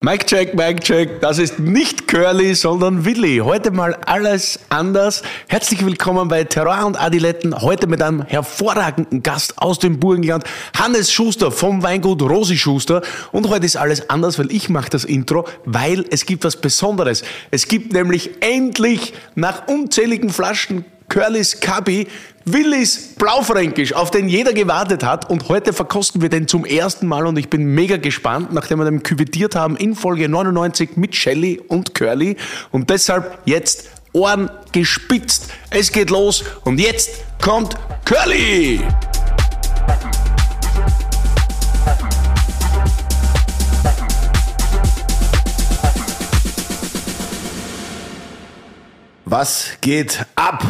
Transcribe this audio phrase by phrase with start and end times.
[0.00, 1.20] Mike check, Mike check.
[1.22, 3.38] Das ist nicht Curly, sondern Willi.
[3.38, 5.24] Heute mal alles anders.
[5.48, 7.62] Herzlich willkommen bei Terror und Adiletten.
[7.62, 10.44] Heute mit einem hervorragenden Gast aus dem Burgenland,
[10.78, 13.02] Hannes Schuster vom Weingut Rosi Schuster.
[13.32, 17.24] Und heute ist alles anders, weil ich mache das Intro, weil es gibt was Besonderes.
[17.50, 22.06] Es gibt nämlich endlich nach unzähligen Flaschen Curlys Kabi,
[22.52, 25.28] Willis Blaufränkisch, auf den jeder gewartet hat.
[25.30, 28.84] Und heute verkosten wir den zum ersten Mal und ich bin mega gespannt, nachdem wir
[28.84, 32.36] den küvetiert haben in Folge 99 mit Shelly und Curly.
[32.70, 35.52] Und deshalb jetzt Ohren gespitzt.
[35.70, 38.80] Es geht los und jetzt kommt Curly!
[49.24, 50.64] Was geht ab?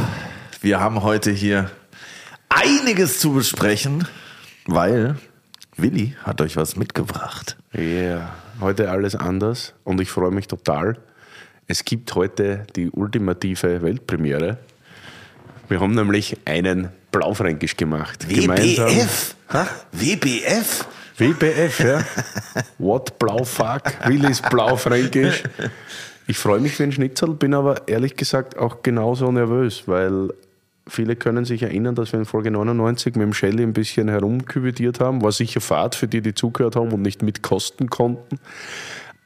[0.68, 1.70] Wir haben heute hier
[2.50, 4.06] einiges zu besprechen,
[4.66, 5.16] weil
[5.78, 7.56] Willi hat euch was mitgebracht.
[7.72, 8.36] Ja, yeah.
[8.60, 10.98] heute alles anders und ich freue mich total.
[11.68, 14.58] Es gibt heute die ultimative Weltpremiere.
[15.70, 18.28] Wir haben nämlich einen Blaufränkisch gemacht.
[18.28, 19.36] WBF?
[19.92, 20.86] WBF?
[21.16, 22.04] WBF, ja.
[22.76, 23.84] What Blaufuck?
[24.06, 25.44] Willis Blaufränkisch.
[26.26, 30.28] Ich freue mich wie ein Schnitzel, bin aber ehrlich gesagt auch genauso nervös, weil
[30.88, 35.00] viele können sich erinnern, dass wir in Folge 99 mit dem Shelly ein bisschen herumküvetiert
[35.00, 35.22] haben.
[35.22, 38.38] War sicher Fahrt für die, die zugehört haben und nicht mitkosten konnten.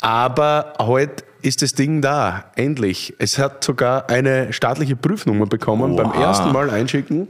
[0.01, 3.15] Aber heute ist das Ding da, endlich.
[3.19, 6.03] Es hat sogar eine staatliche Prüfnummer bekommen wow.
[6.03, 7.29] beim ersten Mal einschicken.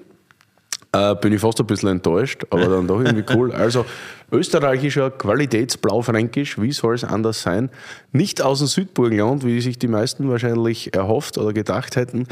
[0.94, 3.50] Äh, bin ich fast ein bisschen enttäuscht, aber dann doch irgendwie cool.
[3.52, 3.86] Also
[4.30, 7.70] österreichischer Qualitätsblaufränkisch, wie soll es anders sein?
[8.12, 12.26] Nicht aus dem Südburgenland, wie sich die meisten wahrscheinlich erhofft oder gedacht hätten.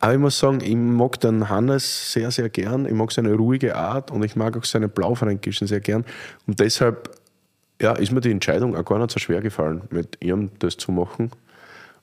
[0.00, 2.86] Aber ich muss sagen, ich mag den Hannes sehr, sehr gern.
[2.86, 6.04] Ich mag seine ruhige Art und ich mag auch seine Blaufränkischen sehr gern.
[6.46, 7.10] Und deshalb
[7.80, 10.92] ja, ist mir die Entscheidung auch gar nicht so schwer gefallen, mit ihm das zu
[10.92, 11.30] machen.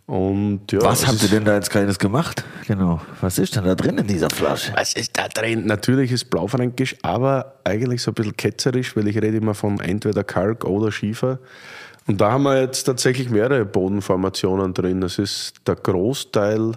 [0.07, 2.43] Und, ja, was habt ihr denn da jetzt Kleines gemacht?
[2.67, 3.01] Genau.
[3.21, 4.71] Was ist denn da drin in dieser Flasche?
[4.75, 5.65] Was ist da drin?
[5.65, 10.23] Natürlich ist Blaufränkisch, aber eigentlich so ein bisschen ketzerisch, weil ich rede immer von entweder
[10.23, 11.39] Kalk oder Schiefer.
[12.05, 15.01] Und da haben wir jetzt tatsächlich mehrere Bodenformationen drin.
[15.01, 16.73] Das ist der Großteil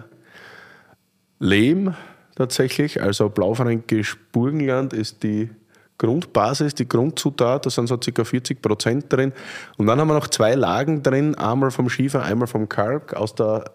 [1.39, 1.95] Lehm
[2.35, 5.49] tatsächlich, also Blaufränkisch Burgenland ist die
[5.97, 8.23] Grundbasis, die Grundzutat, da sind so ca.
[8.23, 9.33] 40 Prozent drin.
[9.77, 13.35] Und dann haben wir noch zwei Lagen drin, einmal vom Schiefer, einmal vom Kalk aus
[13.35, 13.65] der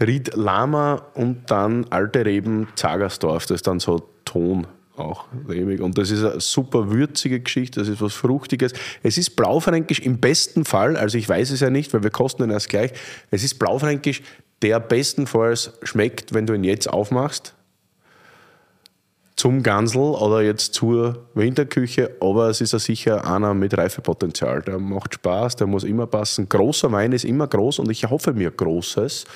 [0.00, 4.66] Ried Lama und dann alte Reben Zagersdorf, das ist dann so Ton
[4.96, 5.80] auch lehmig.
[5.80, 8.72] Und das ist eine super würzige Geschichte, das ist was Fruchtiges.
[9.02, 12.44] Es ist Blaufränkisch im besten Fall, also ich weiß es ja nicht, weil wir kosten
[12.44, 12.92] ihn erst gleich,
[13.30, 14.22] es ist Blaufränkisch,
[14.64, 17.54] der bestenfalls schmeckt, wenn du ihn jetzt aufmachst
[19.36, 24.62] zum Gansel oder jetzt zur Winterküche, aber es ist ja sicher einer mit Reifepotenzial.
[24.62, 26.48] Der macht Spaß, der muss immer passen.
[26.48, 29.26] Großer Wein ist immer groß und ich hoffe mir Großes.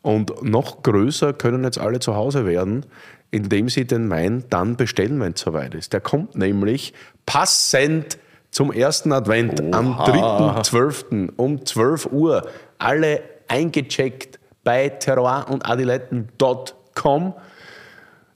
[0.00, 2.86] Und noch größer können jetzt alle zu Hause werden,
[3.30, 5.92] indem sie den Wein dann bestellen, wenn es soweit ist.
[5.92, 6.94] Der kommt nämlich
[7.26, 8.16] passend
[8.50, 9.78] zum ersten Advent Oha.
[9.78, 11.32] am 3.12.
[11.36, 12.48] um 12 Uhr.
[12.78, 14.39] Alle eingecheckt
[14.70, 17.34] bei terroir und adiletten.com.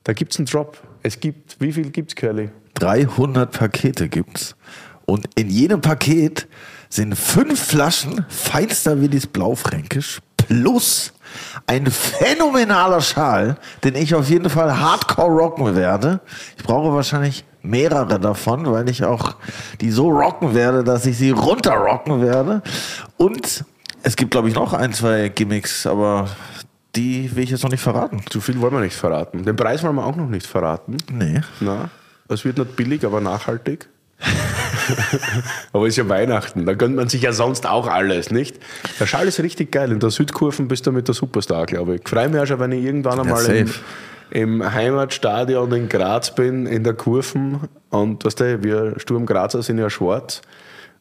[0.03, 0.77] Da gibt es einen Drop.
[1.05, 2.51] Es gibt, wie viel gibt es, Curly?
[2.75, 4.57] 300 Pakete gibt's.
[5.07, 6.49] Und in jedem Paket
[6.89, 11.13] sind fünf Flaschen feinster Willis Blaufränkisch plus
[11.69, 16.19] ein phänomenaler Schal, den ich auf jeden Fall hardcore rocken werde.
[16.59, 19.37] Ich brauche wahrscheinlich mehrere davon, weil ich auch
[19.81, 22.63] die so rocken werde, dass ich sie runterrocken werde.
[23.19, 23.65] Und
[24.05, 26.29] es gibt, glaube ich, noch ein, zwei Gimmicks, aber
[26.95, 28.23] die will ich jetzt noch nicht verraten.
[28.29, 29.45] Zu viel wollen wir nicht verraten.
[29.45, 30.99] Den Preis wollen wir auch noch nicht verraten.
[31.11, 31.41] Nee.
[31.61, 31.89] Na,
[32.29, 33.89] es wird nicht billig, aber nachhaltig.
[35.73, 38.61] aber es ist ja Weihnachten, da gönnt man sich ja sonst auch alles, nicht?
[39.01, 39.91] Der Schal ist richtig geil.
[39.91, 42.03] In der Südkurven bist du mit der Superstar, glaube ich.
[42.03, 43.71] Ich freue mich auch schon, wenn ich irgendwann einmal im,
[44.31, 47.61] im, Heimatstadion in Graz bin, in der Kurven.
[47.91, 50.43] Und weißt du, wir Sturm Grazer sind ja schwarz.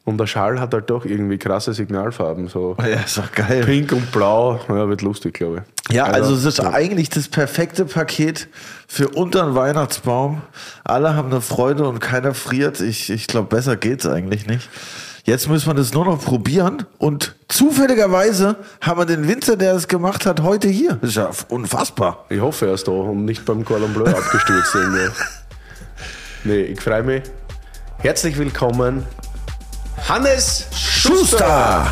[0.04, 2.48] Und der Schal hat halt doch irgendwie krasse Signalfarben.
[2.48, 3.64] So ja, ist doch geil.
[3.64, 4.60] Pink und blau.
[4.68, 5.94] Ja, wird lustig, glaube ich.
[5.94, 6.72] Ja, also, also es ist ja.
[6.72, 8.48] eigentlich das perfekte Paket
[8.86, 10.42] für unter den Weihnachtsbaum.
[10.84, 12.82] Alle haben eine Freude und keiner friert.
[12.82, 14.68] Ich, ich glaube, besser geht's eigentlich nicht.
[15.24, 19.88] Jetzt müssen wir das nur noch probieren und zufälligerweise haben wir den Winzer, der es
[19.88, 20.98] gemacht hat, heute hier.
[21.00, 22.26] Das ist ja unfassbar.
[22.28, 24.76] Ich hoffe, er ist da und nicht beim Cordon Bleu abgestürzt.
[26.44, 27.22] nee, ich freue mich.
[28.00, 29.06] Herzlich willkommen
[30.06, 31.90] Hannes Schuster.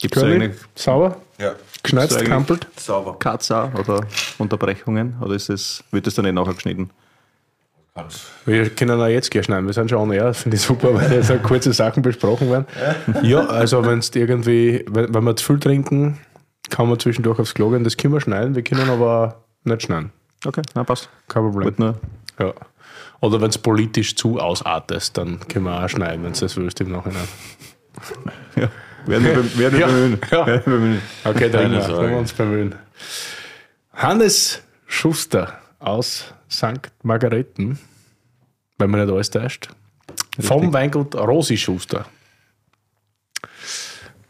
[0.00, 1.16] Gibt es eigentlich sauber?
[1.40, 1.56] Ja.
[1.82, 2.68] Geschneit, kampelt?
[2.76, 3.18] Sauber.
[3.18, 4.06] Katza oder
[4.38, 5.16] Unterbrechungen?
[5.20, 6.90] Oder ist es, wird das dann nicht nachher geschnitten?
[8.46, 11.12] Wir können auch jetzt gleich schneiden, wir sind schon on air, finde ich super, weil
[11.12, 12.66] jetzt auch kurze Sachen besprochen werden.
[13.22, 16.20] Ja, also wenn es irgendwie, wenn, wenn wir zu viel trinken,
[16.70, 20.12] kann man zwischendurch aufs Klo gehen, das können wir schneiden, wir können aber nicht schneiden.
[20.44, 21.08] Okay, na passt.
[21.28, 21.64] Kein Problem.
[21.68, 21.98] Gut, nur.
[22.38, 22.54] Ja.
[23.20, 26.80] Oder wenn es politisch zu ausartest, dann können wir auch schneiden, wenn es das willst
[26.80, 27.26] im Nachhinein.
[28.54, 28.68] Ja.
[29.06, 29.86] Werden wir, werden wir Ja.
[29.86, 30.18] bemühen.
[30.30, 30.46] Ja.
[30.46, 31.02] Werden wir bemühen.
[31.24, 32.74] Okay, dann werden wir uns bemühen.
[33.92, 36.90] Hannes Schuster aus St.
[37.02, 37.78] Margareten,
[38.78, 39.68] wenn man nicht alles täuscht.
[40.38, 42.06] Vom Weingut Rosi Schuster.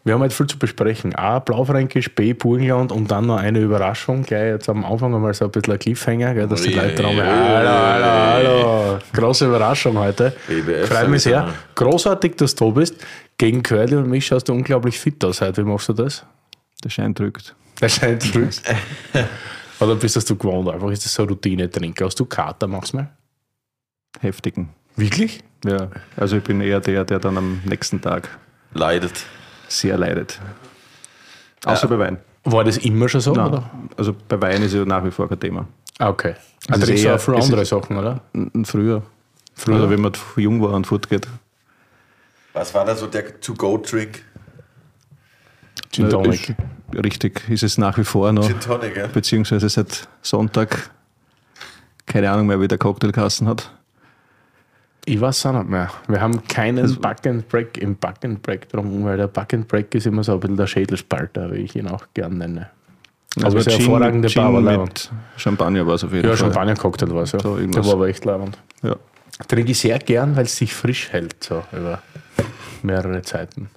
[0.09, 1.15] Wir haben heute viel zu besprechen.
[1.17, 4.23] A, Blaufränkisch, B, Burgenland und dann noch eine Überraschung.
[4.23, 7.15] Gleich jetzt am Anfang einmal so ein bisschen ein Cliffhanger, gell, dass die Leute dran
[7.15, 8.99] ui, Hallo, hallo, hallo.
[9.13, 10.35] Große Überraschung heute.
[10.47, 11.53] BBF Freue mich sehr.
[11.75, 12.95] Großartig, dass du da bist.
[13.37, 15.63] Gegen Curly und mich schaust du unglaublich fit aus heute.
[15.63, 16.25] Wie machst du das?
[16.83, 17.55] Der Schein drückt.
[17.79, 18.63] Der scheint drückt.
[19.81, 20.71] Oder bist das du gewohnt?
[20.71, 22.03] Einfach ist das so Routine trinken.
[22.03, 23.11] Hast du Kater manchmal?
[24.21, 24.71] Heftigen.
[24.97, 25.45] Wirklich?
[25.67, 25.91] Ja.
[26.17, 28.39] Also ich bin eher der, der dann am nächsten Tag
[28.73, 29.27] Leidet.
[29.69, 30.41] Sehr leidet.
[31.65, 32.19] Außer bei Wein.
[32.45, 33.33] War das immer schon so?
[33.33, 33.49] Nein.
[33.49, 33.71] Oder?
[33.97, 35.67] Also bei Wein ist ja nach wie vor kein Thema.
[35.99, 36.35] Ah, okay.
[36.63, 38.21] Es Also trinkst du eher- auch für andere Sachen, oder?
[38.65, 39.03] Früher.
[39.55, 39.75] Früher?
[39.75, 41.27] Also wenn man jung war und fortgeht.
[42.53, 44.23] Was war da so der To-Go-Drink?
[45.93, 46.51] Gin Tonic.
[46.93, 48.47] Ist, richtig, ist es nach wie vor noch.
[48.47, 49.07] Gin Tonic, ja?
[49.09, 50.91] Beziehungsweise seit Sonntag
[52.07, 53.71] keine Ahnung mehr, wie der Cocktailkassen hat.
[55.09, 55.91] Ich weiß auch nicht mehr.
[56.07, 59.67] Wir haben keinen Back and Break im Back and Break drum, weil der Back and
[59.67, 62.69] Break ist immer so ein bisschen der Schädelspalter, wie ich ihn auch gern nenne.
[63.43, 65.11] Aber es ist eine hervorragende Gin aber mit.
[65.39, 66.47] Champagner war es auf jeden Ja, Fall.
[66.53, 67.41] Champagner-Cocktail war es, ja.
[67.41, 68.59] So der war aber echt leibend.
[68.83, 68.97] Ja.
[69.47, 72.03] Trinke ich sehr gern, weil es sich frisch hält, so über
[72.83, 73.71] mehrere Zeiten.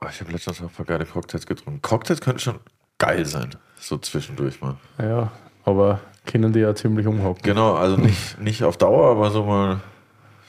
[0.00, 1.80] Oh, ich habe letztens noch ein paar geile Cocktails getrunken.
[1.80, 2.56] Cocktails können schon
[2.98, 3.50] geil sein.
[3.78, 4.74] So zwischendurch mal.
[4.98, 5.30] Ja,
[5.64, 7.42] aber können die ja ziemlich umhocken.
[7.44, 9.80] Genau, also nicht, nicht auf Dauer, aber so mal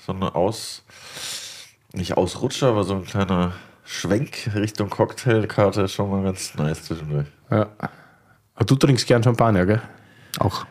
[0.05, 0.83] so eine Aus.
[1.93, 3.53] Nicht Ausrutscher, aber so ein kleiner
[3.85, 7.27] Schwenk Richtung Cocktailkarte ist schon mal ganz nice zwischendurch.
[7.49, 7.69] Ja.
[8.55, 9.81] Aber du trinkst gern Champagner, gell?
[10.39, 10.65] Auch.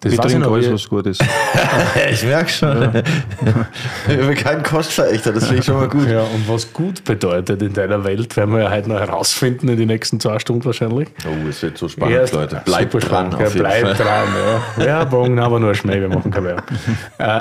[0.00, 1.22] Das ich trinke alles, was gut ist.
[2.10, 2.90] Ich merke schon.
[4.08, 6.08] ich bin kein Kostverächter, das finde ich schon mal gut.
[6.08, 9.76] Ja, und was gut bedeutet in deiner Welt, werden wir ja heute noch herausfinden in
[9.76, 11.08] den nächsten zwei Stunden wahrscheinlich.
[11.26, 12.62] Oh, es wird so spannend, Erst- Leute.
[12.64, 14.06] Bleibt super dran, spannend, auf ja, jeden bleibt Fall.
[14.06, 14.28] dran.
[14.78, 14.84] Ja.
[14.84, 16.64] Werbung, aber nur Schmäh, wir machen keine Werbung.
[17.18, 17.40] Äh,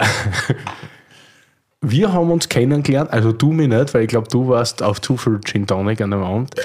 [1.82, 5.18] wir haben uns kennengelernt, also du mich nicht, weil ich glaube, du warst auf zu
[5.18, 6.56] viel Gin Tonic an dem Abend,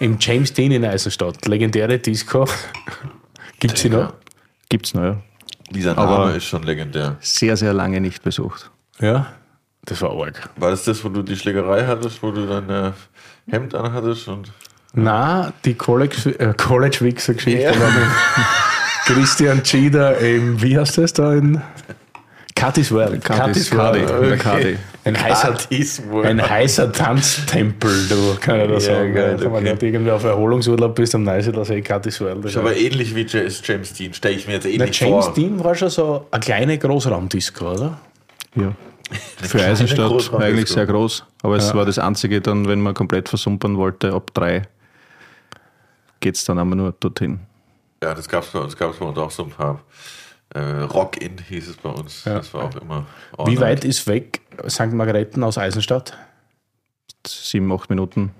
[0.00, 1.46] im James Dean in Eisenstadt.
[1.46, 2.46] Legendäre Disco.
[3.60, 4.14] Gibt sie noch?
[4.72, 5.16] Gibt's noch, ja.
[5.70, 7.16] Dieser Name Aber- ist schon legendär.
[7.20, 8.70] Sehr, sehr lange nicht besucht.
[9.00, 9.26] Ja.
[9.84, 10.48] Das war arg.
[10.56, 12.92] War das das, wo du die Schlägerei hattest, wo du dein äh,
[13.50, 14.50] Hemd anhattest und
[14.94, 17.78] Na, die College, äh, College Wichser Geschichte Ja.
[17.78, 18.08] war mit
[19.04, 21.60] Christian Schieder im, wie heißt das da in
[22.58, 23.22] Cutty's World?
[23.22, 23.70] Cutty's
[25.04, 25.56] Ein heißer,
[26.24, 29.14] ein heißer Tanztempel, du, kann ich das Ja, sagen.
[29.14, 29.72] geil, Wenn man okay.
[29.72, 32.44] nicht irgendwie auf Erholungsurlaub bist am Neusiedler See, Cutty's World.
[32.44, 35.34] ist aber ähnlich wie James Dean, stelle ich mir jetzt Na, ähnlich James vor.
[35.34, 37.98] Dean war schon so eine kleine Großraumdisco, oder?
[38.54, 38.72] Ja.
[39.42, 41.24] Für Eisenstadt eigentlich sehr groß.
[41.42, 41.74] Aber es Ja.
[41.74, 44.62] war das einzige dann, wenn man komplett versumpern wollte, ab drei
[46.20, 47.40] geht es dann einmal nur dorthin.
[48.02, 49.80] Ja, das gab es bei uns, gab es bei uns auch so ein paar.
[50.54, 52.24] Äh, Rock-In hieß es bei uns.
[52.24, 52.34] Ja.
[52.34, 53.06] Das war auch immer.
[53.46, 54.92] Wie all weit ist weg St.
[54.92, 56.16] Margareten aus Eisenstadt?
[57.26, 58.30] Sieben, acht Minuten.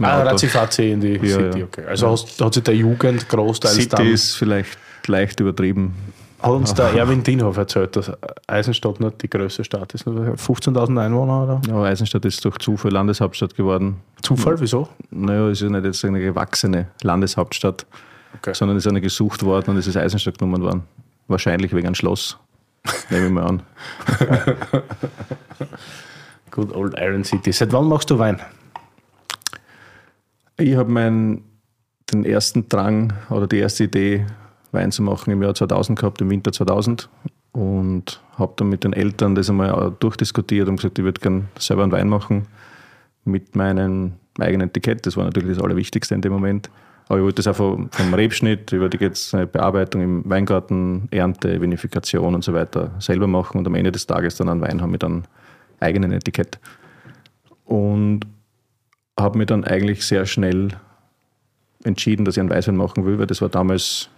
[0.00, 0.30] Ah, Auto.
[0.30, 1.64] Ratzifatzi in die Ja, City, ja.
[1.66, 1.84] okay.
[1.86, 4.06] Also hast, hat sich der Jugend großteils City dann...
[4.06, 5.94] ist vielleicht leicht übertrieben.
[6.40, 8.10] Hat uns der Erwin Dienhoff erzählt, dass
[8.48, 10.06] Eisenstadt nicht die größte Stadt ist.
[10.06, 11.60] 15.000 Einwohner oder?
[11.68, 13.98] Ja, Eisenstadt ist durch Zufall Landeshauptstadt geworden.
[14.22, 14.88] Zufall, wieso?
[15.10, 17.86] Naja, es ist ja nicht jetzt eine gewachsene Landeshauptstadt,
[18.38, 18.54] Okay.
[18.54, 20.82] sondern es ist eine gesucht worden und es ist Eisenstadt genommen worden.
[21.28, 22.38] Wahrscheinlich wegen einem Schloss.
[23.10, 23.62] Nehme ich mal an.
[26.50, 27.52] Good old Iron City.
[27.52, 28.40] Seit wann machst du Wein?
[30.58, 31.44] Ich habe meinen
[32.12, 34.26] den ersten Drang oder die erste Idee,
[34.70, 37.08] Wein zu machen im Jahr 2000 gehabt, im Winter 2000.
[37.52, 41.82] Und habe dann mit den Eltern das einmal durchdiskutiert und gesagt, ich würde gerne selber
[41.82, 42.46] einen Wein machen
[43.24, 45.06] mit meinem eigenen Etikett.
[45.06, 46.70] Das war natürlich das Allerwichtigste in dem Moment.
[47.12, 52.34] Aber ich wollte das auch vom, Rebschnitt über die eine Bearbeitung im Weingarten, Ernte, Vinifikation
[52.34, 55.04] und so weiter selber machen und am Ende des Tages dann einen Wein haben mit
[55.04, 55.24] einem
[55.78, 56.58] eigenen Etikett.
[57.66, 58.20] Und
[59.20, 60.68] habe mich dann eigentlich sehr schnell
[61.84, 64.08] entschieden, dass ich einen Weißwein machen will, weil das war damals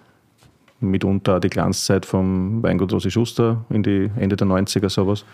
[0.79, 5.25] mitunter die Glanzzeit vom Weingut Rosi Schuster in die Ende der 90er sowas.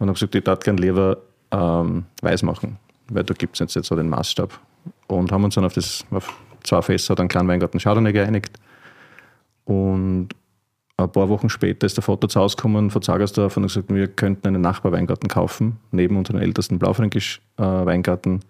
[0.00, 1.18] Und habe gesagt, ich darf gerne lieber
[1.52, 2.76] ähm, weiß machen,
[3.08, 4.58] weil da gibt es jetzt, jetzt so den Maßstab.
[5.06, 6.34] Und haben uns dann auf, das, auf
[6.68, 8.58] zwei Fässer dann kleinen Weingarten Chardonnay geeinigt
[9.64, 10.28] und
[10.98, 13.94] ein paar Wochen später ist der Vater zu Hause gekommen von Zagersdorf und hat gesagt,
[13.94, 18.40] wir könnten einen Nachbarweingarten kaufen, neben unserem ältesten Blaufränkisch-Weingarten.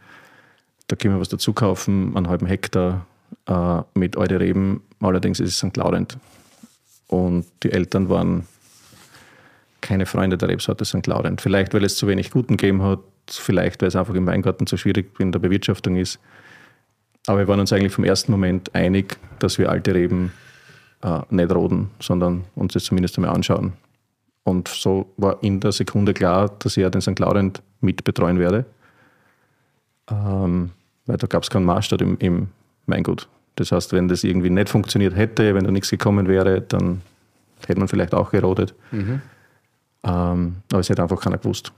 [0.87, 3.05] da können wir was dazu kaufen, einen halben Hektar
[3.47, 4.81] äh, mit alte Reben.
[5.01, 5.77] Allerdings ist es St.
[5.77, 6.17] Laurent.
[7.09, 8.47] Und die Eltern waren
[9.83, 11.07] keine Freunde der Rebsorte St.
[11.07, 11.43] Laurent.
[11.43, 14.79] Vielleicht, weil es zu wenig Guten gegeben hat, vielleicht, weil es einfach im Weingarten zu
[14.79, 16.19] schwierig in der Bewirtschaftung ist.
[17.29, 20.33] Aber wir waren uns eigentlich vom ersten Moment einig, dass wir alte Reben
[21.03, 23.75] äh, nicht roden, sondern uns das zumindest einmal anschauen.
[24.45, 27.19] Und so war in der Sekunde klar, dass ich ja den St.
[27.19, 28.65] Laurent mitbetreuen werde.
[30.11, 30.71] Ähm,
[31.05, 32.49] weil da gab es keinen Maßstab im, im
[32.87, 33.29] Weingut.
[33.57, 37.03] Das heißt, wenn das irgendwie nicht funktioniert hätte, wenn da nichts gekommen wäre, dann
[37.67, 38.75] hätte man vielleicht auch gerodet.
[38.91, 39.21] Mhm.
[40.03, 41.73] Ähm, aber es hätte einfach keiner gewusst.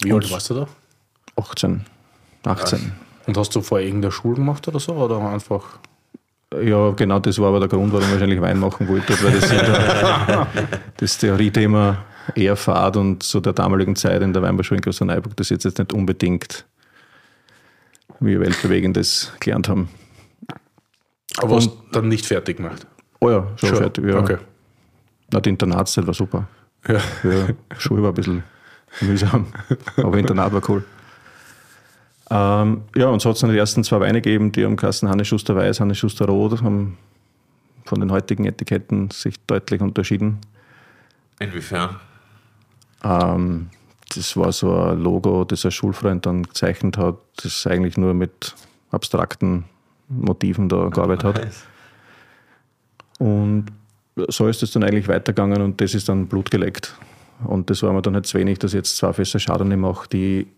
[0.00, 0.68] Wie alt warst du da?
[1.34, 1.84] 18,
[2.44, 2.92] 18.
[3.28, 4.94] Und hast du vorher irgendeine Schule gemacht oder so?
[4.94, 5.78] Oder einfach
[6.62, 9.52] ja, genau das war aber der Grund, warum ich wahrscheinlich Wein machen wollte, weil das,
[9.52, 10.46] ja
[10.96, 11.98] das Theoriethema
[12.34, 15.78] eher fad und zu der damaligen Zeit in der Weinbauschule in Klosterneuburg das jetzt, jetzt
[15.78, 16.64] nicht unbedingt
[18.20, 19.90] wie weltbewegendes gelernt haben.
[21.36, 22.86] Aber hast du dann nicht fertig gemacht?
[23.20, 23.78] Oh ja, schon, schon.
[23.78, 24.06] fertig.
[24.06, 24.18] Ja.
[24.18, 24.38] Okay.
[25.30, 26.48] Na, die Internatszeit war super.
[26.88, 26.94] Ja.
[26.94, 27.48] ja.
[27.76, 28.42] Schule war ein bisschen
[29.02, 29.48] mühsam,
[29.98, 30.82] aber Internat war cool.
[32.30, 35.08] Ähm, ja, und so hat es dann die ersten zwei Weine gegeben, die am Kassen
[35.08, 36.98] Hannes Schuster Weiß, Hannes Schuster Rot, haben
[37.84, 40.38] von den heutigen Etiketten sich deutlich unterschieden.
[41.38, 41.96] Inwiefern?
[43.02, 43.70] Ähm,
[44.14, 48.54] das war so ein Logo, das ein Schulfreund dann gezeichnet hat, das eigentlich nur mit
[48.90, 49.64] abstrakten
[50.08, 51.48] Motiven da gearbeitet hat.
[53.18, 53.66] Und
[54.28, 56.94] so ist es dann eigentlich weitergegangen und das ist dann Blut geleckt.
[57.44, 60.08] Und das war mir dann halt zu wenig, dass ich jetzt zwei Fässer Chardonnay mache,
[60.08, 60.48] die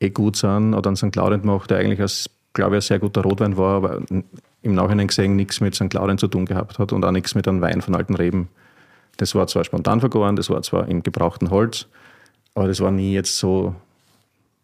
[0.00, 0.74] eh gut sind.
[0.74, 1.14] Oder einen St.
[1.14, 4.00] Laurent macht, der eigentlich, als, glaube ich, ein sehr guter Rotwein war, aber
[4.62, 5.92] im Nachhinein gesehen nichts mit St.
[5.94, 8.48] Laurent zu tun gehabt hat und auch nichts mit einem Wein von alten Reben.
[9.16, 11.86] Das war zwar spontan vergoren, das war zwar im gebrauchten Holz,
[12.54, 13.74] aber das war nie jetzt so.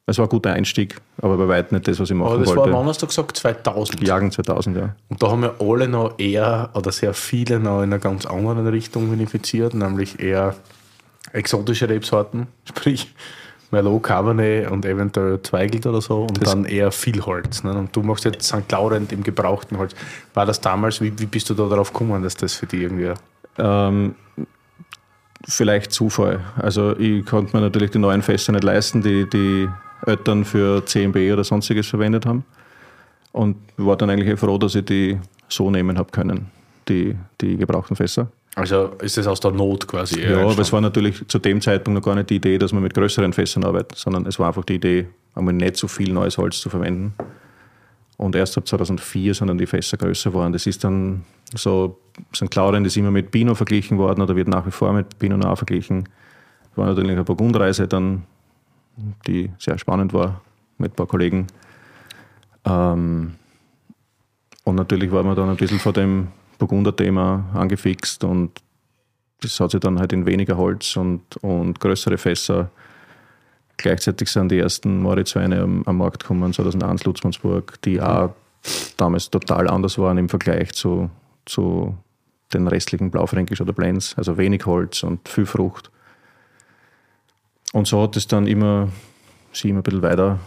[0.08, 2.42] Es war ein guter Einstieg, aber bei weitem nicht das, was ich machen wollte.
[2.42, 2.72] Aber das wollte.
[2.72, 4.06] war, wann hast du gesagt, 2000?
[4.06, 4.94] Jagen 2000, ja.
[5.08, 8.68] Und da haben wir alle noch eher, oder sehr viele noch in einer ganz anderen
[8.68, 10.54] Richtung benefiziert, nämlich eher
[11.32, 13.12] exotische Rebsorten, sprich
[13.76, 17.62] Merlot, Cabernet und eventuell Zweigelt oder so und das dann eher viel Holz.
[17.62, 17.76] Ne?
[17.76, 18.70] Und du machst jetzt St.
[18.72, 19.94] Laurent im gebrauchten Holz.
[20.32, 23.12] War das damals, wie, wie bist du da darauf gekommen, dass das für dich irgendwie.
[23.58, 24.14] Ähm,
[25.46, 26.40] vielleicht Zufall.
[26.56, 29.68] Also, ich konnte mir natürlich die neuen Fässer nicht leisten, die die
[30.06, 32.44] Eltern für CMB oder sonstiges verwendet haben.
[33.32, 35.18] Und war dann eigentlich froh, dass ich die
[35.48, 36.46] so nehmen habe können,
[36.88, 38.28] die, die gebrauchten Fässer.
[38.56, 40.22] Also ist das aus der Not quasi?
[40.22, 42.82] Ja, aber es war natürlich zu dem Zeitpunkt noch gar nicht die Idee, dass man
[42.82, 46.38] mit größeren Fässern arbeitet, sondern es war einfach die Idee, einmal nicht so viel neues
[46.38, 47.12] Holz zu verwenden.
[48.16, 50.54] Und erst ab 2004 sind dann die Fässer größer geworden.
[50.54, 51.98] Das ist dann so,
[52.34, 52.50] St.
[52.50, 55.56] Claudien ist immer mit Pinot verglichen worden oder wird nach wie vor mit Pinot Noir
[55.58, 56.08] verglichen.
[56.76, 58.22] War natürlich eine Burgundreise dann,
[59.26, 60.40] die sehr spannend war
[60.78, 61.46] mit ein paar Kollegen.
[62.64, 63.34] Ähm,
[64.64, 68.60] und natürlich war man dann ein bisschen vor dem Burgunder-Thema angefixt und
[69.40, 72.70] das hat sich dann halt in weniger Holz und, und größere Fässer.
[73.76, 78.34] Gleichzeitig sind die ersten Moritz-Weine am, am, Markt gekommen, 2001 Lutzmannsburg, die auch
[78.96, 81.10] damals total anders waren im Vergleich zu,
[81.44, 81.96] zu
[82.54, 84.14] den restlichen Blaufränkisch oder Blends.
[84.16, 85.90] Also wenig Holz und viel Frucht.
[87.72, 88.88] Und so hat es dann immer,
[89.52, 90.38] sich immer ein bisschen weiter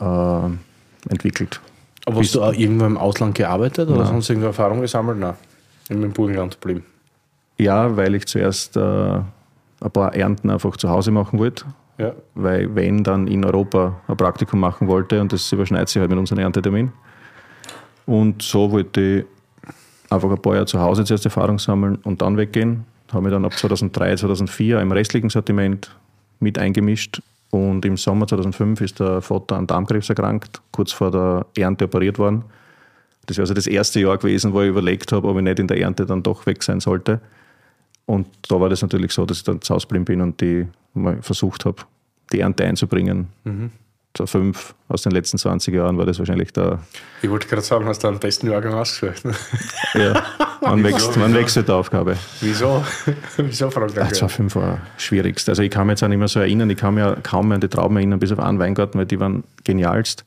[0.00, 1.60] äh, entwickelt.
[2.06, 5.18] Aber hast du auch irgendwo im Ausland gearbeitet oder sonst irgendwo Erfahrung gesammelt?
[5.18, 5.34] Nein.
[5.88, 6.84] Im Burgenland geblieben.
[7.58, 11.64] Ja, weil ich zuerst äh, ein paar Ernten einfach zu Hause machen wollte.
[11.98, 12.12] Ja.
[12.34, 16.18] Weil, wenn dann in Europa ein Praktikum machen wollte und das überschneidet sich halt mit
[16.18, 16.92] unserem Erntetermin.
[18.06, 19.24] Und so wollte ich
[20.10, 22.84] einfach ein paar Jahre zu Hause zuerst Erfahrung sammeln und dann weggehen.
[23.12, 25.94] Habe mich dann ab 2003, 2004 im restlichen Sortiment
[26.40, 31.46] mit eingemischt und im Sommer 2005 ist der Vater an Darmkrebs erkrankt, kurz vor der
[31.56, 32.44] Ernte operiert worden.
[33.26, 35.68] Das wäre also das erste Jahr gewesen, wo ich überlegt habe, ob ich nicht in
[35.68, 37.20] der Ernte dann doch weg sein sollte.
[38.06, 40.66] Und da war das natürlich so, dass ich dann zu Hause geblieben bin und die
[40.92, 41.82] mal versucht habe,
[42.32, 43.28] die Ernte einzubringen.
[43.44, 43.70] Mhm.
[44.16, 46.78] So fünf aus den letzten 20 Jahren war das wahrscheinlich der.
[47.22, 49.24] Ich wollte gerade sagen, hast du am besten Jahrgang ausgesucht.
[49.24, 49.34] Ne?
[49.94, 50.24] ja,
[50.64, 52.16] man, wächst, man wechselt die Aufgabe.
[52.40, 52.84] Wieso?
[53.36, 54.08] Wieso fragt er?
[54.08, 55.48] 2005 war schwierigst.
[55.48, 57.48] Also ich kann mich jetzt auch nicht mehr so erinnern, ich kann mich ja kaum
[57.48, 60.24] mehr an die Trauben erinnern, bis auf einen Weingarten, weil die waren genialst.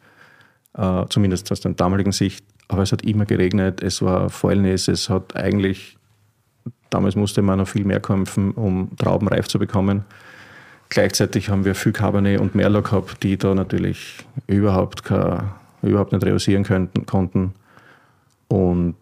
[0.77, 2.45] Uh, zumindest aus der damaligen Sicht.
[2.67, 5.97] Aber es hat immer geregnet, es war Fäulnis, es hat eigentlich,
[6.91, 10.05] damals musste man noch viel mehr kämpfen, um Trauben reif zu bekommen.
[10.89, 15.49] Gleichzeitig haben wir viel Cabernet und Merlot gehabt, die da natürlich überhaupt, kein,
[15.81, 17.53] überhaupt nicht reüssieren könnten, konnten.
[18.47, 18.95] Und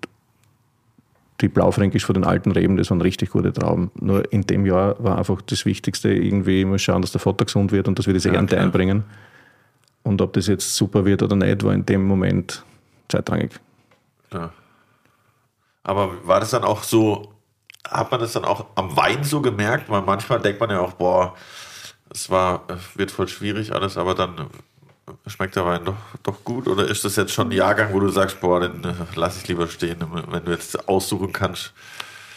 [1.42, 3.92] die Blaufränkisch von den alten Reben, das waren richtig gute Trauben.
[4.00, 7.72] Nur in dem Jahr war einfach das Wichtigste, irgendwie mal schauen, dass der Vater gesund
[7.72, 8.66] wird und dass wir diese Ja, Ernte klar.
[8.66, 9.04] einbringen.
[10.04, 12.64] Und ob das jetzt super wird oder nicht, war in dem Moment
[13.10, 13.52] zweitrangig.
[14.32, 14.52] Ja.
[15.84, 17.34] Aber war das dann auch so,
[17.88, 19.90] hat man das dann auch am Wein so gemerkt?
[19.90, 21.36] Weil manchmal denkt man ja auch, boah,
[22.10, 22.64] es war,
[22.96, 24.48] wird voll schwierig alles, aber dann
[25.28, 26.68] schmeckt der Wein doch, doch gut?
[26.68, 29.48] Oder ist das jetzt schon ein Jahrgang, wo du sagst, boah, den äh, lass ich
[29.48, 29.98] lieber stehen,
[30.30, 31.74] wenn du jetzt aussuchen kannst?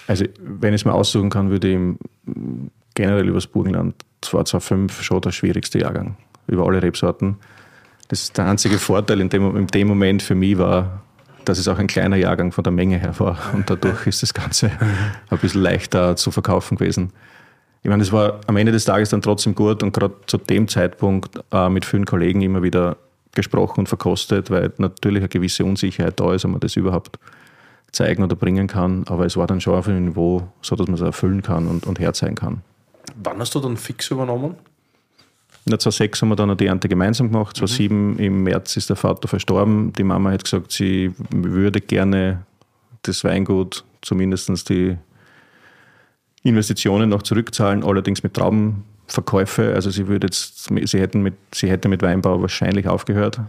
[0.06, 2.34] Also, wenn ich es mir aussuchen kann, würde ich
[2.94, 7.36] generell übers Burgenland 225 schon der schwierigste Jahrgang über alle Rebsorten.
[8.08, 11.02] Das ist der einzige Vorteil in dem, in dem Moment für mich war,
[11.44, 14.34] dass es auch ein kleiner Jahrgang von der Menge her war und dadurch ist das
[14.34, 14.70] Ganze
[15.30, 17.12] ein bisschen leichter zu verkaufen gewesen.
[17.82, 20.68] Ich meine, es war am Ende des Tages dann trotzdem gut und gerade zu dem
[20.68, 22.96] Zeitpunkt äh, mit vielen Kollegen immer wieder
[23.34, 27.18] gesprochen und verkostet, weil natürlich eine gewisse Unsicherheit da ist, ob man das überhaupt
[27.92, 29.04] zeigen oder bringen kann.
[29.06, 31.86] Aber es war dann schon auf einem Niveau, so dass man es erfüllen kann und,
[31.86, 32.62] und herzeigen kann.
[33.22, 34.56] Wann hast du dann fix übernommen?
[35.64, 37.56] In der 2006 haben wir dann die Ernte gemeinsam gemacht.
[37.56, 39.92] 2007 im März ist der Vater verstorben.
[39.92, 42.44] Die Mama hat gesagt, sie würde gerne
[43.02, 44.96] das Weingut, zumindest die
[46.42, 49.74] Investitionen noch zurückzahlen, allerdings mit Traubenverkäufe.
[49.74, 53.40] Also sie würde jetzt, sie hätten mit, sie hätte mit Weinbau wahrscheinlich aufgehört.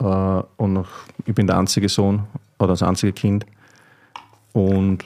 [0.00, 0.88] Äh, Und noch,
[1.26, 2.24] ich bin der einzige Sohn
[2.58, 3.46] oder das einzige Kind.
[4.52, 5.04] Und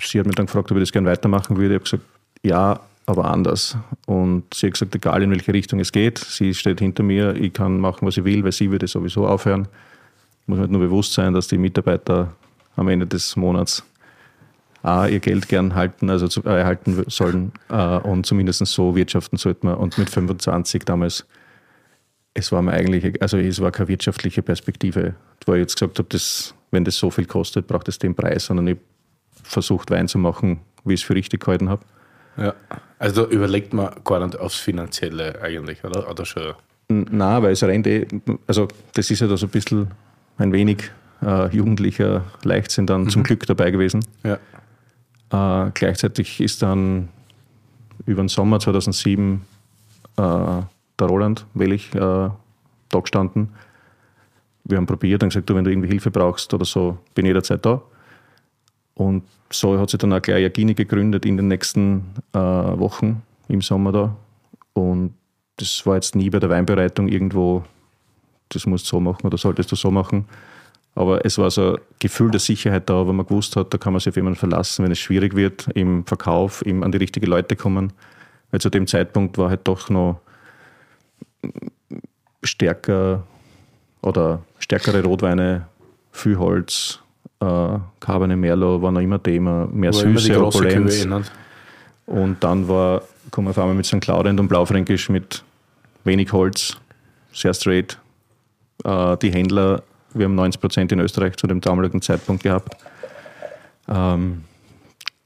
[0.00, 1.74] sie hat mich dann gefragt, ob ich das gerne weitermachen würde.
[1.74, 2.04] Ich habe gesagt,
[2.42, 3.76] ja, aber anders.
[4.06, 7.52] Und sie hat gesagt, egal in welche Richtung es geht, sie steht hinter mir, ich
[7.52, 9.68] kann machen, was ich will, weil sie würde sowieso aufhören.
[10.46, 12.34] Muss halt nur bewusst sein, dass die Mitarbeiter
[12.76, 13.84] am Ende des Monats
[14.82, 19.36] auch ihr Geld gern halten, also zu, äh, erhalten sollen äh, und zumindest so wirtschaften
[19.36, 19.76] sollte man.
[19.76, 21.26] Und mit 25 damals,
[22.34, 25.14] es war mir eigentlich, also es war keine wirtschaftliche Perspektive,
[25.46, 28.46] wo ich jetzt gesagt habe, das, wenn das so viel kostet, braucht es den Preis,
[28.46, 28.78] sondern ich
[29.42, 31.84] versucht Wein zu machen, wie ich es für richtig gehalten habe.
[32.36, 32.54] Ja.
[32.98, 36.10] Also da überlegt man gar nicht aufs Finanzielle eigentlich, oder?
[36.10, 36.54] Oder schon?
[36.88, 38.06] Na, weil es rennt eh,
[38.46, 39.90] also das ist ja da so ein bisschen
[40.38, 40.90] ein wenig
[41.22, 44.04] äh, jugendlicher Leichtsinn dann zum Glück dabei gewesen.
[44.24, 44.38] Ja.
[45.32, 47.08] Äh, gleichzeitig ist dann
[48.06, 49.42] über den Sommer 2007
[50.16, 50.66] äh, der
[51.00, 53.48] Roland Wellig äh, da gestanden.
[54.64, 57.64] Wir haben probiert und gesagt, du, wenn du irgendwie Hilfe brauchst oder so, bin jederzeit
[57.64, 57.82] da.
[58.94, 63.62] Und so hat sich dann auch gleich Agini gegründet in den nächsten äh, Wochen im
[63.62, 64.16] Sommer da.
[64.74, 65.14] Und
[65.56, 67.64] das war jetzt nie bei der Weinbereitung irgendwo,
[68.50, 70.26] das musst du so machen oder solltest du so machen.
[70.94, 73.92] Aber es war so ein Gefühl der Sicherheit da, wo man gewusst hat, da kann
[73.92, 77.26] man sich auf jemanden verlassen, wenn es schwierig wird im Verkauf, im, an die richtigen
[77.26, 77.92] Leute kommen.
[78.50, 80.20] Weil zu dem Zeitpunkt war halt doch noch
[82.42, 83.22] stärker
[84.02, 85.66] oder stärkere Rotweine,
[86.12, 87.00] viel Holz,
[87.40, 91.06] äh, Cabernet Merlot war noch immer Thema, mehr War immer Süße, große Opulenz.
[92.06, 94.00] Und dann war, kommen wir auf einmal mit St.
[94.00, 95.42] Claudent und Blaufränkisch mit
[96.04, 96.76] wenig Holz,
[97.32, 97.98] sehr straight.
[98.84, 99.82] Äh, die Händler,
[100.14, 102.76] wir haben 90 Prozent in Österreich zu dem damaligen Zeitpunkt gehabt.
[103.88, 104.44] Ähm,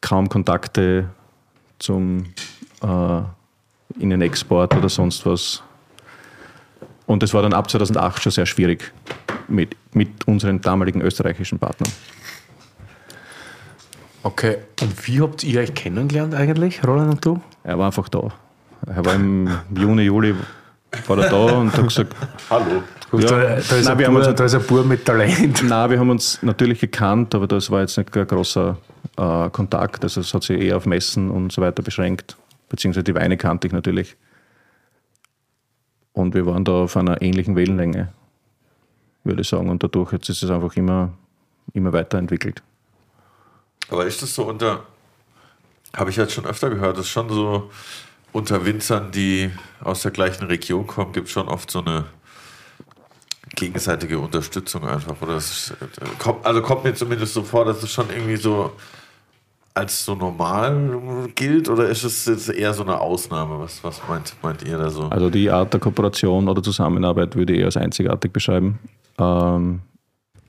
[0.01, 1.11] kaum Kontakte
[1.79, 2.27] zum
[2.83, 3.21] äh,
[3.99, 5.63] in den Export oder sonst was.
[7.07, 8.93] Und das war dann ab 2008 schon sehr schwierig
[9.49, 11.91] mit, mit unseren damaligen österreichischen Partnern.
[14.23, 14.59] Okay.
[14.81, 17.41] Und wie habt ihr euch kennengelernt eigentlich, Roland und du?
[17.63, 18.33] Er war einfach da.
[18.87, 20.35] Er war im Juni, Juli
[21.07, 22.15] war er da und hat gesagt,
[22.51, 22.83] Hallo.
[23.13, 23.19] Ja.
[23.21, 25.63] da, da, ist Nein, ein wir haben Bur, uns- da ist ein Bur mit Talent.
[25.65, 28.77] na, wir haben uns natürlich gekannt, aber das war jetzt nicht ein großer
[29.17, 30.03] äh, Kontakt.
[30.03, 32.37] Also es hat sich eher auf Messen und so weiter beschränkt.
[32.69, 34.17] Beziehungsweise die Weine kannte ich natürlich.
[36.13, 38.13] Und wir waren da auf einer ähnlichen Wellenlänge,
[39.25, 39.69] würde ich sagen.
[39.69, 41.13] Und dadurch hat sich das einfach immer,
[41.75, 42.63] immer weiterentwickelt.
[43.91, 44.83] Aber ist das so unter,
[45.97, 47.71] habe ich jetzt schon öfter gehört, das ist schon so
[48.37, 49.51] unter Winzern, die
[49.83, 52.05] aus der gleichen Region kommen, gibt es schon oft so eine
[53.55, 55.23] gegenseitige Unterstützung einfach.
[55.23, 58.73] Oder ist, äh, also kommt mir zumindest so vor, dass es schon irgendwie so
[59.73, 63.59] als so normal gilt oder ist es jetzt eher so eine Ausnahme?
[63.59, 65.05] Was, was meint, meint ihr da so?
[65.05, 68.79] Also die Art der Kooperation oder Zusammenarbeit würde ich eher als einzigartig beschreiben,
[69.19, 69.81] ähm,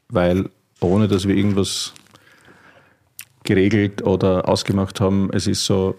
[0.09, 0.49] weil
[0.81, 1.93] ohne dass wir irgendwas
[3.43, 5.95] geregelt oder ausgemacht haben, es ist so,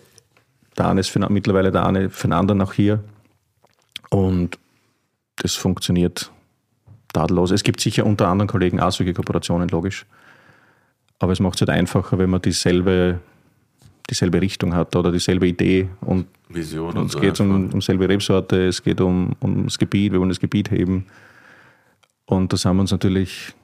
[0.79, 3.03] der eine ist für, mittlerweile der eine für den anderen auch hier
[4.11, 4.59] und
[5.37, 6.31] das funktioniert
[7.13, 7.51] tadellos.
[7.51, 10.07] Es gibt sicher unter anderen Kollegen auch solche Kooperationen, logisch,
[11.19, 13.21] aber es macht es halt einfacher, wenn man dieselbe,
[14.09, 18.67] dieselbe Richtung hat oder dieselbe Idee und Vision und es geht um, um selbe Rebsorte,
[18.69, 21.07] es geht um, um das Gebiet, wir wollen das Gebiet heben.
[22.25, 23.55] Und das haben wir uns natürlich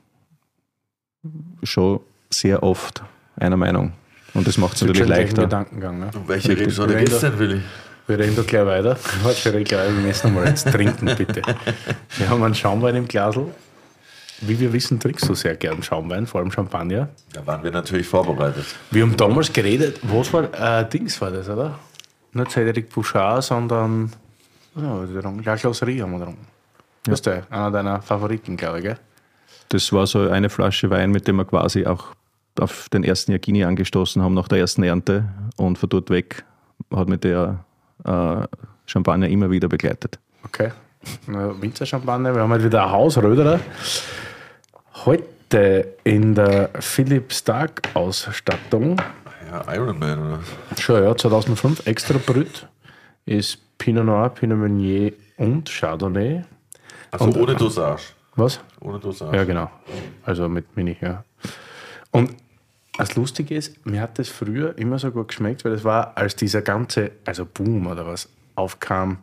[1.62, 2.00] schon
[2.31, 3.03] sehr oft
[3.37, 3.92] einer Meinung.
[4.35, 5.42] Und das macht es natürlich leichter.
[5.42, 6.01] Gedankengang.
[6.01, 6.11] Ne?
[6.14, 6.57] Um welche.
[6.57, 7.61] Rebsorte Wir geht's reden denn, Willi?
[8.07, 8.99] Wir reden da gleich weiter.
[9.23, 11.40] Warte, wir reden gleich, wir müssen mal jetzt trinken, bitte.
[12.18, 13.47] Wir haben einen Schaumwein im Glasl.
[14.40, 17.09] Wie wir wissen, trinkst du sehr gern Schaumwein, vor allem Champagner.
[17.33, 18.66] Da waren wir natürlich vorbereitet.
[18.90, 21.79] Wir haben damals geredet, was war, äh, Dings war das, oder?
[22.33, 24.12] Nicht Cedric Bouchard, sondern,
[24.75, 25.44] was haben wir getrunken?
[25.44, 26.47] La Glosserie haben wir getrunken.
[27.05, 28.99] Das ist der, einer deiner Favoriten, glaube ich, gell?
[29.68, 32.09] Das war so eine Flasche Wein, mit dem wir quasi auch
[32.61, 35.29] auf den ersten Jagini angestoßen haben nach der ersten Ernte.
[35.57, 36.45] Und von dort weg
[36.95, 37.64] hat mit der
[38.05, 38.47] äh,
[38.87, 40.19] Champagner immer wieder begleitet.
[40.45, 40.71] Okay.
[41.27, 42.35] Winzerchampagner.
[42.35, 43.61] Wir haben halt wieder ein Hausröderer.
[45.05, 49.01] Heute in der Philipp Stark Ausstattung.
[49.51, 50.40] Ja, Ironman, oder?
[50.79, 52.67] Schon, ja, 2005, extra Brüt.
[53.27, 56.43] Ist Pinot Noir, Pinot Meunier und Chardonnay.
[57.11, 58.03] Also ohne Dosage.
[58.37, 58.61] Was?
[58.81, 59.37] Ohne Dosage.
[59.37, 59.71] Ja, genau.
[60.25, 61.25] Also mit Mini, ja.
[62.11, 62.35] Und
[62.97, 66.37] das Lustige ist, mir hat das früher immer so gut geschmeckt, weil das war, als
[66.37, 69.19] dieser ganze, also Boom oder was, aufkam,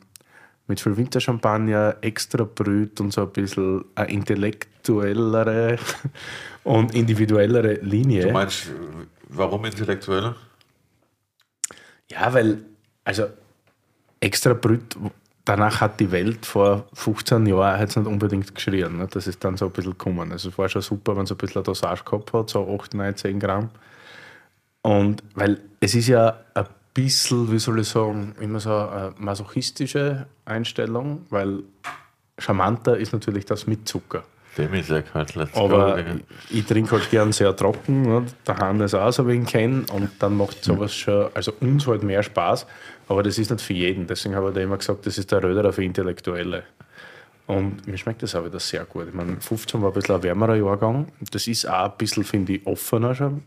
[0.68, 5.78] mit viel Winterchampagner, extra Brüt und so ein bisschen eine intellektuellere
[6.64, 8.28] und individuellere Linie.
[8.28, 8.68] Du meinst,
[9.30, 10.36] warum intellektuell?
[12.10, 12.64] Ja, weil,
[13.04, 13.28] also
[14.20, 14.96] extra Brüt,
[15.46, 18.98] danach hat die Welt vor 15 Jahren jetzt nicht unbedingt geschrien.
[18.98, 19.08] Ne?
[19.10, 20.32] Das ist dann so ein bisschen gekommen.
[20.32, 22.94] Also es war schon super, wenn es ein bisschen eine Dosage gehabt hat, so 8,
[22.94, 23.70] 9, 10 Gramm.
[24.82, 30.28] Und weil es ist ja ein bisschen, wie soll ich sagen, immer so eine masochistische
[30.46, 31.64] Einstellung, weil
[32.38, 34.24] charmanter ist natürlich das mit Zucker.
[34.58, 38.02] Dem ist ja kein Aber ich, ich trinke halt gern sehr trocken.
[38.02, 38.26] Ne?
[38.46, 39.86] Der Hannes auch, so wie ich ihn kenne.
[39.94, 42.68] Und dann macht sowas schon, also uns halt mehr Spaß.
[43.12, 44.08] Aber das ist nicht für jeden.
[44.08, 46.64] Deswegen habe ich da immer gesagt, das ist der Röderer für Intellektuelle.
[47.46, 49.10] Und mir schmeckt das auch wieder sehr gut.
[49.10, 51.12] Ich meine, 15 war ein bisschen ein wärmerer Jahrgang.
[51.30, 53.44] Das ist auch ein bisschen, finde ich, offener schon.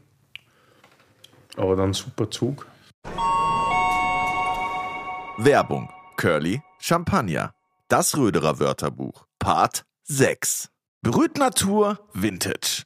[1.56, 2.66] Aber dann super Zug.
[5.38, 5.88] Werbung.
[6.18, 7.54] Curly Champagner.
[7.88, 9.24] Das Röderer Wörterbuch.
[9.38, 10.68] Part 6.
[11.00, 12.82] Brüt Natur Vintage.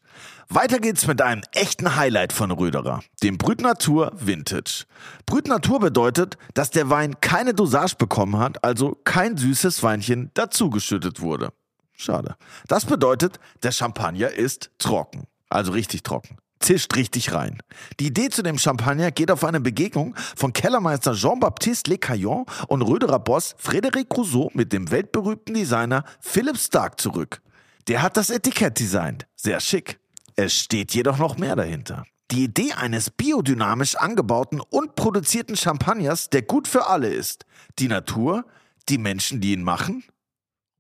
[0.51, 4.87] Weiter geht's mit einem echten Highlight von Röderer, dem Brüt Natur Vintage.
[5.27, 11.21] Brüt Natur bedeutet, dass der Wein keine Dosage bekommen hat, also kein süßes Weinchen dazugeschüttet
[11.21, 11.53] wurde.
[11.93, 12.37] Schade.
[12.67, 16.39] Das bedeutet, der Champagner ist trocken, also richtig trocken.
[16.61, 17.59] Zischt richtig rein.
[18.01, 23.19] Die Idee zu dem Champagner geht auf eine Begegnung von Kellermeister Jean-Baptiste Lecaillon und Röderer
[23.19, 27.43] Boss Frédéric Rousseau mit dem weltberühmten Designer Philip Stark zurück.
[27.87, 29.27] Der hat das Etikett designt.
[29.37, 30.01] Sehr schick.
[30.41, 32.07] Es steht jedoch noch mehr dahinter.
[32.31, 37.45] Die Idee eines biodynamisch angebauten und produzierten Champagners, der gut für alle ist.
[37.81, 38.45] Die Natur,
[38.89, 40.05] die Menschen, die ihn machen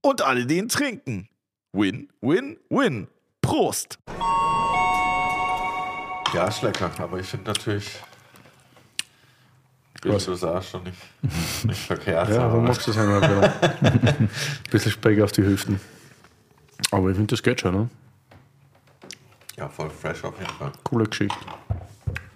[0.00, 1.28] und alle, die ihn trinken.
[1.72, 3.08] Win, win, win.
[3.42, 3.98] Prost!
[6.32, 7.98] Ja, ist lecker, aber ich finde natürlich.
[10.04, 10.26] Was?
[10.26, 12.28] Du sagst schon nicht, nicht verkehrt.
[12.28, 13.24] Ja, aber warum magst du das einmal
[13.82, 14.30] ein
[14.70, 15.80] bisschen Speck auf die Hüften.
[16.92, 17.90] Aber ich finde, das geht schon, ne?
[19.58, 20.72] Ja, voll fresh auf jeden Fall.
[20.84, 21.36] Coole Geschichte.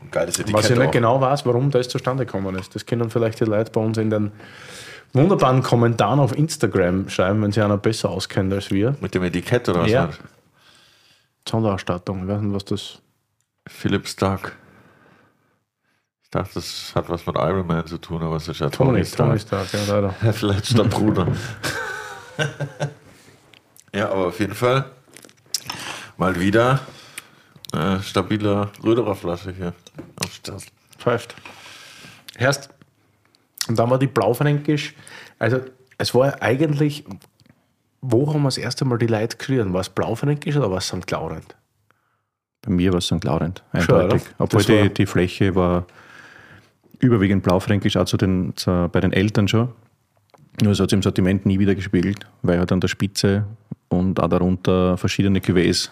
[0.01, 0.55] Und geiles Etikett.
[0.55, 0.93] Was ich nicht auch.
[0.93, 2.75] genau weiß, warum das zustande gekommen ist.
[2.75, 4.33] Das können vielleicht die Leute bei uns in den
[5.13, 8.97] wunderbaren Kommentaren auf Instagram schreiben, wenn sie einer besser auskennt als wir.
[9.01, 9.91] Mit dem Etikett oder was?
[9.91, 10.11] Ja.
[11.49, 12.99] Sonderausstattung, ich weiß nicht, was das.
[13.67, 14.57] Philip Stark.
[16.25, 19.05] Ich dachte, das hat was mit Iron Man zu tun, aber es ist ja Tony,
[19.05, 19.69] Tony, Tony Stark.
[19.69, 20.11] Stark, ja, leider.
[20.33, 21.29] Vielleicht ist der Bruder.
[23.95, 24.87] ja, aber auf jeden Fall
[26.17, 26.81] mal wieder
[27.73, 29.73] äh, stabile Röderer Flasche hier
[30.23, 30.65] am Start.
[30.99, 31.35] Pfeift.
[32.39, 32.71] Erst,
[33.69, 34.95] und dann war die Blaufränkisch.
[35.39, 35.61] Also,
[35.99, 37.05] es war ja eigentlich,
[38.01, 39.73] wo haben wir das erste Mal die Leute geschrien?
[39.73, 41.11] War es Blaufränkisch oder war es St.
[41.11, 41.57] Laurent?
[42.63, 43.25] Bei mir war es St.
[43.25, 44.23] Laurent, eindeutig.
[44.23, 44.35] oder?
[44.39, 45.87] Obwohl die, die Fläche war
[47.01, 49.71] überwiegend blaufränkisch, auch zu den, zu, bei den Eltern schon.
[50.63, 53.45] Nur es hat sich im Sortiment nie wieder gespiegelt, weil halt an der Spitze
[53.89, 55.91] und auch darunter verschiedene Cuvées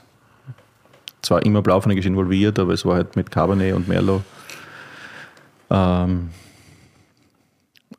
[1.22, 4.22] zwar immer blaufränkisch involviert, aber es war halt mit Cabernet und Merlot
[5.70, 6.30] ähm,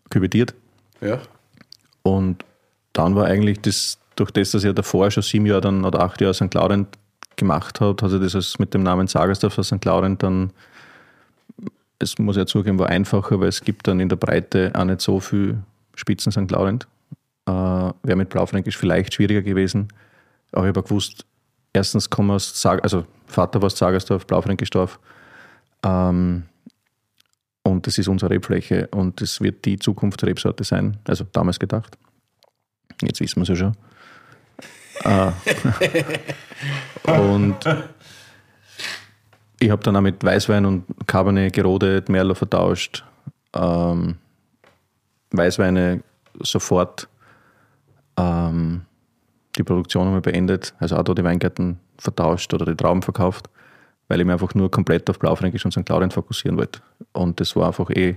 [0.10, 0.54] küvettiert.
[1.02, 1.20] Ja.
[2.04, 2.44] Und
[2.94, 6.22] dann war eigentlich das, durch das, dass er davor schon sieben Jahre dann, oder acht
[6.22, 6.54] Jahre St.
[6.54, 6.88] Laurent
[7.38, 9.84] gemacht hat, hat er das mit dem Namen Sagersdorf für St.
[9.86, 10.52] Laurent dann,
[12.00, 15.02] es muss ja zugeben, war einfacher, weil es gibt dann in der Breite auch nicht
[15.02, 15.60] so viel
[15.96, 16.50] Spitzen St.
[16.52, 16.88] Laurent.
[17.46, 19.88] Äh, Wäre mit Blaufränkisch vielleicht schwieriger gewesen.
[20.52, 21.26] Aber ich habe auch gewusst,
[21.74, 25.00] erstens komme aus, Sag also Vater war aus Sagersdorf, Blaufränkischdorf.
[25.84, 26.44] Ähm,
[27.64, 30.98] und das ist unsere Rebfläche und das wird die Zukunftsrebsorte sein.
[31.08, 31.98] Also damals gedacht.
[33.02, 33.76] Jetzt wissen wir es ja schon.
[35.04, 35.32] äh,
[37.20, 37.58] und
[39.60, 43.06] ich habe dann auch mit Weißwein und Cabernet gerodet, Merlot vertauscht.
[43.54, 44.18] Ähm,
[45.32, 46.04] Weißweine
[46.40, 47.08] sofort
[48.18, 48.82] ähm,
[49.58, 53.50] die Produktion einmal beendet, also auch da die Weingärten vertauscht oder die Trauben verkauft,
[54.08, 55.86] weil ich mich einfach nur komplett auf Blaufränkisch und St.
[55.86, 56.82] Claudien fokussieren wollte.
[57.14, 58.16] Und das war einfach eh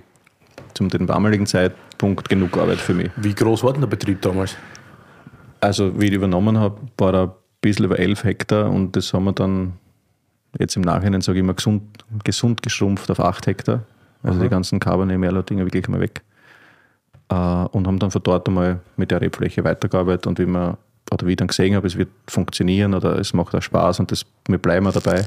[0.75, 3.11] zum damaligen Zeitpunkt genug Arbeit für mich.
[3.17, 4.57] Wie groß war denn der Betrieb damals?
[5.61, 9.25] Also, wie ich übernommen habe, war er ein bisschen über 11 Hektar und das haben
[9.25, 9.75] wir dann
[10.59, 11.83] jetzt im Nachhinein, sage ich mal, gesund,
[12.23, 13.83] gesund geschrumpft auf 8 Hektar.
[14.23, 16.23] Also die ganzen Cabernet Merlot-Dinge wirklich mal weg.
[17.29, 20.77] Äh, und haben dann von dort einmal mit der Rebfläche weitergearbeitet und wie man
[21.15, 24.11] oder wie ich dann gesehen habe, es wird funktionieren oder es macht auch Spaß und
[24.11, 25.25] das, wir bleiben dabei,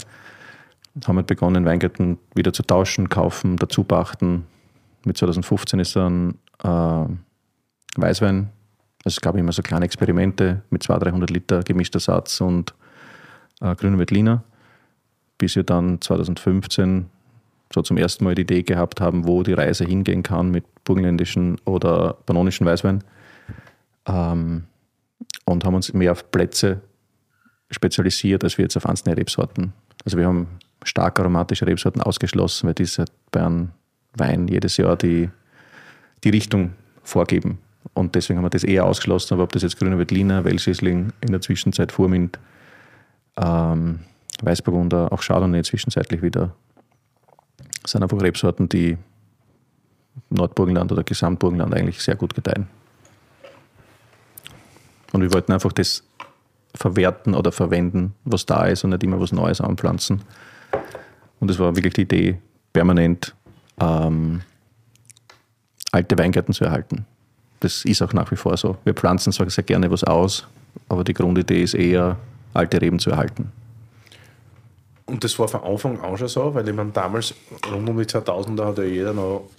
[1.07, 4.45] haben wir begonnen, Weingärten wieder zu tauschen, kaufen, dazu pachten.
[5.05, 7.05] Mit 2015 ist dann äh,
[7.95, 8.49] Weißwein,
[9.03, 12.73] also es gab immer so kleine Experimente mit 200, 300 Liter gemischter Satz und
[13.61, 14.43] äh, grüner Veltliner,
[15.37, 17.09] bis wir dann 2015
[17.73, 21.57] so zum ersten Mal die Idee gehabt haben, wo die Reise hingehen kann mit burgenländischen
[21.65, 23.03] oder pannonischen Weißwein.
[24.07, 24.63] Ähm,
[25.45, 26.81] und haben uns mehr auf Plätze
[27.69, 29.73] spezialisiert, als wir jetzt auf einzelne Rebsorten.
[30.05, 30.47] Also wir haben
[30.83, 33.69] stark aromatische Rebsorten ausgeschlossen, weil diese bei einem
[34.15, 35.29] Wein jedes Jahr die,
[36.23, 36.73] die Richtung
[37.03, 37.59] vorgeben.
[37.93, 41.31] Und deswegen haben wir das eher ausgeschlossen, aber ob das jetzt grüner Veltliner, Welschriesling, in
[41.31, 42.39] der Zwischenzeit Furmint,
[43.37, 43.99] ähm,
[44.41, 46.53] Weißburgunder, auch Chardonnay zwischenzeitlich wieder,
[47.81, 48.97] das sind einfach Rebsorten, die
[50.29, 52.67] Nordburgenland oder Gesamtburgenland eigentlich sehr gut gedeihen.
[55.17, 56.03] Und wir wollten einfach das
[56.75, 60.21] verwerten oder verwenden, was da ist und nicht immer was Neues anpflanzen.
[61.39, 62.37] Und es war wirklich die Idee,
[62.71, 63.33] permanent
[63.81, 64.43] ähm,
[65.91, 67.07] alte Weingärten zu erhalten.
[67.61, 68.77] Das ist auch nach wie vor so.
[68.83, 70.45] Wir pflanzen zwar sehr gerne was aus,
[70.87, 72.17] aber die Grundidee ist eher,
[72.53, 73.51] alte Reben zu erhalten.
[75.07, 77.33] Und das war von Anfang an schon so, weil ich meine, damals,
[77.71, 79.49] rund um die 2000er, hat ja jeder noch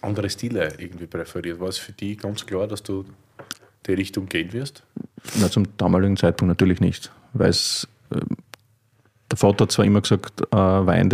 [0.00, 1.60] andere Stile irgendwie präferiert.
[1.60, 3.04] War es für dich ganz klar, dass du
[3.86, 4.82] die Richtung gehen wirst?
[5.40, 8.20] Na, zum damaligen Zeitpunkt natürlich nicht, weil es, äh,
[9.30, 11.10] der Vater hat zwar immer gesagt, äh, Wein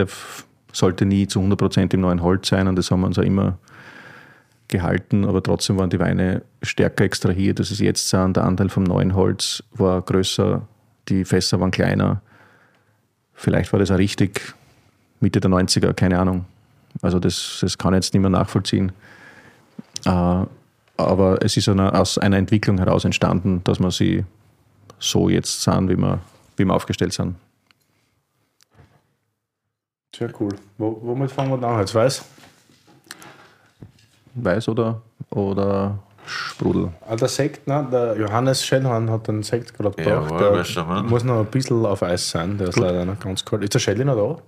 [0.72, 3.59] sollte nie zu 100% im neuen Holz sein und das haben wir uns auch immer
[4.68, 8.37] gehalten, aber trotzdem waren die Weine stärker extrahiert, als es jetzt sind.
[8.37, 10.66] Der Anteil vom neuen Holz war größer,
[11.09, 12.20] die Fässer waren kleiner.
[13.33, 14.55] Vielleicht war das auch richtig,
[15.20, 16.46] Mitte der 90er, keine Ahnung.
[17.02, 18.92] Also das, das kann ich jetzt nicht mehr nachvollziehen.
[20.05, 20.44] Äh,
[20.96, 24.24] aber es ist eine, aus einer Entwicklung heraus entstanden, dass wir sie
[24.98, 26.20] so jetzt sind, wie wir,
[26.56, 27.37] wie wir aufgestellt sind.
[30.14, 30.54] Sehr cool.
[30.78, 31.80] Wo, womit fangen wir an?
[31.80, 32.24] Jetzt weiß?
[34.35, 36.92] Weiß oder, oder Sprudel?
[37.06, 40.30] Ah, der Sekt, nein, der Johannes Schellhorn hat den Sekt gerade gebracht.
[40.30, 41.06] Jawohl, der Mann.
[41.06, 43.62] muss noch ein bisschen auf Eis sein, der ist leider noch ganz kalt.
[43.62, 44.42] Ist der Shelly noch da?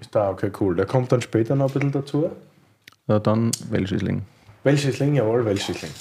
[0.00, 0.74] Ist da, okay, cool.
[0.76, 2.30] Der kommt dann später noch ein bisschen dazu.
[3.08, 4.22] Ja, dann Welschriesling.
[4.64, 5.92] Welschriesling, jawohl, Welschriesling.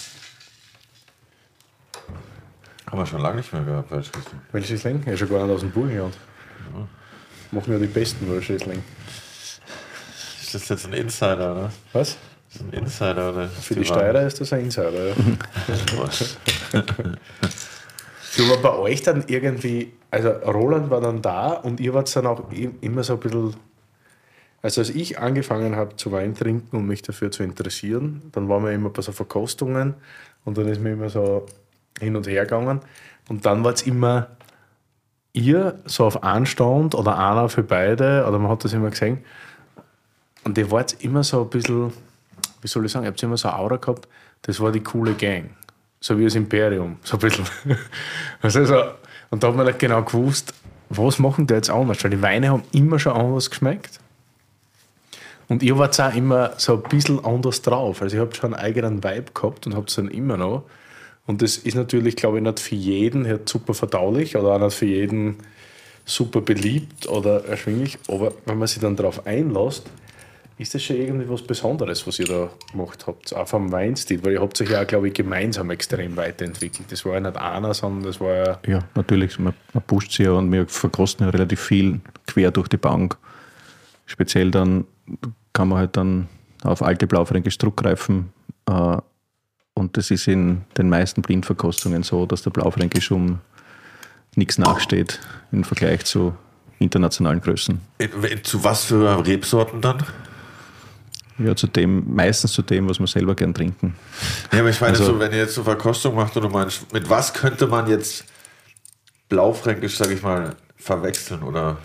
[2.87, 4.41] Haben wir schon lange nicht mehr gehabt, Welschriesling.
[4.51, 5.03] Welschriesling?
[5.05, 6.17] Ja, schon gar nicht aus dem Burgenland.
[7.51, 8.83] Machen wir die besten Welschriesling.
[10.41, 11.71] Ist das jetzt ein Insider, oder?
[11.93, 12.09] Was?
[12.09, 12.17] Ist
[12.55, 13.47] das ein Insider, oder?
[13.49, 15.15] Für die Steirer ist das ein Insider, ja.
[18.37, 22.27] Du, aber bei euch dann irgendwie, also Roland war dann da und ihr wart dann
[22.27, 23.55] auch immer so ein bisschen,
[24.65, 28.63] also als ich angefangen habe zu Wein trinken und mich dafür zu interessieren, dann waren
[28.63, 29.93] wir immer bei so Verkostungen
[30.43, 31.45] und dann ist mir immer so
[31.99, 32.80] hin und her gegangen
[33.30, 34.30] und dann war es immer
[35.34, 39.19] ihr so auf einen Stand oder einer für beide oder man hat das immer gesehen
[40.45, 41.93] und ihr wart immer so ein bisschen,
[42.62, 44.08] wie soll ich sagen, ihr habt immer so eine Aura gehabt,
[44.41, 45.51] das war die coole Gang.
[45.99, 47.45] So wie das Imperium, so ein bisschen.
[48.41, 48.82] Also so,
[49.30, 50.56] und da hat man nicht genau gewusst,
[50.89, 52.04] was machen die jetzt anders?
[52.04, 53.99] Weil die Weine haben immer schon anders geschmeckt.
[55.47, 58.01] Und ihr wart auch immer so ein bisschen anders drauf.
[58.01, 60.63] Also ihr habt schon einen eigenen Vibe gehabt und habt es dann immer noch.
[61.27, 64.86] Und das ist natürlich, glaube ich, nicht für jeden super verdaulich oder auch nicht für
[64.86, 65.38] jeden
[66.05, 67.97] super beliebt oder erschwinglich.
[68.08, 69.89] Aber wenn man sich dann darauf einlässt,
[70.58, 74.34] ist das schon irgendwie was Besonderes, was ihr da gemacht habt, auch vom Weinstil, weil
[74.34, 76.89] ihr habt euch ja, auch, glaube ich, gemeinsam extrem weiterentwickelt.
[76.91, 79.53] Das war ja nicht einer, sondern das war ja, Ja, natürlich, man,
[79.86, 83.17] pusht sie ja und wir verkosten ja relativ viel quer durch die Bank.
[84.05, 84.86] Speziell dann
[85.53, 86.27] kann man halt dann
[86.63, 88.31] auf alte Blaufränkisch zurückgreifen.
[88.67, 88.97] Äh,
[89.73, 93.39] und das ist in den meisten Blindverkostungen so, dass der Blaufränkisch um
[94.35, 95.19] nichts nachsteht
[95.51, 96.33] im Vergleich zu
[96.79, 97.79] internationalen Größen.
[97.97, 100.03] In- Zu was für Rebsorten dann?
[101.37, 103.95] Ja, zu dem, meistens zu dem, was wir selber gern trinken.
[104.53, 107.09] Ja, aber ich meine, Also- so, wenn ihr jetzt so Verkostung macht du meinst, mit
[107.09, 108.23] was könnte man jetzt
[109.27, 110.55] Blaufränkisch, sag ich mal,
[110.86, 111.78] verwechseln oder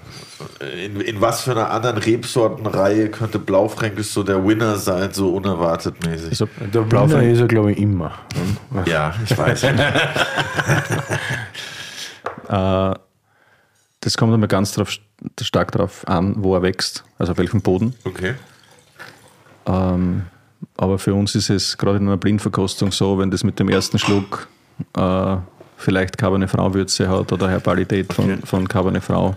[0.60, 6.04] in, in was für einer anderen Rebsortenreihe könnte Blaufränkisch so der Winner sein, so unerwartet
[6.04, 6.28] mäßig?
[6.28, 8.12] Also, Der Blaufer ist er, glaube ich, immer.
[8.84, 9.62] ja, ich weiß.
[9.62, 9.74] äh,
[14.00, 14.98] das kommt immer ganz drauf,
[15.40, 17.94] stark darauf an, wo er wächst, also auf welchem Boden.
[18.04, 18.34] Okay.
[19.64, 20.26] Ähm,
[20.76, 23.98] aber für uns ist es gerade in einer Blindverkostung so, wenn das mit dem ersten
[23.98, 24.46] Schluck
[24.94, 25.36] äh,
[25.80, 28.38] vielleicht Cabernet Franc Würze hat oder Herbalität von, Okay.
[28.44, 29.36] von Cabernet Franc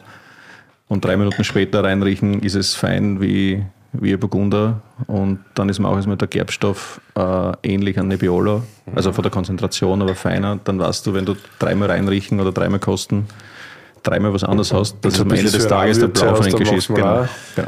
[0.88, 5.79] und drei Minuten später reinriechen, ist es fein wie, wie ein Burgunder und dann ist
[5.79, 10.60] mir auch erstmal der Gerbstoff äh, ähnlich an Nebbiolo, also von der Konzentration, aber feiner.
[10.63, 13.27] Dann weißt du, wenn du dreimal reinriechen oder dreimal kosten,
[14.03, 16.88] dreimal was anderes hast, dass am Ende des Tages der Blaufränkisch ist.
[16.89, 17.27] Genau.
[17.56, 17.67] genau.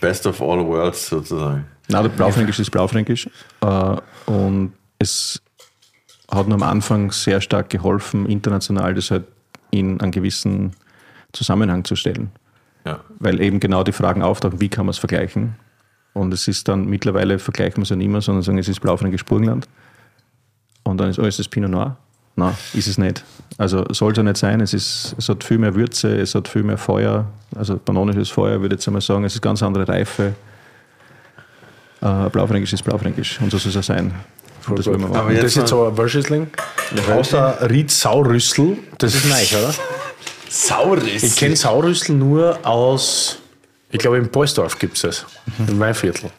[0.00, 1.64] Best of all worlds sozusagen.
[1.88, 3.28] Nein, der Blaufränkisch ist Blaufränkisch.
[3.60, 5.40] Äh, und es
[6.30, 9.24] hat nur am Anfang sehr stark geholfen, international das halt
[9.70, 10.72] in einen gewissen
[11.32, 12.30] Zusammenhang zu stellen.
[12.84, 13.00] Ja.
[13.18, 15.56] Weil eben genau die Fragen auftauchen, wie kann man es vergleichen?
[16.14, 18.80] Und es ist dann, mittlerweile vergleichen wir es ja nicht mehr, sondern sagen, es ist
[18.80, 19.68] Blaufränkisch Burgenland.
[20.82, 21.96] Und dann ist, oh, ist das Pinot Noir?
[22.34, 23.24] Nein, ist es nicht.
[23.56, 24.60] Also soll es ja nicht sein.
[24.60, 27.26] Es, ist, es hat viel mehr Würze, es hat viel mehr Feuer.
[27.56, 29.24] Also bananisches Feuer, würde ich jetzt einmal sagen.
[29.24, 30.34] Es ist ganz andere Reife.
[32.00, 33.40] Äh, Blaufränkisch ist Blaufränkisch.
[33.40, 34.12] Und so soll es auch sein.
[34.68, 35.26] Und das wollen wir Aber machen.
[35.28, 36.46] Und jetzt das ist jetzt ein Wölschisling.
[37.10, 39.74] Außer Ried Saurüssel, das ist neu, oder?
[40.48, 41.22] Sauris.
[41.22, 43.38] Ich kenne Saurüssel nur aus,
[43.90, 45.26] ich glaube, in Polsdorf gibt es das,
[45.66, 46.30] im Weinviertel.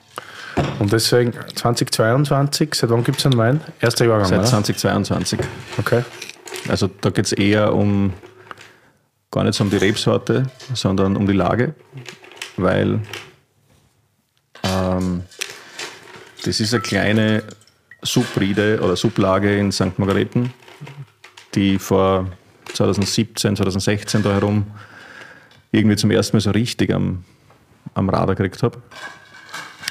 [0.80, 3.62] Und deswegen 2022, seit wann gibt es einen Wein?
[3.80, 4.48] Erster Jahrgang, Seit oder?
[4.48, 5.40] 2022.
[5.78, 6.04] Okay.
[6.68, 8.14] Also da geht es eher um
[9.32, 11.76] gar nicht so um die Rebsorte, sondern um die Lage,
[12.58, 13.00] weil
[14.64, 15.24] ähm,
[16.44, 17.44] das ist eine kleine
[18.02, 19.98] Subriede oder Sublage in St.
[19.98, 20.54] Margareten,
[21.56, 22.28] die vor
[22.74, 24.66] 2017, 2016 da herum
[25.72, 27.24] irgendwie zum ersten Mal so richtig am,
[27.94, 28.82] am Radar gekriegt habe.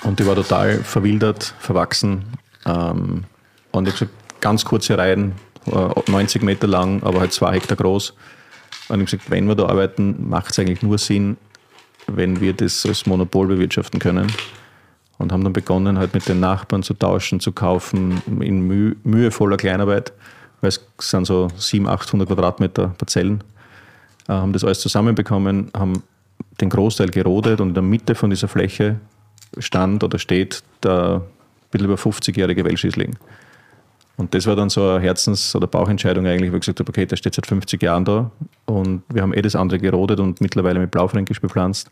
[0.05, 2.25] Und die war total verwildert, verwachsen.
[2.67, 3.25] Ähm,
[3.73, 5.33] und ich habe gesagt, ganz kurze Reihen,
[5.67, 8.11] äh, 90 Meter lang, aber halt zwei Hektar groß.
[8.11, 8.17] Und
[8.87, 11.37] ich habe gesagt, wenn wir da arbeiten, macht es eigentlich nur Sinn,
[12.07, 14.33] wenn wir das als Monopol bewirtschaften können.
[15.19, 19.57] Und haben dann begonnen, halt mit den Nachbarn zu tauschen, zu kaufen, in müh mühevoller
[19.57, 20.13] Kleinarbeit,
[20.61, 23.43] weil es sind so 700, 800 Quadratmeter Parzellen.
[24.29, 26.03] Äh, haben das alles zusammenbekommen, haben
[26.61, 29.01] den Großteil gerodet und in der Mitte von dieser Fläche
[29.59, 31.23] stand oder steht der ein
[31.71, 33.17] bisschen über 50-jährige Welschisling.
[34.17, 37.07] Und das war dann so eine Herzens- oder Bauchentscheidung eigentlich, wo ich gesagt habe, okay,
[37.07, 38.31] der steht seit 50 Jahren da
[38.67, 41.89] und wir haben eh das andere gerodet und mittlerweile mit Blaufränkisch bepflanzt.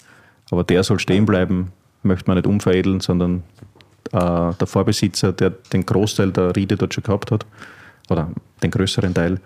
[0.50, 1.72] Aber der soll stehen bleiben,
[2.06, 3.42] möchte man nicht umveredeln, sondern
[4.12, 7.46] äh, der Vorbesitzer, der den Großteil der Riede dort schon gehabt hat,
[8.08, 8.30] oder
[8.62, 9.40] den größeren Teil,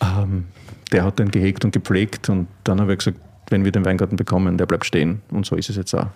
[0.00, 0.46] ähm,
[0.92, 3.18] der hat den gehegt und gepflegt und dann habe ich gesagt,
[3.48, 6.08] wenn wir den Weingarten bekommen, der bleibt stehen und so ist es jetzt auch.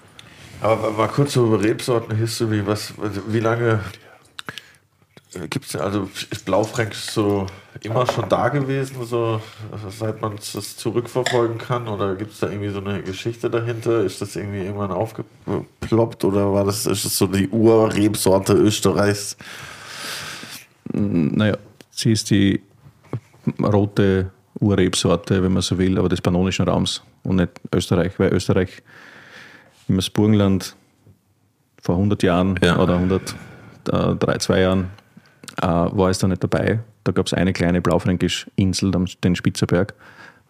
[0.61, 2.63] Aber mal kurz so über Rebsorten-History.
[2.67, 2.95] Was,
[3.29, 3.81] wie lange
[5.51, 7.47] gibt es, also ist Blaufränkisch so
[7.83, 9.41] immer schon da gewesen, so
[9.99, 11.89] seit man das zurückverfolgen kann?
[11.89, 14.03] Oder gibt es da irgendwie so eine Geschichte dahinter?
[14.05, 19.37] Ist das irgendwie irgendwann aufgeploppt oder war das, ist das so die Urrebsorte Österreichs?
[20.93, 21.57] Naja,
[21.91, 22.63] sie ist die
[23.63, 28.83] rote Urrebsorte, wenn man so will, aber des pannonischen Raums und nicht Österreich, weil Österreich,
[29.89, 30.75] das Burgenland
[31.83, 32.79] vor 100 Jahren Ja.
[32.79, 34.91] oder 103, zwei Jahren,
[35.63, 36.81] äh, war es da nicht dabei.
[37.05, 38.93] Da gab es eine kleine Blaufränkisch-Insel,
[39.23, 39.95] den Spitzerberg,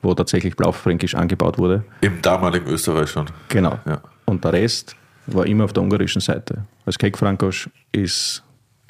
[0.03, 1.85] wo tatsächlich Blaufränkisch angebaut wurde.
[2.01, 3.27] Im damaligen Österreich schon.
[3.49, 3.79] Genau.
[3.87, 4.01] Ja.
[4.25, 6.65] Und der Rest war immer auf der ungarischen Seite.
[6.85, 8.43] Als Kekfrankosch ist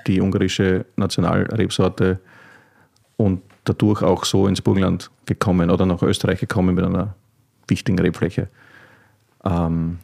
[0.06, 2.20] die ungarische Nationalrebsorte
[3.16, 7.14] und dadurch auch so ins Burgenland gekommen oder nach Österreich gekommen mit einer
[7.68, 8.48] wichtigen Rebfläche.
[9.44, 9.98] Ähm,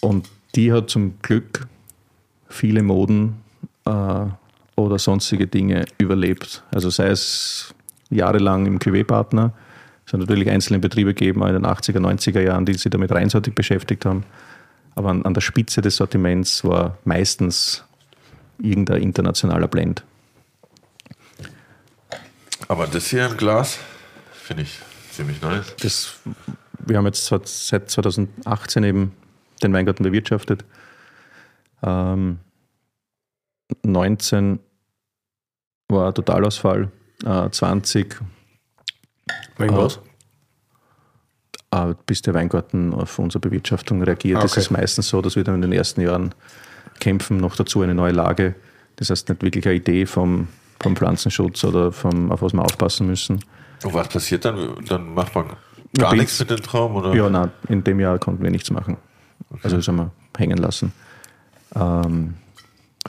[0.00, 1.66] und die hat zum Glück
[2.48, 3.36] viele Moden
[3.88, 6.62] äh, oder sonstige Dinge überlebt.
[6.72, 7.74] Also sei es
[8.10, 9.52] jahrelang im QW-Partner,
[10.06, 13.10] es hat natürlich einzelne Betriebe gegeben, auch in den 80er, 90er Jahren, die sich damit
[13.12, 14.24] reinseitig beschäftigt haben.
[14.94, 17.84] Aber an, an der Spitze des Sortiments war meistens
[18.60, 20.02] irgendein internationaler Blend.
[22.68, 23.78] Aber das hier im Glas
[24.32, 24.78] finde ich
[25.12, 25.74] ziemlich nice.
[25.82, 26.14] Das,
[26.86, 29.12] wir haben jetzt seit- seit 2018 eben
[29.62, 30.64] den Weingarten bewirtschaftet.
[31.82, 32.38] Ähm,
[33.84, 34.58] 19
[35.88, 36.90] war Totalausfall,
[37.24, 38.20] äh, 20
[39.58, 40.00] Wegen was?
[41.72, 44.42] äh, bis der Weingarten auf unsere Bewirtschaftung reagiert.
[44.42, 44.60] Das Okay.
[44.60, 46.34] ist meistens so, dass wir dann in den ersten Jahren
[47.00, 48.54] kämpfen, noch dazu eine neue Lage.
[48.96, 50.48] Das heißt nicht wirklich eine Idee vom,
[50.80, 53.44] vom Pflanzenschutz oder vom, auf was wir aufpassen müssen.
[53.84, 54.74] Und was passiert dann?
[54.86, 55.48] Dann macht man
[55.96, 57.14] gar Ja, nichts mit dem Traum, oder?
[57.14, 58.96] Ja, nein, in dem Jahr konnten wir nichts machen.
[59.62, 60.92] Also das haben wir hängen lassen.
[61.74, 62.34] Ähm,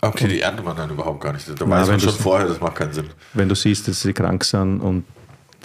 [0.02, 1.48] Okay, die erntet man dann überhaupt gar nicht.
[1.60, 3.08] Da weiß man schon vorher, das macht keinen Sinn.
[3.34, 5.04] wenn du siehst, dass sie krank sind und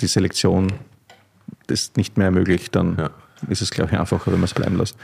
[0.01, 0.72] die Selektion
[1.68, 3.11] das nicht mehr ermöglicht, dann Ja.
[3.49, 4.97] ist es, glaube ich, einfacher, wenn man es bleiben lässt.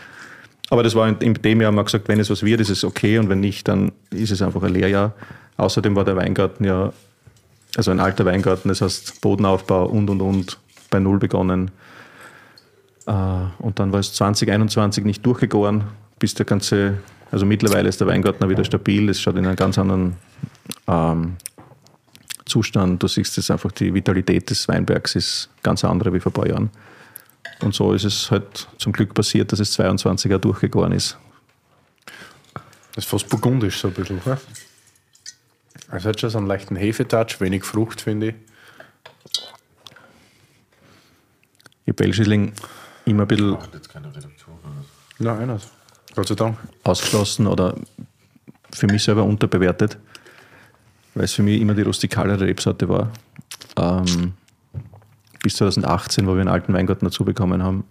[0.69, 2.71] Aber das war in, in dem Jahr, haben wir gesagt, wenn es was wird, ist
[2.71, 5.13] es okay und wenn nicht, dann ist es einfach ein Lehrjahr.
[5.57, 6.93] Außerdem war der Weingarten ja,
[7.77, 10.59] also ein alter Weingarten, das heißt Bodenaufbau und und und
[10.91, 11.71] bei Null begonnen.
[13.07, 13.13] Äh,
[13.59, 15.85] Und dann war es 2021 nicht durchgegoren,
[16.19, 16.99] bis der ganze,
[17.31, 20.17] also mittlerweile ist der Weingarten auch wieder stabil, es schaut in einem ganz anderen
[20.89, 21.37] ähm,
[22.45, 23.03] Zustand.
[23.03, 26.49] Du siehst jetzt einfach, die Vitalität des Weinbergs ist ganz andere wie vor ein paar
[26.49, 26.71] Jahren.
[27.63, 31.17] Und so ist es halt zum Glück passiert, dass es 22 Jahre durchgegangen ist.
[32.95, 34.21] Das ist fast burgundisch so ein bisschen.
[34.25, 34.39] Ne?
[35.93, 38.35] Es hat schon so einen leichten Hefetouch, wenig Frucht, finde ich.
[41.87, 42.53] Ich Belschisling
[43.05, 44.59] immer ein bisschen Macht jetzt keine Redaktion.
[45.19, 45.69] Nein, nicht.
[46.15, 46.59] Gott sei Dank.
[46.85, 47.75] ausgeschlossen oder
[48.73, 49.99] für mich selber unterbewertet,
[51.15, 53.11] weil es für mich immer die rustikalere Rebsorte war.
[53.77, 54.35] Ähm,
[55.43, 57.85] bis 2018, wo wir einen alten Weingarten dazu bekommen haben.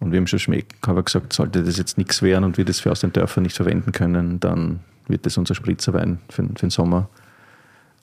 [0.00, 2.64] Und wir haben schon schmeckt, habe ich gesagt, sollte das jetzt nichts werden und wir
[2.64, 6.52] das für aus den Dörfern nicht verwenden können, dann wird das unser Spritzerwein für, für
[6.52, 7.08] den Sommer.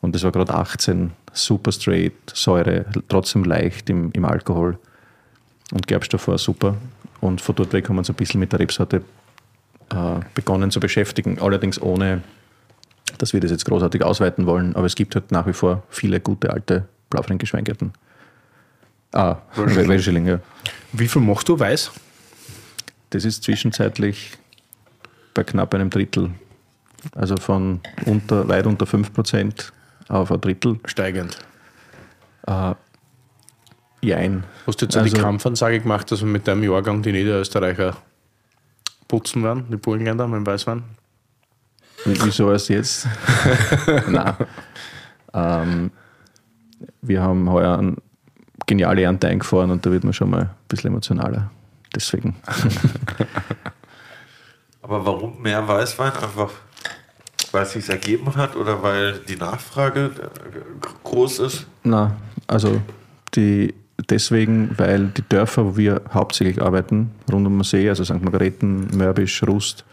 [0.01, 4.79] Und das war gerade 18, super straight, Säure, trotzdem leicht im, im Alkohol.
[5.71, 6.75] Und Gerbstoff war super.
[7.21, 9.03] Und von dort weg haben wir uns ein bisschen mit der Rebsorte
[9.91, 12.23] äh, begonnen zu beschäftigen, allerdings ohne,
[13.17, 14.75] dass wir das jetzt großartig ausweiten wollen.
[14.75, 17.93] Aber es gibt halt nach wie vor viele gute alte blaufränkische Weingärten.
[19.13, 20.39] Ah, Welschilling, ja.
[20.93, 21.91] Wie viel machst du weiß?
[23.11, 24.37] Das ist zwischenzeitlich
[25.33, 26.31] bei knapp einem Drittel.
[27.13, 29.71] Also von unter, weit unter 5%
[30.07, 30.79] auf ein Drittel.
[30.85, 31.37] Steigend.
[34.01, 34.43] Jein.
[34.67, 37.95] Hast du jetzt Also- die Kampfansage gemacht, dass wir mit deinem Jahrgang die Niederösterreicher
[39.07, 40.83] putzen werden, die Burgenländer mit dem Weißwein?
[42.05, 43.07] Wie- Wieso erst jetzt?
[44.07, 44.33] Nein.
[45.33, 45.91] Ähm,
[47.01, 47.95] wir haben heuer eine
[48.65, 51.51] geniale Ernte eingefahren und da wird man schon mal ein bisschen emotionaler.
[51.95, 52.35] Deswegen.
[54.81, 56.11] Aber warum mehr Weißwein?
[56.13, 56.49] Einfach,
[57.51, 60.59] weil es sich ergeben hat oder weil die Nachfrage äh,
[61.03, 61.67] groß ist?
[61.83, 62.15] Na,
[62.47, 62.81] also
[63.35, 63.73] die,
[64.09, 68.21] deswegen, weil die Dörfer, wo wir hauptsächlich arbeiten, rund um den See, also St.
[68.21, 69.85] Margareten, Mörbisch, Rust,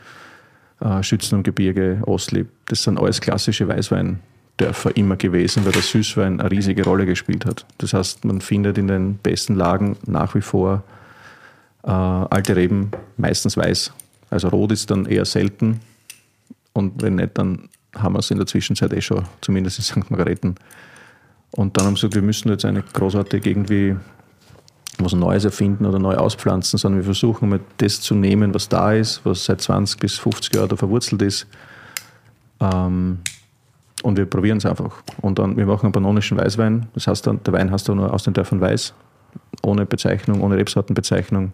[0.80, 6.40] äh, Schützen am Gebirge, Ostlieb, das sind alles klassische Weißweindörfer immer gewesen, weil der Süßwein
[6.40, 7.66] eine riesige Rolle gespielt hat.
[7.78, 10.82] Das heißt, man findet in den besten Lagen nach wie vor
[11.84, 13.92] äh, alte Reben, meistens weiß.
[14.30, 15.80] Also rot ist dann eher selten
[16.72, 20.10] und wenn nicht, dann haben wir es in der Zwischenzeit eh schon, zumindest in St.
[20.10, 20.54] Margareten.
[21.52, 23.96] Und dann haben sie gesagt, wir müssen jetzt eine großartig irgendwie
[24.98, 28.92] was Neues erfinden oder neu auspflanzen, sondern wir versuchen mal das zu nehmen, was da
[28.92, 31.46] ist, was seit 20 bis 50 Jahren da verwurzelt ist.
[32.60, 33.18] Ähm,
[34.02, 35.02] und wir probieren es einfach.
[35.20, 36.88] Und dann, wir machen einen panonischen Weißwein.
[36.94, 38.94] Das heißt dann, der Wein heißt dann nur aus den Dörfern Weiß,
[39.62, 41.52] ohne Bezeichnung, ohne Rebsortenbezeichnung.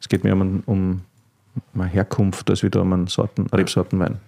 [0.00, 1.02] Es geht mehr um, um
[1.82, 4.18] Herkunft als wieder um einen Sorten, Rebsortenwein.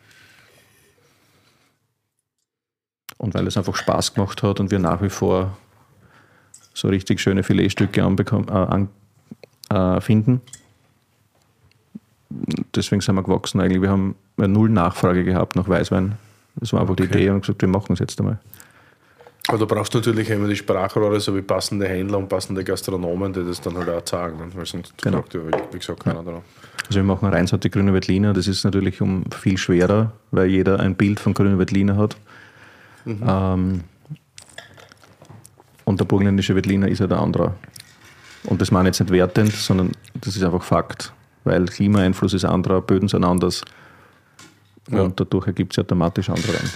[3.18, 5.56] Und weil es einfach Spaß gemacht hat und wir nach wie vor
[6.74, 8.88] so richtig schöne Filetstücke anbekommen, äh, an,
[9.70, 10.42] äh, finden.
[12.74, 13.80] Deswegen sind wir gewachsen eigentlich.
[13.80, 16.16] Wir haben null Nachfrage gehabt nach Weißwein.
[16.56, 18.38] Das war einfach die Idee und gesagt, wir machen es jetzt einmal.
[19.48, 23.44] Aber du brauchst natürlich immer die Sprachrohre, so wie passende Händler und passende Gastronomen, die
[23.44, 24.38] das dann halt auch sagen.
[24.38, 24.46] ne?
[24.54, 25.18] Weil sonst Genau.
[25.18, 25.40] fragt ja,
[25.72, 26.40] wie- gesagt, keiner danach.
[26.88, 28.32] Also wir machen reinsorte grüne Veltliner.
[28.32, 32.16] Das ist natürlich um viel schwerer, weil jeder ein Bild von grünen Veltliner hat.
[33.06, 33.84] Ähm,
[35.84, 37.54] und der burgenländische Veltliner ist ja der andere.
[38.44, 41.12] Und das meine ich jetzt nicht wertend, sondern das ist einfach Fakt.
[41.44, 43.62] Weil Klimaeinfluss ist anderer, Böden sind anders.
[44.90, 45.02] Ja.
[45.02, 46.70] Und dadurch ergibt es automatisch andere Weine.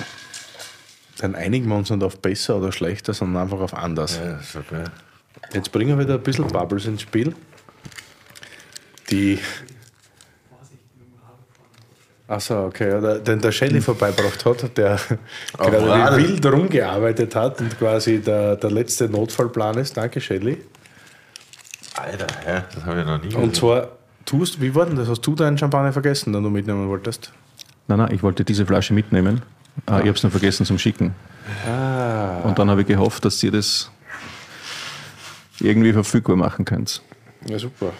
[1.18, 4.18] Dann einigen wir uns nicht auf besser oder schlechter, sondern einfach auf anders.
[4.18, 4.84] Ja, ist okay.
[5.52, 7.34] Jetzt bringen wir wieder ein bisschen Bubbles ins Spiel.
[9.10, 9.38] Die.
[12.30, 14.98] Achso, okay, ja, der- den der Shelley vorbeibracht hat, der
[15.58, 16.16] gerade Rade.
[16.18, 19.96] wie wild rumgearbeitet hat und quasi der, der letzte Notfallplan ist.
[19.96, 20.58] Danke, Shelley.
[21.96, 22.62] Alter, hä?
[22.72, 23.88] das habe ich noch nie Und zwar,
[24.24, 25.08] tust, wie war denn das?
[25.08, 27.32] Hast du deinen Champagner vergessen, den du mitnehmen wolltest?
[27.88, 29.42] Nein, nein, ich wollte diese Flasche mitnehmen.
[29.88, 31.14] Äh, Ich habe es noch vergessen zum Schicken.
[32.44, 33.90] Und dann habe ich gehofft, dass ihr das
[35.58, 37.02] irgendwie verfügbar machen könnt.
[37.48, 37.92] Ja, super.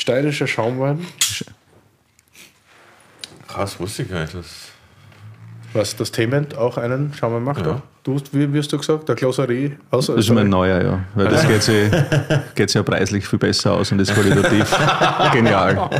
[0.00, 1.06] Steirischer Schaumwein.
[3.46, 4.32] Krass, wusste ich gar nicht.
[4.32, 4.70] Das
[5.74, 7.66] Was, das Thement auch einen Schaum macht?
[7.66, 7.82] Ja.
[8.02, 9.76] Du, wie wirst du gesagt, der Glosserie?
[9.90, 11.04] Aus, das ist mein neuer, ja.
[11.14, 11.90] Weil das geht sich,
[12.54, 14.74] geht sich ja preislich viel besser aus und ist qualitativ
[15.34, 15.90] genial.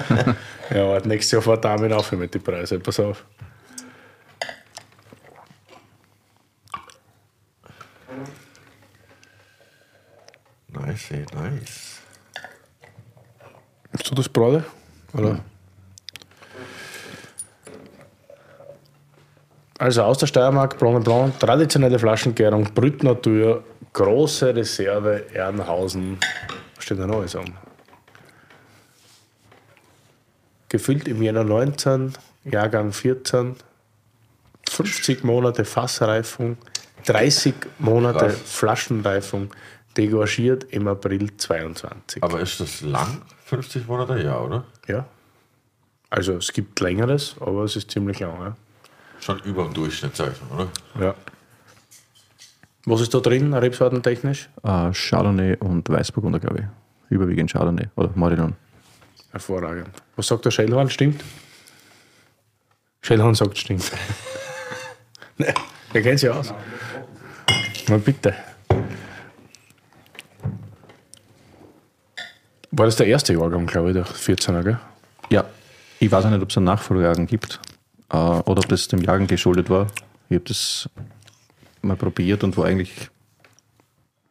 [0.75, 3.23] Ja, aber nächstes Jahr fährt Damen auf mit den Preisen, pass auf.
[10.69, 11.90] Nice, nice.
[13.93, 14.65] Ist du das Brade?
[15.15, 15.29] Oder?
[15.29, 15.41] Ja.
[19.79, 23.65] Also aus der Steiermark, Blanc Blanc, traditionelle Flaschengärung, Brütnatur,
[23.95, 26.19] große Reserve, Ehrenhausen.
[26.77, 27.55] Was steht da noch alles an?
[30.69, 32.13] Gefüllt im Jänner 19,
[32.45, 33.57] Jahrgang 14,
[34.69, 36.59] 50 Monate Fassreifung,
[37.07, 38.41] 30 Monate Krass.
[38.45, 39.51] Flaschenreifung,
[39.97, 42.23] degorgiert im April 22.
[42.23, 43.23] Aber ist das lang?
[43.51, 44.23] 50 Monate?
[44.23, 44.65] Ja, oder?
[44.87, 45.07] Ja.
[46.09, 48.41] Also es gibt längeres, aber es ist ziemlich lang.
[48.41, 48.57] Ja.
[49.21, 51.05] Schon über dem Durchschnitt, sag ich mal, oder?
[51.05, 51.15] Ja.
[52.87, 54.49] Was ist da drin, rebsortentechnisch?
[54.63, 57.15] Uh, Chardonnay und Weißburgunder, glaube ich.
[57.15, 58.55] Überwiegend Chardonnay oder Marillon.
[59.33, 59.91] Hervorragend.
[60.15, 60.89] Was sagt der Schellhorn?
[60.89, 61.23] Stimmt?
[63.03, 63.91] Schellhorn sagt, stimmt.
[65.93, 66.55] er kennt sich aus.
[67.89, 68.33] Na bitte.
[72.81, 74.79] War das der erste Jahrgang, glaube ich, der 14er, gell?
[75.29, 75.45] Ja.
[75.99, 77.61] Ich weiß auch nicht, ob es einen Nachfolgejahrgang gibt.
[78.11, 79.89] Äh, oder ob das dem Jagen geschuldet war.
[80.31, 80.89] Ich habe das
[81.83, 83.11] mal probiert und war eigentlich.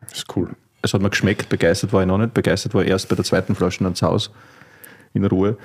[0.02, 0.50] Das ist cool.
[0.82, 2.34] Es hat mir geschmeckt, begeistert war ich noch nicht.
[2.34, 4.32] Begeistert war ich erst bei der zweiten Flasche ans Haus
[5.14, 5.56] in Ruhe.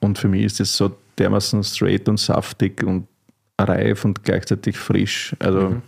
[0.00, 3.08] Und für mich ist das so dermaßen straight und saftig und
[3.58, 5.36] reif und gleichzeitig frisch.
[5.38, 5.82] Also mhm.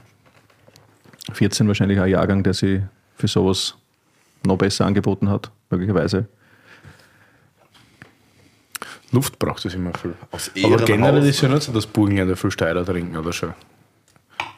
[1.33, 2.83] 14 wahrscheinlich ein Jahrgang, der sich
[3.17, 3.77] für sowas
[4.47, 6.29] noch besser angeboten hat, möglicherweise.
[9.13, 10.15] Luft braucht es immer viel.
[10.65, 13.55] Aber generell ist ja nicht so, dass Burgenländer viel Steirer trinken oder schon.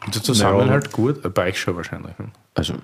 [0.05, 2.19] Und der Zusammenhalt naja, gut, ein Bike schon wahrscheinlich.
[2.19, 2.31] Ne?
[2.55, 2.75] Also,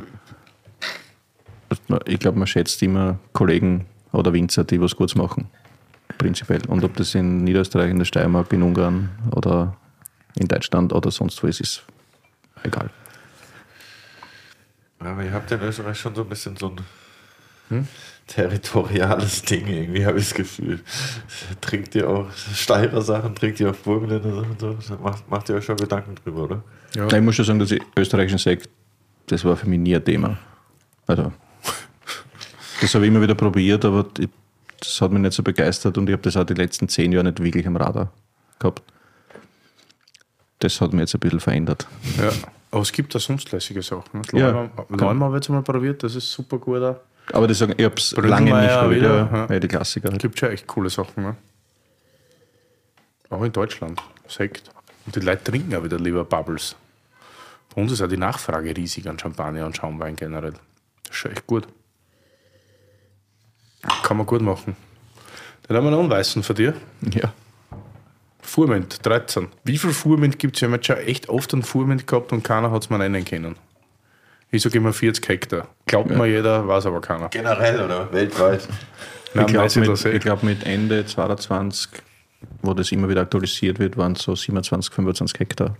[2.06, 5.48] ich glaube, man schätzt immer Kollegen oder Winzer, die was Gutes machen.
[6.18, 6.60] Prinzipiell.
[6.68, 9.76] Und ob das in Niederösterreich, in der Steiermark, in Ungarn oder
[10.34, 11.84] in Deutschland oder sonst wo ist, ist
[12.62, 12.90] egal.
[14.98, 16.76] Aber ihr habt in Österreich schon so ein bisschen so ein
[17.68, 17.88] hm?
[18.34, 20.80] Territoriales Ding, irgendwie habe ich das Gefühl.
[21.60, 24.96] Trinkt ihr auch Steirer Sachen, trinkt ihr auch Burgenländer Sachen so?
[25.02, 26.62] Macht, macht ihr euch schon Gedanken drüber, oder?
[26.94, 27.06] Ja.
[27.12, 28.68] Ich muss schon sagen, dass ich österreichischen Sekt,
[29.26, 30.38] das war für mich nie ein Thema.
[31.06, 31.32] Also,
[32.80, 34.06] das habe ich immer wieder probiert, aber
[34.80, 37.24] das hat mich nicht so begeistert und ich habe das auch die letzten zehn Jahre
[37.24, 38.12] nicht wirklich am Radar
[38.58, 38.82] gehabt.
[40.58, 41.86] Das hat mich jetzt ein bisschen verändert.
[42.18, 42.30] Ja,
[42.70, 44.22] aber es gibt da sonst lässige Sachen.
[44.32, 44.70] Ne?
[44.88, 46.82] Leumann habe ich jetzt mal probiert, das ist super gut.
[46.82, 46.96] Auch.
[47.30, 49.60] Aber das sagen, ich habe es lange nicht probiert, ja, ja.
[49.60, 50.12] die Klassiker.
[50.12, 51.22] Es gibt schon echt coole Sachen.
[51.22, 51.36] Ne?
[53.30, 54.02] Auch in Deutschland.
[54.26, 54.70] Sekt.
[55.06, 56.76] Und die Leute trinken auch wieder lieber Bubbles.
[57.74, 60.52] Bei uns ist auch die Nachfrage riesig an Champagner und Schaumwein generell.
[60.52, 61.66] Das ist schon echt gut.
[64.02, 64.76] Kann man gut machen.
[65.66, 66.74] Dann haben wir noch einen weißen für dir.
[67.00, 67.32] Ja.
[68.40, 69.48] Furment, 13.
[69.64, 70.62] Wie viel Furment gibt es?
[70.62, 73.24] Wir haben jetzt schon echt oft einen Furment gehabt und keiner hat es mal nennen
[73.24, 73.56] können.
[74.52, 75.68] Ich sage immer 40 Hektar.
[75.86, 76.18] Glaubt ja.
[76.18, 77.28] mir jeder, weiß aber keiner.
[77.30, 78.68] Generell oder weltweit?
[79.34, 81.90] Nein, ich glaube mit, glaub mit Ende 2020,
[82.60, 85.76] wo das immer wieder aktualisiert wird, waren es so 27, 25 Hektar.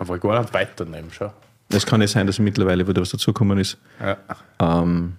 [0.00, 1.32] Aber gar nicht weiternehmen, schau.
[1.70, 3.78] Es kann nicht sein, dass mittlerweile wieder was dazugekommen ist.
[4.00, 4.16] Ja.
[4.60, 5.16] Ähm,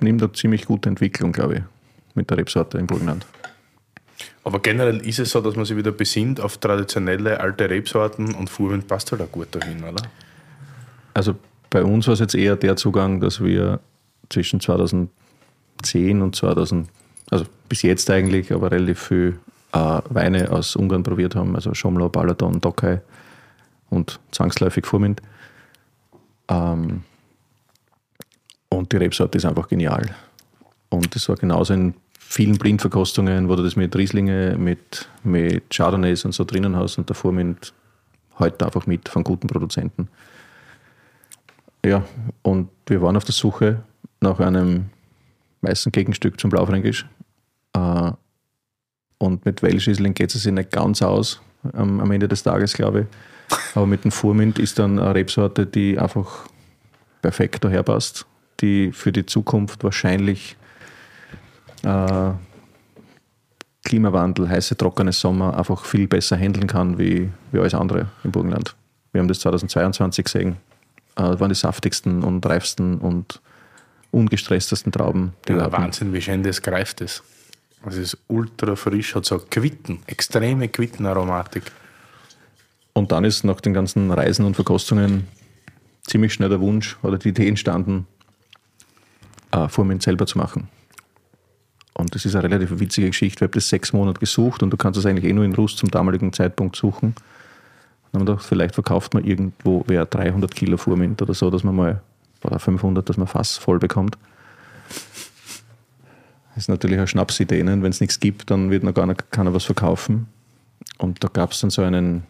[0.00, 1.62] nimmt eine ziemlich gute Entwicklung, glaube ich,
[2.14, 3.24] mit der Rebsorte im Burgenland.
[4.44, 8.50] Aber generell ist es so, dass man sich wieder besinnt auf traditionelle alte Rebsorten und
[8.50, 10.02] Furwind passt halt auch gut dahin, oder?
[11.14, 11.36] Also
[11.70, 13.80] bei uns war es jetzt eher der Zugang, dass wir
[14.28, 15.08] zwischen 2010
[16.20, 16.88] und 2000,
[17.30, 19.38] also bis jetzt eigentlich, aber relativ viel
[19.72, 23.00] äh, Weine aus Ungarn probiert haben, also Schomlo, Balaton, Tokai
[23.90, 25.22] und zwangsläufig Furmint.
[26.48, 27.02] Ähm,
[28.68, 30.14] und die Rebsorte ist einfach genial.
[30.88, 36.24] Und das war genauso in vielen Blindverkostungen, wo du das mit Rieslinge, mit, mit Chardonnays
[36.24, 37.72] und so drinnen hast und der Furmint
[38.38, 40.08] heute einfach mit von guten Produzenten.
[41.84, 42.02] Ja,
[42.42, 43.82] und wir waren auf der Suche
[44.20, 44.86] nach einem
[45.60, 47.06] weißen Gegenstück zum Blaufränkisch.
[47.74, 48.12] Äh,
[49.18, 51.42] und mit Welschisling geht es sich nicht ganz aus
[51.74, 53.56] am, Ende des Tages, glaube ich.
[53.74, 56.46] Aber mit dem Furmint ist dann eine Rebsorte, die einfach
[57.20, 58.24] perfekt daherpasst,
[58.60, 60.56] die für die Zukunft wahrscheinlich
[61.82, 62.30] äh,
[63.84, 68.74] Klimawandel, heiße, trockene Sommer einfach viel besser handeln kann wie, wie alles andere im Burgenland.
[69.12, 70.56] Wir haben das 2022 gesehen
[71.16, 73.40] äh, waren die saftigsten und reifsten und
[74.10, 75.32] ungestresstesten Trauben.
[75.48, 77.22] Die ja, Wahnsinn, wie schön das greift ist.
[77.86, 81.64] Es ist ultra frisch, hat so Quitten, extreme Quittenaromatik.
[82.94, 85.26] Und dann ist nach den ganzen Reisen und Verkostungen
[86.06, 88.06] ziemlich schnell der Wunsch oder die Idee entstanden,
[89.50, 90.68] äh, Furmint selber zu machen.
[91.94, 93.40] Und das ist eine relativ witzige Geschichte.
[93.40, 95.78] Wir haben das sechs Monate gesucht und du kannst es eigentlich eh nur in Rust
[95.78, 97.14] zum damaligen Zeitpunkt suchen.
[98.14, 101.64] Dann haben wir gedacht, vielleicht verkauft man irgendwo wer 300 Kilo Furmint oder so, dass
[101.64, 102.00] man mal,
[102.44, 104.16] oder 500, dass man Fass voll bekommt.
[106.54, 107.64] Das ist natürlich eine Schnapsidee.
[107.64, 107.82] Ne?
[107.82, 110.28] Wenn es nichts gibt, dann wird noch gar nicht, keiner was verkaufen.
[110.98, 112.22] Und da gab es dann so einen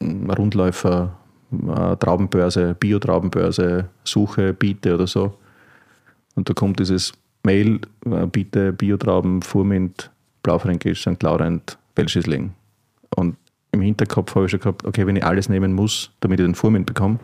[0.00, 1.14] Rundläufer,
[1.52, 5.36] äh, Traubenbörse, Bio-Traubenbörse, Suche, Biete oder so.
[6.36, 10.10] Und da kommt dieses Mail, äh, bitte Biotrauben, Furmint,
[10.42, 11.22] Blaufränkisch, St.
[11.22, 12.54] Laurent, Welschisling.
[13.14, 13.36] Und
[13.72, 16.54] im Hinterkopf habe ich schon gehabt, okay, wenn ich alles nehmen muss, damit ich den
[16.54, 17.18] Furmint bekomme,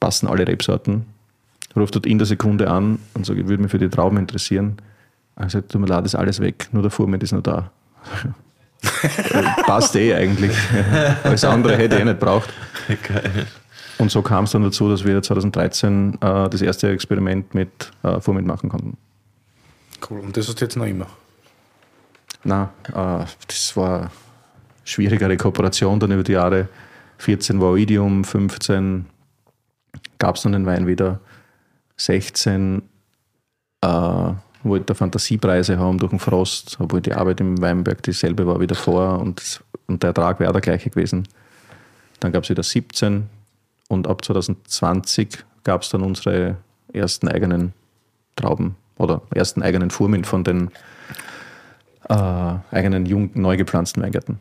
[0.00, 1.06] passen alle Rebsorten.
[1.76, 4.76] Ruft dort in der Sekunde an und sage, ich würde mich für die Trauben interessieren.
[5.36, 7.70] Also tut mir leid, ist alles weg, nur der Furmint ist noch da.
[9.66, 10.56] Passt eh eigentlich.
[11.24, 12.52] Alles andere hätte ich eh nicht braucht.
[13.02, 13.46] Geil.
[13.96, 18.20] Und so kam es dann dazu, dass wir 2013 äh, das erste Experiment mit äh,
[18.20, 18.98] Furmint machen konnten.
[20.08, 20.20] Cool.
[20.20, 21.06] Und das hast du jetzt noch immer.
[22.44, 24.10] Na, äh, das war
[24.84, 26.68] schwierigere Kooperation dann über die Jahre.
[27.18, 29.06] 14 war Oidium, 15
[30.18, 31.20] gab es dann den Wein wieder,
[31.96, 32.82] 16
[33.82, 33.86] äh,
[34.64, 38.66] wollte der Fantasiepreise haben durch den Frost, obwohl die Arbeit im Weinberg dieselbe war wie
[38.66, 41.28] davor und, und der Ertrag wäre der gleiche gewesen.
[42.20, 43.28] Dann gab es wieder 17
[43.88, 46.56] und ab 2020 gab es dann unsere
[46.92, 47.72] ersten eigenen
[48.36, 50.70] Trauben oder ersten eigenen Furmint von den
[52.08, 54.38] äh, eigenen jung, neu gepflanzten Weingärten.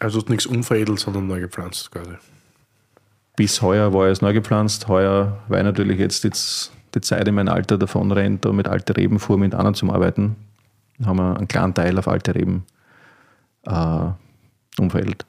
[0.00, 2.14] Also nichts unveredelt, sondern neu gepflanzt quasi.
[3.36, 4.88] Bis heuer war es neu gepflanzt.
[4.88, 8.92] Heuer, weil natürlich jetzt, jetzt die Zeit in meinem Alter davon rennt, da mit alten
[8.92, 10.36] Reben Furmint anderen zu arbeiten,
[11.04, 12.64] haben wir einen kleinen Teil auf alte Reben
[13.66, 14.08] äh,
[14.78, 15.24] umveredelt.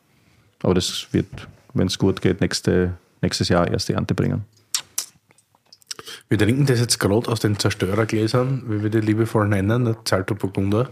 [0.63, 4.45] Aber das wird, wenn es gut geht, nächste, nächstes Jahr erste Ernte bringen.
[6.29, 10.33] Wir trinken das jetzt gerade aus den Zerstörergläsern, wie wir die liebevoll nennen, der Zalto
[10.33, 10.89] Burgunder.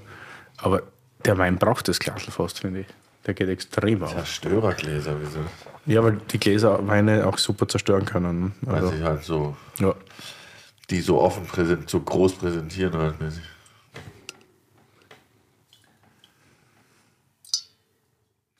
[0.57, 0.83] Aber
[1.25, 2.87] der Wein braucht das Glasl fast, finde ich.
[3.29, 4.11] Der geht extrem auf.
[4.11, 5.41] Zerstörergläser, wieso?
[5.85, 8.55] Ja, weil die Gläser Weine auch super zerstören können.
[8.61, 9.93] Weil Also, sie halt so, ja.
[10.89, 13.43] die so offen präsent, so groß präsentieren halt mäßig.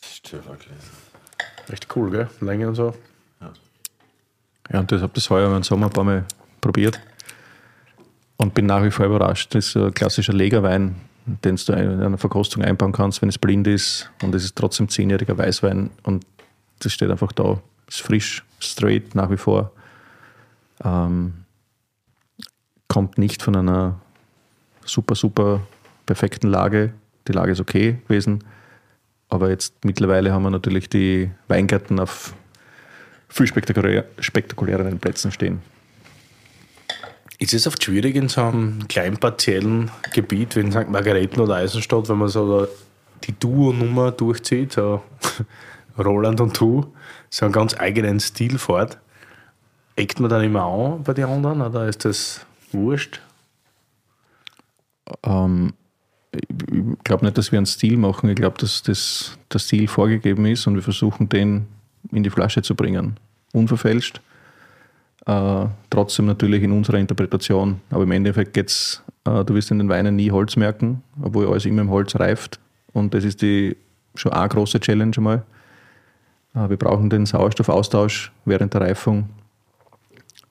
[0.01, 0.91] Zerstörergläser.
[1.71, 2.29] Echt cool, gell?
[2.41, 2.93] Länge und so.
[4.71, 6.25] Ja, und das habe das heuer im Sommer ein paar Mal
[6.61, 6.99] probiert
[8.37, 9.55] und bin nach wie vor überrascht.
[9.55, 10.93] Das ist so ein klassischer Legerwein,
[11.25, 14.09] den du in einer Verkostung einbauen kannst, wenn es blind ist.
[14.23, 16.25] Und es ist trotzdem zehnjähriger Weißwein und
[16.79, 17.61] das steht einfach da.
[17.87, 19.71] Ist frisch, straight nach wie vor.
[20.83, 21.45] Ähm,
[22.87, 23.99] kommt nicht von einer
[24.85, 25.61] super, super
[26.05, 26.93] perfekten Lage.
[27.27, 28.43] Die Lage ist okay gewesen.
[29.29, 32.33] Aber jetzt mittlerweile haben wir natürlich die Weingärten auf
[33.27, 35.61] viel spektakulär, spektakuläreren Plätzen stehen.
[37.41, 40.89] Ist es oft schwierig in so einem kleinpartiellen Gebiet wie in St.
[40.89, 42.67] Margareten oder Eisenstadt, wenn man so
[43.23, 45.01] die Duo-Nummer durchzieht, so
[45.97, 46.93] Roland und Du,
[47.29, 48.97] so einen ganz eigenen Stil fährt?
[49.95, 53.21] Eckt man dann immer an bei den anderen oder ist das wurscht?
[55.23, 55.73] Ähm,
[56.31, 58.29] ich glaube nicht, dass wir einen Stil machen.
[58.29, 61.67] Ich glaube, dass das, der Stil vorgegeben ist und wir versuchen, den
[62.11, 63.17] in die Flasche zu bringen.
[63.53, 64.21] Unverfälscht.
[65.25, 67.81] Äh, trotzdem natürlich in unserer Interpretation.
[67.89, 71.65] Aber im Endeffekt geht's, äh, du wirst in den Weinen nie Holz merken, obwohl alles
[71.65, 72.59] immer im Holz reift.
[72.93, 73.75] Und das ist die
[74.15, 75.43] schon eine große Challenge einmal.
[76.55, 79.29] Äh, wir brauchen den Sauerstoffaustausch während der Reifung.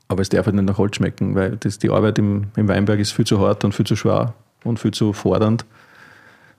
[0.09, 2.99] Aber es darf halt nicht nach Holz schmecken, weil das, die Arbeit im, im Weinberg
[2.99, 5.67] ist viel zu hart und viel zu schwer und viel zu fordernd.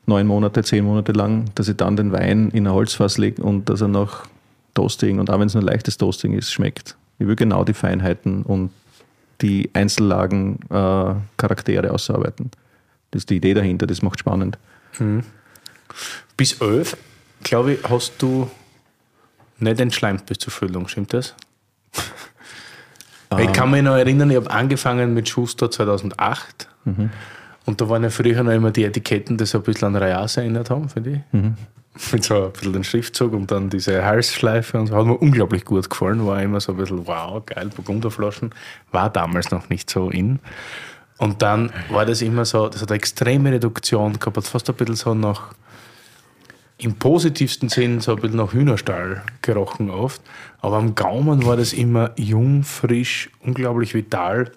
[0.05, 3.69] Neun Monate, zehn Monate lang, dass ich dann den Wein in ein Holzfass lege und
[3.69, 4.25] dass er nach
[4.75, 6.95] Toasting und auch wenn es nur leichtes Toasting ist, schmeckt.
[7.19, 8.71] Ich will genau die Feinheiten und
[9.41, 12.51] die Einzellagen, äh, Charaktere ausarbeiten.
[13.11, 14.57] Das ist die Idee dahinter, das macht spannend.
[16.37, 16.97] Bis elf,
[17.43, 18.49] glaube ich, hast du
[19.59, 21.35] nicht entschleimt bis zur Füllung, stimmt das?
[23.37, 26.67] Ich kann mich noch erinnern, ich habe angefangen mit Schuster 2008
[27.65, 30.37] und da waren ja früher noch immer die Etiketten, die so ein bisschen an Rayas
[30.37, 31.19] erinnert haben, finde ich.
[32.11, 34.95] Mit so ein bisschen den Schriftzug und dann diese Halsschleife und so.
[34.95, 38.53] Hat mir unglaublich gut gefallen, war immer so ein bisschen, wow, geil, Burgunderflaschen.
[38.91, 40.39] War damals noch nicht so in.
[41.17, 44.75] Und dann war das immer so, das hat eine extreme Reduktion gehabt, hat fast ein
[44.75, 45.53] bisschen so nach,
[46.77, 50.21] im positivsten Sinn so ein bisschen nach Hühnerstall gerochen oft.
[50.61, 54.51] Aber am Gaumen war das immer jung, frisch, unglaublich vital.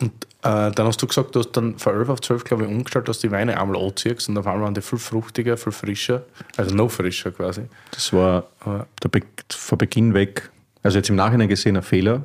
[0.00, 2.68] Und äh, dann hast du gesagt, du hast dann von 11 auf 12, glaube ich,
[2.68, 6.22] umgestellt, dass die Weine einmal anziehst und auf einmal waren die viel fruchtiger, viel frischer,
[6.56, 7.62] also noch frischer quasi.
[7.92, 10.50] Das war äh, der Be von Beginn weg,
[10.82, 12.24] also jetzt im Nachhinein gesehen, ein Fehler,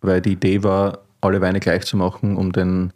[0.00, 2.92] weil die Idee war, alle Weine gleich zu machen, um den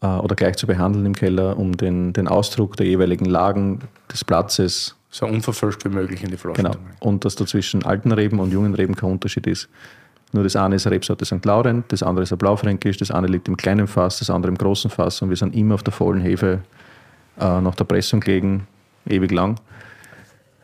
[0.00, 3.80] äh, oder gleich zu behandeln im Keller, um den, den Ausdruck der jeweiligen Lagen
[4.12, 6.56] des Platzes So unverfälscht wie möglich in die Flasche.
[6.56, 6.72] Genau.
[6.72, 6.96] zu bringen.
[7.00, 9.68] Und dass da zwischen alten Reben und jungen Reben kein Unterschied ist.
[10.32, 11.44] Nur das eine ist Rebsorte St.
[11.44, 14.58] Laurent, das andere ist ein Blaufränkisch, das eine liegt im kleinen Fass, das andere im
[14.58, 16.60] großen Fass und wir sind immer auf der vollen Hefe
[17.38, 18.66] äh, nach der Pressung gelegen,
[19.08, 19.58] ewig lang.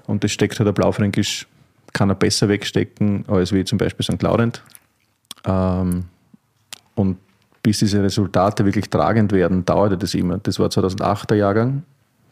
[0.07, 1.47] Und das steckt halt der Blaufränkisch,
[1.95, 4.23] kann er besser wegstecken als wie zum Beispiel St.
[4.23, 4.63] Laurent.
[5.45, 6.05] Ähm,
[6.95, 7.19] und
[7.63, 10.39] bis diese Resultate wirklich tragend werden, dauerte das immer.
[10.39, 11.83] Das war 2008er Jahrgang,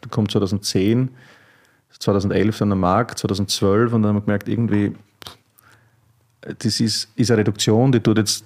[0.01, 1.09] dann kommt 2010,
[1.99, 4.95] 2011 dann der Markt, 2012 und dann haben wir gemerkt, irgendwie,
[6.59, 8.45] das ist, ist eine Reduktion, die tut jetzt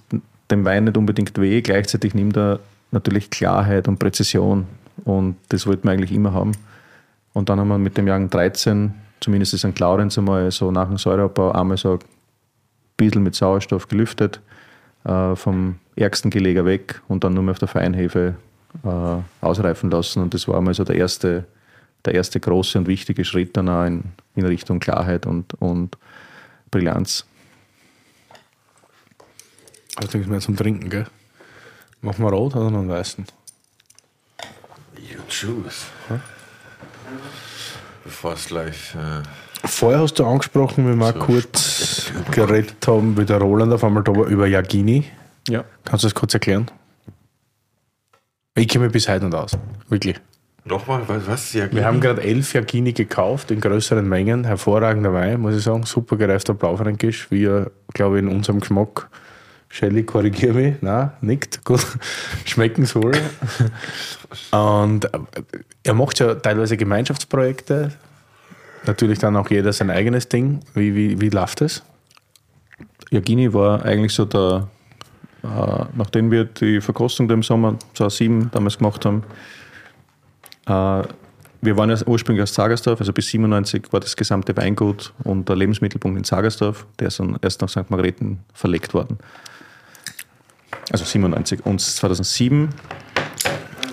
[0.51, 2.59] dem Wein nicht unbedingt weh, gleichzeitig nimmt er
[2.91, 4.65] natürlich Klarheit und Präzision
[5.03, 6.53] und das wollten wir eigentlich immer haben.
[7.33, 9.79] Und dann haben wir mit dem Jahrgang 13, zumindest in St.
[9.79, 11.99] Laurenz einmal so nach dem Säureabbau einmal so ein
[12.95, 14.41] bisschen mit Sauerstoff gelüftet,
[15.03, 18.35] äh, vom ärgsten Geleger weg und dann nur mehr auf der Feinhefe
[18.83, 20.23] äh, ausreifen lassen.
[20.23, 21.45] Und das war einmal so der erste,
[22.05, 24.03] der erste große und wichtige Schritt dann auch in,
[24.35, 25.97] in Richtung Klarheit und, und
[26.71, 27.25] Brillanz.
[29.97, 31.07] Also denkst du mir zum Trinken, gell?
[32.01, 33.25] Machen wir rot oder noch einen weißen?
[34.95, 35.87] You choose.
[38.03, 38.93] Bevor es gleich.
[38.95, 39.23] Äh,
[39.67, 44.03] Vorher hast du angesprochen, wie wir So, kurz geredet haben, wie der Roland auf einmal
[44.03, 45.05] da war, über Jagini.
[45.49, 45.63] Ja.
[45.83, 46.67] Kannst du das kurz erklären?
[48.55, 49.57] Ich kenne mich bis heute nicht aus.
[49.89, 50.19] Wirklich.
[50.63, 51.27] Nochmal, was?
[51.27, 51.53] was?
[51.53, 54.43] Wir haben gerade elf Jagini gekauft in größeren Mengen.
[54.43, 55.83] Hervorragender Wein, muss ich sagen.
[55.83, 59.09] Super gereifter Blaufränkisch, wie er, glaube ich, in unserem Geschmack.
[59.69, 60.75] Shelly, korrigiere mich.
[60.81, 61.63] Nein, nickt.
[61.65, 61.85] Gut.
[62.45, 63.13] Schmecken soll.
[64.51, 65.19] Und äh,
[65.83, 67.91] er macht ja teilweise Gemeinschaftsprojekte.
[68.85, 70.61] Natürlich dann auch jeder sein eigenes Ding.
[70.73, 71.83] Wie, wie, wie läuft das?
[73.11, 74.67] Jagini war eigentlich so der,
[75.43, 79.23] äh, nachdem wir die Verkostung im Sommer 2007 damals gemacht haben,
[80.67, 81.07] äh,
[81.61, 85.55] wir waren ja ursprünglich aus Zagersdorf, also bis 97 war das gesamte Weingut und der
[85.55, 87.89] Lebensmittelpunkt in Zagersdorf, der ist dann erst nach St.
[87.89, 89.17] Margrethen verlegt worden.
[90.91, 92.69] Also 97 und 2007.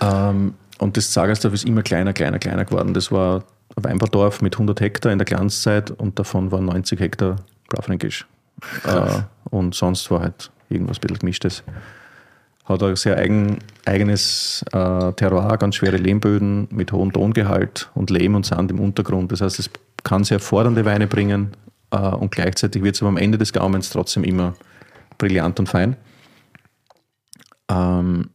[0.00, 2.94] Ähm, und das Zagersdorf ist immer kleiner, kleiner, kleiner geworden.
[2.94, 3.44] Das war
[3.76, 7.36] ein Weinbaudorf mit 100 Hektar in der Glanzzeit und davon waren 90 Hektar
[7.68, 8.26] Blaufränkisch.
[8.86, 11.64] Äh, und sonst war halt irgendwas ein bisschen gemischtes.
[12.64, 18.34] Hat ein sehr eigen, eigenes äh, Terroir, ganz schwere Lehmböden mit hohem Tongehalt und Lehm
[18.34, 19.32] und Sand im Untergrund.
[19.32, 19.70] Das heißt, es
[20.02, 21.52] kann sehr fordernde Weine bringen
[21.90, 24.54] äh, und gleichzeitig wird es aber am Ende des Gaumens trotzdem immer
[25.18, 25.96] brillant und fein.
[27.70, 28.30] Ähm,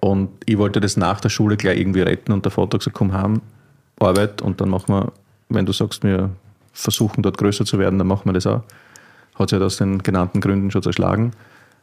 [0.00, 2.96] und ich wollte das nach der Schule gleich irgendwie retten und der Vater hat gesagt,
[2.96, 3.42] komm heim,
[4.00, 5.12] Arbeit und dann machen wir,
[5.48, 6.30] wenn du sagst, wir
[6.72, 8.62] versuchen dort größer zu werden, dann machen wir das auch.
[9.34, 11.32] Hat sich halt aus den genannten Gründen schon zerschlagen.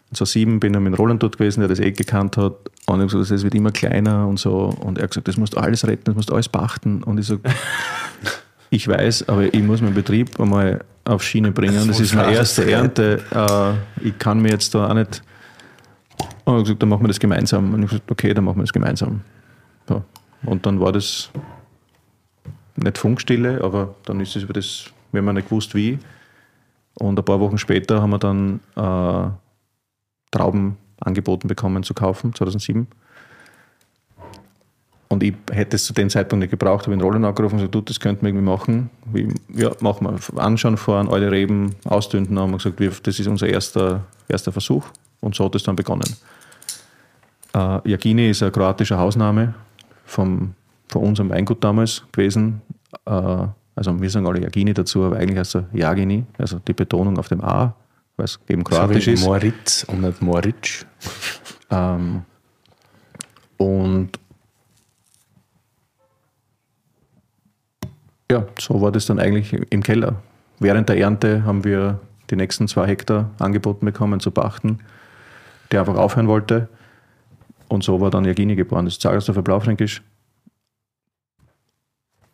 [0.09, 2.53] Und so sieben bin ich mit Roland dort gewesen, der das eh gekannt hat.
[2.85, 4.73] Und ich habe gesagt, es wird immer kleiner und so.
[4.79, 7.03] Und er hat gesagt, das musst du alles retten, das musst du alles beachten.
[7.03, 7.41] Und ich sage,
[8.69, 11.87] ich weiß, aber ich muss meinen Betrieb einmal auf Schiene bringen.
[11.87, 13.21] Das ist meine erste Ernte.
[13.31, 15.21] Äh, ich kann mir jetzt da auch nicht.
[16.45, 17.73] Und er hat gesagt, dann machen wir das gemeinsam.
[17.73, 19.21] Und ich habe gesagt, okay, dann machen wir das gemeinsam.
[19.89, 20.03] Ja.
[20.43, 21.29] Und dann war das
[22.75, 25.99] nicht Funkstille, aber dann ist es über das, wir haben nicht gewusst wie.
[26.99, 29.29] Und ein paar Wochen später haben wir dann äh,
[30.31, 32.87] Trauben angeboten bekommen zu kaufen, 2007.
[35.09, 37.75] Und ich hätte es zu dem Zeitpunkt nicht gebraucht, habe den Roland angerufen und gesagt,
[37.75, 38.89] du, das könnten wir irgendwie machen.
[39.05, 40.43] Wie, ja, machen wir.
[40.43, 44.85] Anschauen, fahren, alle Reben, ausdünnen, haben wir gesagt, wir, das ist unser erster, erster Versuch.
[45.21, 46.15] Und so hat es dann begonnen.
[47.53, 49.53] Äh, Jagini ist ein kroatischer Hausname
[50.05, 50.53] vom,
[50.87, 52.61] von unserem Weingut damals gewesen.
[53.05, 57.17] Äh, also wir sagen alle Jagini dazu, aber eigentlich heißt er Jagini, also die Betonung
[57.19, 57.75] auf dem A,
[58.15, 59.25] weil es eben kroatisch so ist.
[59.25, 60.85] Moritz und nicht Moritz.
[61.69, 62.21] Ähm,
[63.57, 64.11] und
[68.31, 70.15] ja, so war das dann eigentlich im Keller.
[70.59, 71.99] Während der Ernte haben wir
[72.29, 74.79] die nächsten zwei Hektar angeboten bekommen zu pachten,
[75.71, 76.69] der einfach aufhören wollte.
[77.67, 80.01] Und so war dann Jagini geboren, das ist Zagersdorfer Blaufränkisch.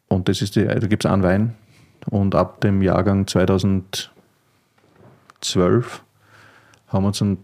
[0.07, 1.55] Und das ist die, da gibt es einen Wein.
[2.09, 4.11] Und ab dem Jahrgang 2012
[6.88, 7.38] haben wir uns dann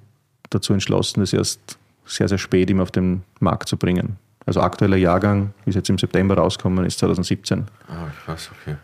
[0.49, 4.17] dazu entschlossen, das erst sehr, sehr spät immer auf den Markt zu bringen.
[4.45, 7.65] Also aktueller Jahrgang ist jetzt im September rausgekommen, ist 2017.
[7.87, 8.75] Ah, krass, okay.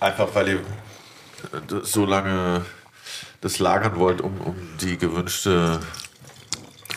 [0.00, 0.60] Einfach weil ihr
[1.82, 2.62] so lange
[3.42, 5.78] das lagern wollt, um, um die gewünschte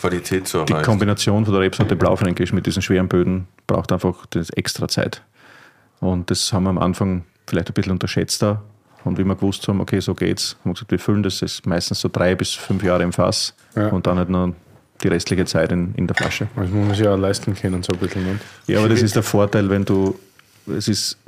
[0.00, 0.86] Qualität zu die erreichen.
[0.86, 5.22] Kombination von der Rebsorte Blaufränkisch mit diesen schweren Böden braucht einfach das extra Zeit.
[6.00, 8.62] Und das haben wir am Anfang vielleicht ein bisschen unterschätzt da.
[9.04, 11.64] Und wie wir gewusst haben, okay, so geht's, haben wir gesagt, wir füllen das ist
[11.66, 13.88] meistens so drei bis fünf Jahre im Fass Ja.
[13.88, 14.52] und dann halt noch
[15.02, 16.48] die restliche Zeit in, in der Flasche.
[16.56, 18.24] Das muss man sich ja auch leisten können, so ein bisschen.
[18.24, 18.38] Ne?
[18.66, 20.18] Ja, aber das ist der Vorteil, wenn du,
[20.66, 21.18] es ist,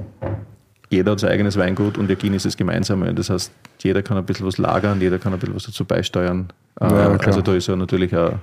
[0.91, 3.13] jeder hat sein eigenes Weingut und wir gehen ist das Gemeinsame.
[3.15, 6.49] Das heißt, jeder kann ein bisschen was lagern, jeder kann ein bisschen was dazu beisteuern.
[6.81, 7.27] Ja, klar.
[7.27, 8.41] also da ist ja natürlich eine,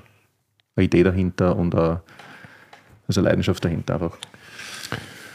[0.76, 2.02] eine Idee dahinter und eine,
[3.08, 4.18] also eine Leidenschaft dahinter einfach.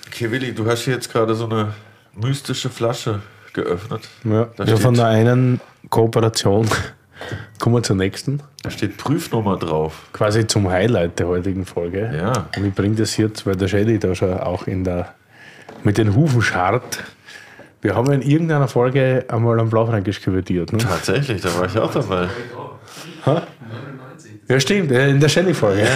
[0.07, 1.73] Okay, Willi, du hast hier jetzt gerade so eine
[2.15, 3.21] mystische Flasche
[3.53, 4.09] geöffnet.
[4.25, 4.49] Ja.
[4.57, 6.69] Da ja, von der einen Kooperation
[7.59, 8.41] kommen wir zur nächsten.
[8.63, 10.09] Da steht Prüfnummer drauf.
[10.13, 12.13] Quasi zum Highlight der heutigen Folge.
[12.15, 12.49] Ja.
[12.57, 15.15] Und ich bringe das jetzt, weil der Shelly da schon auch in der,
[15.85, 17.05] mit den Hufen scharrt.
[17.83, 20.73] Wir haben in irgendeiner Folge einmal am Blaufränkisch kuvertiert.
[20.73, 20.79] Ne?
[20.79, 22.29] Tatsächlich, da war ich auch dabei.
[24.49, 25.87] Ja, stimmt, äh, in der Shelly-Folge.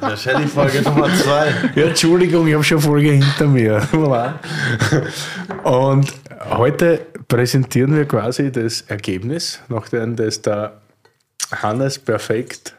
[0.00, 1.54] In der Shelly-Folge Nummer 2.
[1.74, 3.82] Ja, Entschuldigung, ich habe schon Folge hinter mir.
[5.64, 6.12] Und
[6.50, 10.80] heute präsentieren wir quasi das Ergebnis, nachdem das der
[11.50, 12.74] Hannes perfekt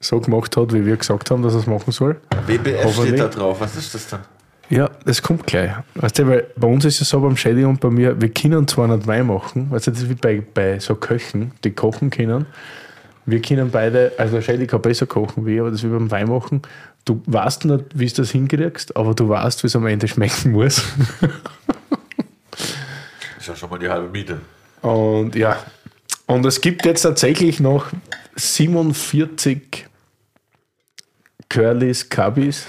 [0.00, 2.16] so gemacht hat, wie wir gesagt haben, dass er es machen soll.
[2.84, 3.08] Hoffentlich.
[3.08, 3.60] steht da drauf.
[3.60, 4.20] Was ist das denn?
[4.70, 5.70] Ja, das kommt gleich.
[5.94, 8.68] Weißt du, weil bei uns ist es so beim Shelly und bei mir, wir können
[8.68, 12.10] zwar nicht Wein machen, weißt du, das ist wie bei, bei so Köchen, die kochen
[12.10, 12.46] können.
[13.24, 16.10] Wir können beide, also Shelly kann besser kochen wie ich, aber das ist wie beim
[16.10, 16.62] Wein machen.
[17.04, 20.52] Du weißt nicht, wie du das hinkriegst, aber du weißt, wie es am Ende schmecken
[20.52, 20.82] muss.
[23.38, 24.40] Ist ja schon mal die halbe Miete.
[24.82, 25.58] Und ja,
[26.26, 27.86] und es gibt jetzt tatsächlich noch
[28.36, 29.86] 47
[31.48, 32.66] Curlys Cubbies.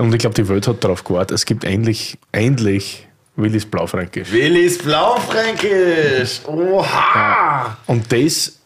[0.00, 1.34] Und ich glaube, die Welt hat darauf gewartet.
[1.34, 4.32] Es gibt endlich, endlich Willis Blaufränkisch.
[4.32, 6.40] Willis Blaufränkisch.
[6.46, 7.76] Oha!
[7.86, 8.58] Und das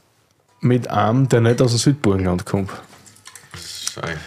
[0.61, 2.71] mit einem, der nicht aus dem Südburgenland kommt.
[3.53, 4.19] Scheiße.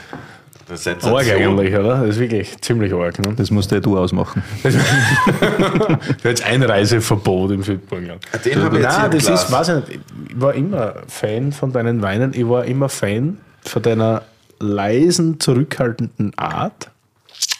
[0.67, 2.01] Das ist Arg eigentlich, oder?
[2.01, 3.17] Das ist wirklich ziemlich arg.
[3.19, 3.33] Ne?
[3.37, 4.43] Das musst du ausmachen.
[4.63, 8.21] Das ist jetzt Einreiseverbot im Südburgenland.
[8.43, 9.43] Den habe ich jetzt Nein, das Glas.
[9.45, 9.99] ist, weiß ich nicht,
[10.29, 12.33] ich war immer Fan von deinen Weinen.
[12.33, 14.23] Ich war immer Fan von deiner
[14.59, 16.91] leisen, zurückhaltenden Art.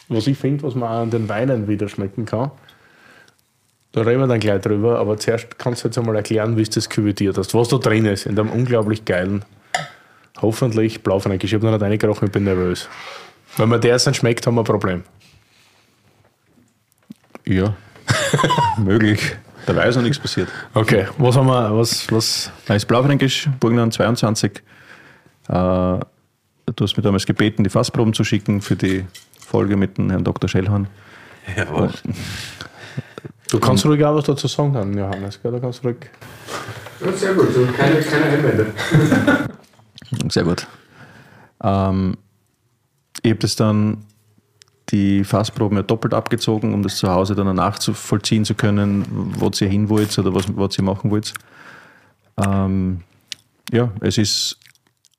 [0.10, 2.51] Was ich finde, was man auch an den Weinen wieder schmecken kann.
[3.91, 6.70] Da reden wir dann gleich drüber, aber zuerst kannst du jetzt einmal erklären, wie du
[6.70, 7.53] das küvetiert hast.
[7.53, 9.43] Was da drin ist, in dem unglaublich geilen,
[10.41, 11.51] hoffentlich Blaufränkisch.
[11.51, 12.88] Ich habe noch nicht reingerochen, ich bin nervös.
[13.58, 15.03] Wenn mir der jetzt nicht schmeckt, haben wir ein Problem.
[17.45, 17.76] Ja,
[18.78, 19.36] möglich.
[19.66, 20.49] Dabei ist noch nichts passiert.
[20.74, 24.51] Okay, was haben wir, was, was, Er ist Blaufränkisch, Burgenland 22.
[24.51, 24.62] Äh,
[25.49, 25.99] du
[26.80, 29.05] hast mich damals gebeten, die Fassproben zu schicken für die
[29.48, 30.50] Folge mit dem Herrn Dr.
[30.50, 30.88] Schellhorn.
[31.56, 31.89] Jawohl.
[33.50, 35.41] Du kannst ruhig auch was dazu sagen, dann, Johannes.
[35.41, 35.54] Gell?
[35.54, 35.95] Du kannst ruhig.
[37.04, 38.74] Ja, sehr gut, keine, keine Einwände.
[40.30, 40.66] Sehr gut.
[41.62, 42.18] Ähm,
[43.22, 44.06] ich habe das dann
[44.89, 49.06] die Fassproben ja doppelt abgezogen, um das zu Hause dann nachzuvollziehen zu können,
[49.38, 51.34] wo ihr hin wollt oder was, was ihr machen wollt.
[52.38, 53.02] Ähm,
[53.72, 54.58] ja, es ist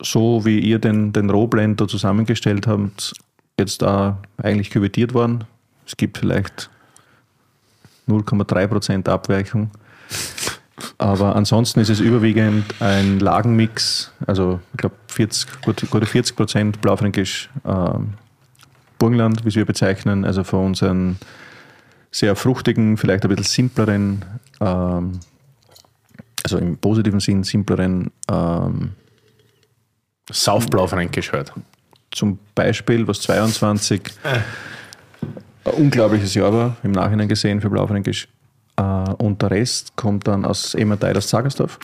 [0.00, 3.14] so, wie ihr den, den Rohblend da zusammengestellt habt,
[3.58, 5.44] jetzt da eigentlich küvetiert worden.
[5.86, 6.70] Es gibt vielleicht
[8.08, 9.70] 0,3% Abweichung.
[10.98, 16.80] Aber ansonsten ist es überwiegend ein Lagenmix, also ich glaube 40, gut, gute 40 Prozent
[16.80, 18.14] Blaufränkisch ähm,
[18.98, 21.18] Burgenland, wie wir bezeichnen, also von unseren
[22.10, 24.24] sehr fruchtigen, vielleicht ein bisschen simpleren,
[24.60, 25.20] ähm,
[26.42, 28.92] also im positiven Sinn simpleren, ähm,
[30.30, 31.52] Saufblaufränkisch halt.
[32.10, 34.02] Zum Beispiel, was 22
[35.64, 38.28] ein unglaubliches Jahr war, im Nachhinein gesehen für Blaufränkisch.
[38.76, 41.78] Äh, und der Rest kommt dann aus Emmerteil aus Zagersdorf,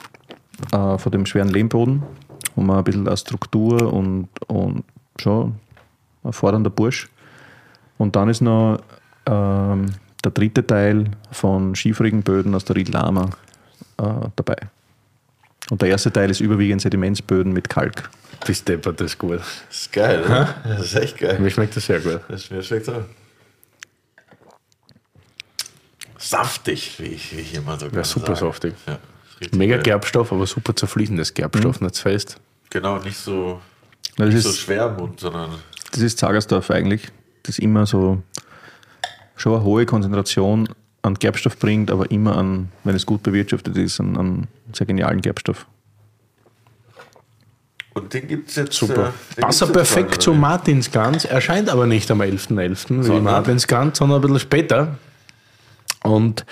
[0.72, 2.02] äh, von dem schweren Lehmboden,
[2.54, 4.84] wo man ein bisschen eine Struktur und, und
[5.20, 5.54] schon
[6.22, 7.08] ein fordernder Bursch.
[7.98, 8.78] Und dann ist noch
[9.26, 9.86] ähm,
[10.24, 13.30] der dritte Teil von schiefrigen Böden aus der Riedlama
[13.98, 14.56] äh, dabei.
[15.70, 18.10] Und der erste Teil ist überwiegend Sedimentsböden mit Kalk.
[18.46, 19.38] Bis deppert das ist gut.
[19.40, 20.54] Das ist geil, oder?
[20.64, 21.38] Das ist echt geil.
[21.38, 22.20] Mir schmeckt das sehr gut.
[22.28, 23.02] Das mir schmeckt auch.
[26.18, 28.46] Saftig, wie ich, wie ich immer so Ja, super sage.
[28.46, 28.74] saftig.
[28.86, 28.98] Ja,
[29.52, 29.82] Mega geil.
[29.82, 32.40] Gerbstoff, aber super zerfließendes Gerbstoff, nicht zu fest.
[32.70, 33.60] Genau, nicht so,
[34.16, 35.50] Na, das nicht so ist- schwer im Mund, sondern
[35.92, 37.08] Das ist Zagersdorf eigentlich,
[37.42, 38.22] das immer so
[39.36, 40.68] schon eine hohe Konzentration
[41.02, 45.20] an Gerbstoff bringt, aber immer an, wenn es gut bewirtschaftet ist, an, an sehr genialen
[45.20, 45.66] Gerbstoff.
[47.94, 48.74] Und den gibt es jetzt.
[48.74, 49.12] Super.
[49.36, 50.40] äh, Passt er perfekt zu oder?
[50.40, 51.24] Martinsgans.
[51.24, 52.58] Erscheint aber nicht am 11.11.
[52.58, 52.74] wie
[53.04, 53.16] Sondern?
[53.16, 54.98] im Adventsgans, sondern ein bisschen später.
[56.02, 56.44] Und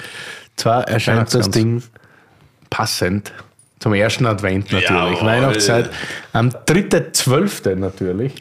[0.56, 1.50] zwar erscheint das.
[1.50, 1.82] Ding
[2.70, 3.32] passend
[3.80, 4.88] Zum ersten Advent natürlich.
[4.88, 5.26] Jawohl.
[5.26, 5.90] Weihnachtszeit.
[6.32, 7.74] Am 3.12.
[7.74, 8.34] natürlich.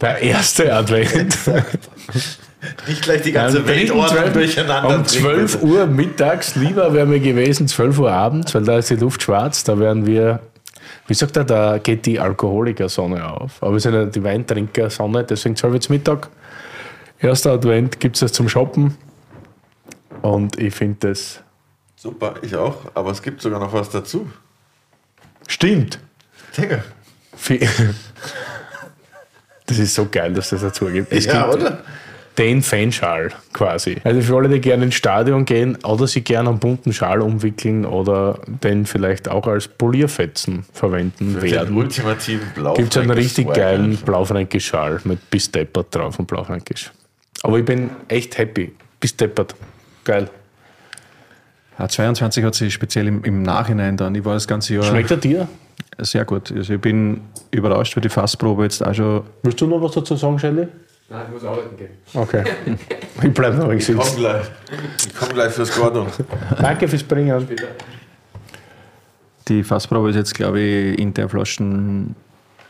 [0.00, 1.36] Der erste Advent.
[2.88, 4.84] Nicht gleich die Am 3.12.
[4.84, 8.96] Um 12 Uhr mittags, lieber wäre mir gewesen, 12 Uhr abends, weil da ist die
[8.96, 10.40] Luft schwarz, da werden wir,
[11.06, 13.62] wie sagt er, da geht die Alkoholiker-Sonne auf.
[13.62, 16.28] Aber wir sind ja die Weintrinker-Sonne, deswegen 12 Uhr Mittag.
[17.20, 18.96] Erster Advent gibt es das zum Shoppen.
[20.22, 21.40] Und ich finde das
[21.96, 22.76] Super, ich auch.
[22.94, 24.30] Aber es gibt sogar noch was dazu.
[25.48, 25.98] stimmt.
[26.56, 26.82] Digga.
[29.66, 31.10] Das ist so geil, dass das dazu gibt.
[31.10, 31.78] Es Ja, gibt oder?
[32.38, 33.98] Den Fanschal quasi.
[34.02, 37.84] Also für alle, die gerne ins Stadion gehen oder sie gerne einen bunten Schal umwickeln
[37.84, 42.74] oder den vielleicht auch als Polierfetzen verwenden Den werden, ultimativen Blau.
[42.74, 46.90] gibt es einen richtig geilen blaufränkisch Schal mit bis deppert drauf und blaufränkisch.
[47.42, 48.72] Aber ich bin echt happy.
[48.98, 49.54] Bis deppert.
[50.04, 50.28] Geil.
[51.78, 55.10] Ja, 22 hat sich speziell im, im Nachhinein dann, ich war das ganze Jahr Schmeckt
[55.10, 55.48] er dir?
[55.98, 56.50] sehr gut.
[56.52, 57.20] Also ich bin
[57.50, 60.68] überrascht, weil die Fassprobe jetzt auch schon Willst du noch was dazu sagen, Shelly?
[61.14, 61.90] Nein, ich muss arbeiten gehen.
[62.12, 62.42] Okay.
[63.22, 64.16] ich bleibe noch ein Ich komm sitzen.
[64.16, 64.46] gleich.
[65.06, 66.08] Ich komm gleich fürs Gordon.
[66.60, 67.46] Danke fürs Bringen.
[69.46, 72.16] Die Fassprobe ist jetzt, glaube ich, in der Flaschen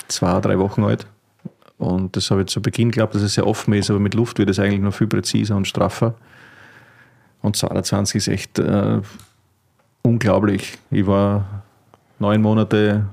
[0.08, 1.06] zwei, drei Wochen alt.
[1.78, 4.38] Und das habe ich zu Beginn geglaubt, dass es sehr offen ist, aber mit Luft
[4.38, 6.14] wird es eigentlich noch viel präziser und straffer.
[7.40, 9.00] Und 22 ist echt äh,
[10.02, 10.76] unglaublich.
[10.90, 11.62] Ich war
[12.18, 13.06] neun Monate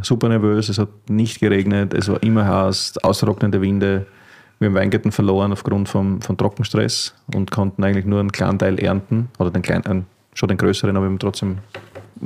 [0.00, 4.06] super nervös, es hat nicht geregnet, es war immer heiß, austrocknende Winde.
[4.62, 8.78] Wir haben Weingärten verloren aufgrund vom, von Trockenstress und konnten eigentlich nur einen kleinen Teil
[8.78, 11.58] ernten, oder den kleinen, einen, schon den größeren, aber wir haben trotzdem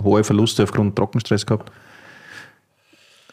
[0.02, 1.72] hohe Verluste aufgrund Trockenstress gehabt.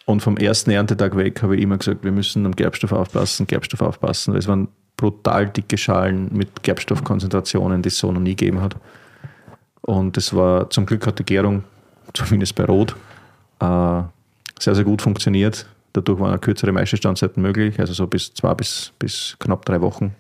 [0.06, 3.82] Und vom ersten Erntetag weg habe ich immer gesagt, wir müssen am Gerbstoff aufpassen, Gerbstoff
[3.82, 8.62] aufpassen, weil es waren brutal dicke Schalen mit Gerbstoffkonzentrationen, die es so noch nie gegeben
[8.62, 8.78] hat.
[9.82, 11.66] Und es war, zum Glück hat die Gärung,
[12.14, 12.96] zumindest bei Rot,
[13.60, 14.02] äh,
[14.60, 15.66] sehr, sehr gut funktioniert.
[15.94, 20.16] Dadurch waren kürzere Maischestandszeiten möglich, also so bis zwei bis, bis knapp drei Wochen.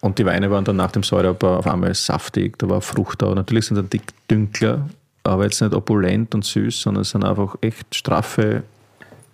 [0.00, 3.34] Und die Weine waren dann nach dem Säureabbau auf einmal saftig, da war Frucht da.
[3.34, 4.88] Natürlich sind sie dick dünkler,
[5.24, 8.64] aber jetzt nicht opulent und süß, sondern es sind einfach echt straffe,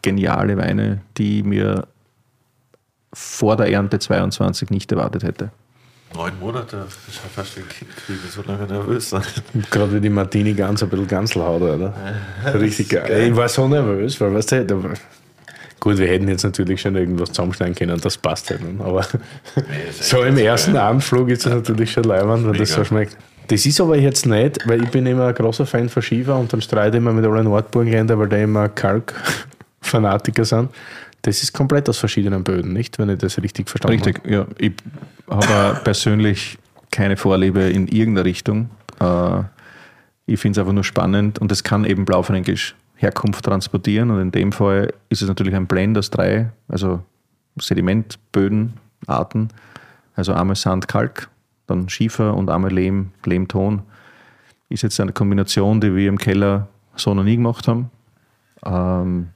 [0.03, 1.89] geniale Weine, die mir
[3.13, 5.51] vor der Ernte 22 nicht erwartet hätte.
[6.15, 9.23] Neun Monate, das ist ja fast wie ein Kind kriegen, so lange nervös sein.
[9.71, 11.95] Gerade wie die Martini ganz ein bisschen Ganzelhaut, oder?
[12.55, 13.29] Richtig geil.
[13.31, 14.95] Ich war so nervös, weil, weißt du,
[15.81, 18.61] gut, wir hätten jetzt natürlich schon irgendwas zusammenschneiden können, das passt halt.
[18.79, 19.05] Aber
[20.01, 23.17] so im ersten Abendflug ist das natürlich schon leibend, wenn das so schmeckt.
[23.49, 26.53] Das ist aber jetzt nicht, weil ich bin immer ein großer Fan von Schiefer und
[26.53, 30.71] dann streite immer mit allen Nordburgenländern, weil die immer Kalk-Fanatiker sind.
[31.23, 32.99] Das ist komplett aus verschiedenen Böden, nicht?
[32.99, 34.47] Wenn ich das richtig verstanden Richtig, ja.
[34.59, 34.73] Ich
[35.29, 36.59] habe persönlich
[36.91, 38.71] keine Vorliebe in irgendeiner Richtung.
[39.01, 39.43] Äh,
[40.27, 44.31] Ich finde es einfach nur spannend und es kann eben Blaufränkisch Herkunft transportieren und in
[44.31, 47.01] dem Fall ist es natürlich ein Blend aus drei, also
[47.61, 48.75] Sedimentböden,
[49.07, 49.49] Arten,
[50.15, 51.29] also einmal Sand, Kalk,
[51.67, 53.83] dann Schiefer und einmal Lehm, Lehmton.
[54.69, 57.91] Ist jetzt eine Kombination, die wir im Keller so noch nie gemacht haben,
[58.67, 59.29] ähm,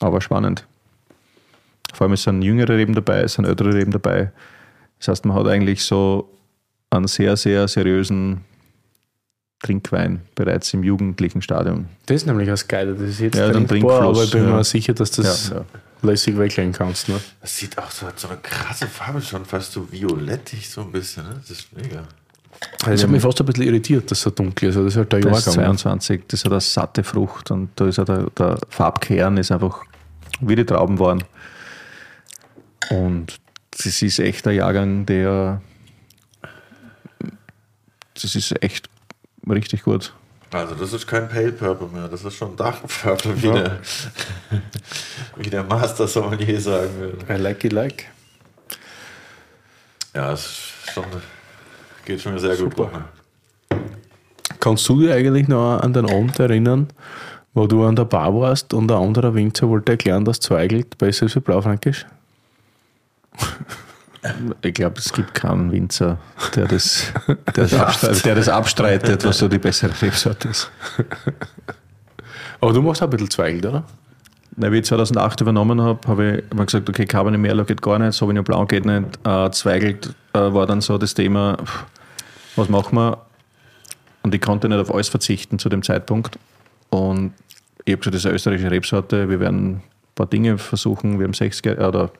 [0.00, 0.66] aber spannend.
[1.96, 4.30] Vor allem es sind jüngere Reben dabei, es sind ältere Reben dabei.
[4.98, 6.30] Das heißt, man hat eigentlich so
[6.90, 8.44] einen sehr, sehr seriösen
[9.62, 11.86] Trinkwein bereits im jugendlichen Stadium.
[12.04, 12.92] Das ist nämlich das Geile.
[12.94, 14.56] Das ist jetzt Ja, dann trinkbar, aber Trinkfluss, ich bin ja.
[14.56, 15.64] mir sicher, dass du das Ja, ja.
[16.02, 17.08] lässig weglegen kannst.
[17.08, 17.18] Ne?
[17.40, 20.92] Das sieht auch so, hat so eine krasse Farbe, schon fast so violettig so ein
[20.92, 21.24] bisschen.
[21.24, 21.36] Ne?
[21.40, 22.02] Das ist mega.
[22.84, 24.76] Das hat mich fast ein bisschen irritiert, dass es so dunkel ist.
[24.76, 25.78] Das ist halt der Das ist Jahrgang.
[25.78, 29.82] 22, das hat eine satte Frucht und da ist auch der, der Farbkern ist einfach
[30.40, 31.24] wie die Trauben waren.
[32.90, 33.38] Und
[33.70, 35.60] das ist echt ein Jahrgang, der
[38.14, 38.88] das ist echt
[39.48, 40.12] richtig gut.
[40.52, 43.52] Also das ist kein Pale Purple mehr, das ist schon Dark Purple, wie, Ja.
[43.54, 43.80] der,
[45.36, 47.18] wie der Master Sommelier sagen würde.
[47.34, 48.06] I like it like.
[50.14, 50.40] Ja, es
[50.86, 51.04] ist schon,
[52.06, 52.74] geht schon sehr gut.
[52.76, 52.90] Super.
[53.70, 53.80] rum.
[54.60, 56.88] Kannst du dich eigentlich noch an den Abend erinnern,
[57.52, 61.26] wo du an der Bar warst und ein anderer Winzer wollte erklären, dass Zweigelt besser
[61.26, 62.06] ist wie Blaufränkisch?
[64.62, 66.18] Ich glaube, es gibt keinen Winzer,
[66.54, 70.70] der das, der das, abstreitet, der das abstreitet, was so die bessere Rebsorte ist.
[72.60, 73.84] Aber du machst auch ein bisschen Zweigelt, oder?
[74.56, 77.98] Na, wie ich 2008 übernommen habe, habe ich mir gesagt, okay, Cabernet Merlot geht gar
[77.98, 81.58] nicht, Sauvignon Blanc geht nicht, äh, Zweigelt äh, war dann so das Thema,
[82.56, 83.18] was machen wir?
[84.22, 86.38] Und ich konnte nicht auf alles verzichten zu dem Zeitpunkt.
[86.88, 87.34] Und
[87.84, 89.82] ich habe gesagt, das ist eine österreichische Rebsorte, wir werden ein
[90.14, 92.10] paar Dinge versuchen, wir haben 60 oder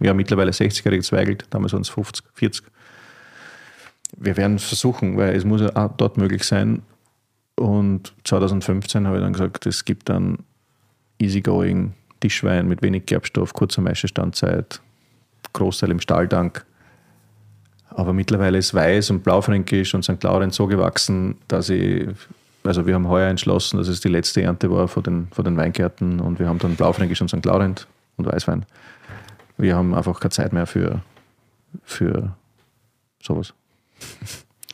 [0.00, 2.66] ja, mittlerweile 60-jährige Zweigelt, damals waren es 50, 40.
[4.18, 6.82] Wir werden es versuchen, weil es muss ja dort möglich sein.
[7.56, 10.38] Und 2015 habe ich dann gesagt, es gibt dann
[11.18, 14.80] easygoing Tischwein mit wenig Gerbstoff, kurzer Maischestandzeit,
[15.52, 16.64] Großteil im Stahltank.
[17.88, 20.22] Aber mittlerweile ist Weiß und Blaufränkisch und St.
[20.22, 22.06] Laurent so gewachsen, dass ich,
[22.62, 25.56] also wir haben heuer entschlossen, dass es die letzte Ernte war von den, von den
[25.56, 27.44] Weingärten und wir haben dann Blaufränkisch und St.
[27.44, 27.86] Laurent
[28.18, 28.66] und Weißwein.
[29.58, 31.00] Wir haben einfach keine Zeit mehr für,
[31.82, 32.36] für
[33.22, 33.54] sowas.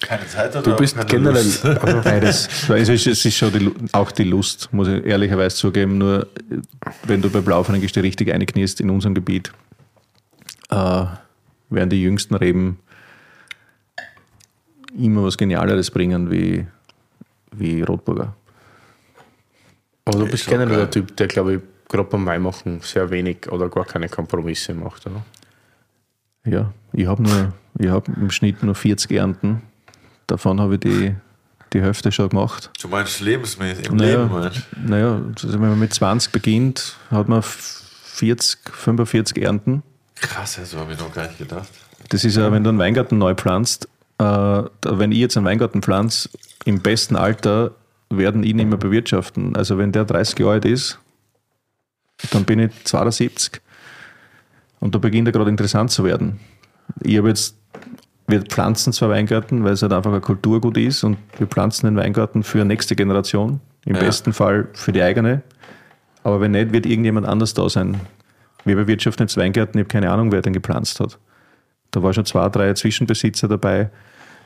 [0.00, 1.44] Keine Zeit oder Du bist keine generell.
[1.44, 1.62] Lust?
[2.04, 2.48] Beides.
[2.68, 5.98] Es ist, es ist schon die, auch die Lust, muss ich ehrlicherweise zugeben.
[5.98, 6.56] Nur äh,
[7.04, 9.52] wenn du bei Blaufränkisch die richtig einkniest in unserem Gebiet,
[10.70, 11.04] äh,
[11.70, 12.78] werden die jüngsten Reben
[14.98, 16.66] immer was Genialeres bringen wie,
[17.52, 18.34] wie Rotburger.
[20.04, 23.50] Aber du Ist bist generell der Typ, der, glaube ich, gerade beim Weinmachen sehr wenig
[23.50, 25.22] oder gar keine Kompromisse macht, oder?
[26.44, 29.62] Ja, ich habe nur, ich habe im Schnitt nur 40 Ernten.
[30.26, 31.14] Davon habe ich die,
[31.72, 32.70] die Hälfte schon gemacht.
[32.80, 37.28] Du meinst lebensmäßig im Naja, Leben, meinst naja, also wenn man mit 20 beginnt, hat
[37.28, 39.82] man 40, 45 Ernten.
[40.16, 41.68] Krass, ja, so habe ich noch gar nicht gedacht.
[42.08, 44.24] Das ist ja, wenn du einen Weingarten neu pflanzt, äh,
[44.84, 46.28] wenn ich jetzt einen Weingarten pflanze,
[46.64, 47.72] im besten Alter
[48.10, 49.56] werden ihn nicht mehr bewirtschaften.
[49.56, 50.98] Also wenn der 30 Jahre alt ist,
[52.30, 53.60] dann bin ich 72
[54.80, 56.38] und da beginnt er gerade interessant zu werden.
[57.02, 57.56] Ich habe jetzt,
[58.26, 61.96] wir pflanzen zwar Weingarten, weil es halt einfach ein Kulturgut ist und wir pflanzen den
[61.96, 64.00] Weingarten für nächste Generation, im Ja.
[64.00, 65.42] besten Fall für die eigene,
[66.24, 68.00] aber wenn nicht, wird irgendjemand anders da sein.
[68.64, 71.18] Wir bewirtschaften jetzt Weingärten, ich habe keine Ahnung, wer den gepflanzt hat.
[71.90, 73.90] Da war schon zwei, drei Zwischenbesitzer dabei.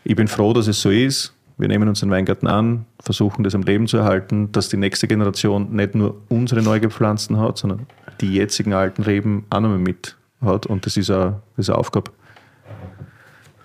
[0.04, 1.34] Ich bin froh, dass es so ist.
[1.58, 5.08] Wir nehmen uns den Weingarten an, versuchen das am Leben zu erhalten, dass die nächste
[5.08, 7.86] Generation nicht nur unsere neu gepflanzten hat, sondern
[8.20, 10.66] die jetzigen alten Reben auch noch mal mit hat.
[10.66, 12.12] Und das ist eine, ist eine Aufgabe.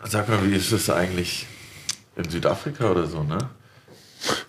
[0.04, 1.48] Sag mal, wie ist das eigentlich
[2.16, 3.38] in Südafrika oder so, ne?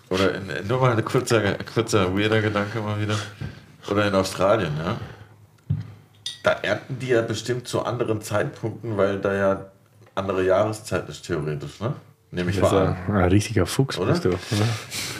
[0.09, 3.17] Oder in, nur mal ein kurzer, kurzer weirder Gedanke mal wieder.
[3.91, 4.97] Oder in Australien, ja?
[6.43, 9.65] Da ernten die ja bestimmt zu anderen Zeitpunkten, weil da ja
[10.15, 11.93] andere Jahreszeit ist, theoretisch, ne?
[12.33, 13.15] Nehme ich mal ein, an.
[13.23, 14.13] ein richtiger Fuchs, Oder?
[14.13, 14.29] bist du.
[14.29, 14.39] Oder?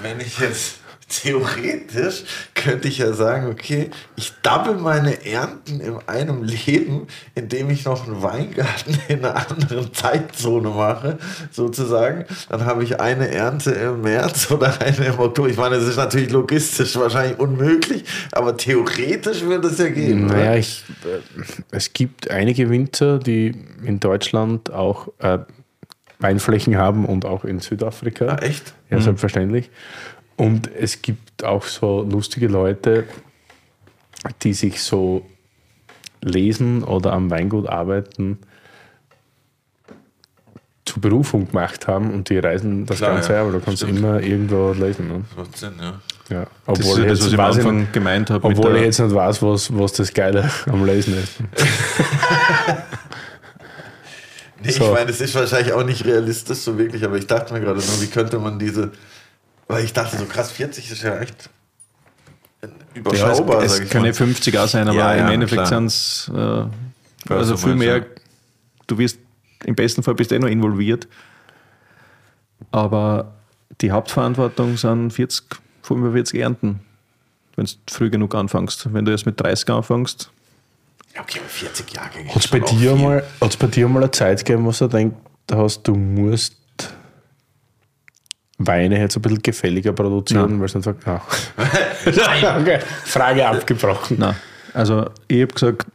[0.01, 2.23] Wenn ich jetzt theoretisch
[2.55, 7.05] könnte ich ja sagen, okay, ich dabbe meine Ernten in einem Leben,
[7.35, 11.19] indem ich noch einen Weingarten in einer anderen Zeitzone mache,
[11.51, 12.25] sozusagen.
[12.49, 15.49] Dann habe ich eine Ernte im März oder eine im Oktober.
[15.49, 20.25] Ich meine, es ist natürlich logistisch wahrscheinlich unmöglich, aber theoretisch würde es ja gehen.
[20.25, 20.37] oder?
[20.37, 23.53] Naja, ich, äh, es gibt einige Winzer, die
[23.83, 25.39] in Deutschland auch äh,
[26.23, 28.25] Weinflächen haben und auch in Südafrika.
[28.25, 28.73] Ah, echt?
[28.89, 29.69] Ja, selbstverständlich.
[30.37, 33.03] Und es gibt auch so lustige Leute,
[34.41, 35.25] die sich so
[36.21, 38.39] lesen oder am Weingut arbeiten
[40.85, 43.35] zur Berufung gemacht haben und die reisen das Klar, Ganze ja.
[43.35, 43.99] her, aber du kannst Stimmt.
[43.99, 45.07] immer irgendwo lesen.
[45.07, 45.21] Ne?
[45.35, 46.01] Das macht Sinn, ja.
[46.29, 46.45] Ja.
[46.65, 48.47] Das ist Obwohl, ja ich das, jetzt was ich am Anfang nicht- gemeint habe.
[48.47, 51.35] obwohl ich jetzt nicht weiß, was, was das Geile am Lesen ist.
[54.63, 54.85] Nee, So.
[54.85, 57.79] ich meine, es ist wahrscheinlich auch nicht realistisch so wirklich, aber ich dachte mir gerade
[57.79, 58.91] nur, wie könnte man diese.
[59.67, 61.49] Weil ich dachte so krass, 40 ist ja echt
[62.61, 64.13] Ja, überschaubar, es, sag es ich können mal.
[64.13, 65.67] 50 auch sein, aber Ja, ja, im Endeffekt klar.
[65.67, 66.65] sind es äh,
[67.33, 68.05] also so viel mehr.
[68.87, 69.17] Du wirst
[69.65, 71.07] im besten Fall bist du eh noch involviert,
[72.71, 73.33] aber
[73.81, 75.45] die Hauptverantwortung sind 40,
[75.83, 76.79] 45 Ernten,
[77.55, 78.93] wenn du früh genug anfängst.
[78.93, 80.31] Wenn du erst mit 30 anfängst,
[81.15, 82.29] Ja, okay, aber 40 Jahrgänge.
[82.29, 85.15] Hat es bei, dir mal- hat's bei dir mal eine Zeit gegeben, was du denkst,
[85.51, 86.57] hast, du musst
[88.57, 91.21] Weine jetzt ein bisschen gefälliger produzieren, weil du nicht sagst, ah.
[92.59, 92.79] okay.
[93.03, 94.17] Frage abgebrochen.
[94.19, 94.35] Nein.
[94.73, 95.85] Also ich habe gesagt,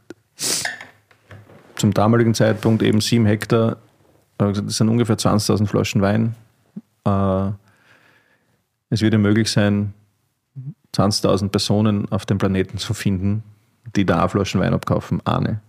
[1.76, 3.78] zum damaligen Zeitpunkt eben 7 Hektar,
[4.38, 6.34] das sind ungefähr 20.000 Flaschen Wein.
[7.04, 7.50] Äh,
[8.90, 9.94] es wird ja möglich sein,
[10.94, 13.42] 20.000 Personen auf dem Planeten zu finden,
[13.96, 15.20] die da auch Flaschen Wein abkaufen.
[15.24, 15.60] Eine.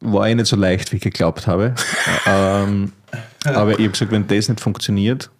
[0.00, 1.74] War eh nicht so leicht, wie ich geglaubt habe.
[2.26, 2.92] ähm,
[3.44, 5.30] aber ich habe gesagt, wenn das nicht funktioniert,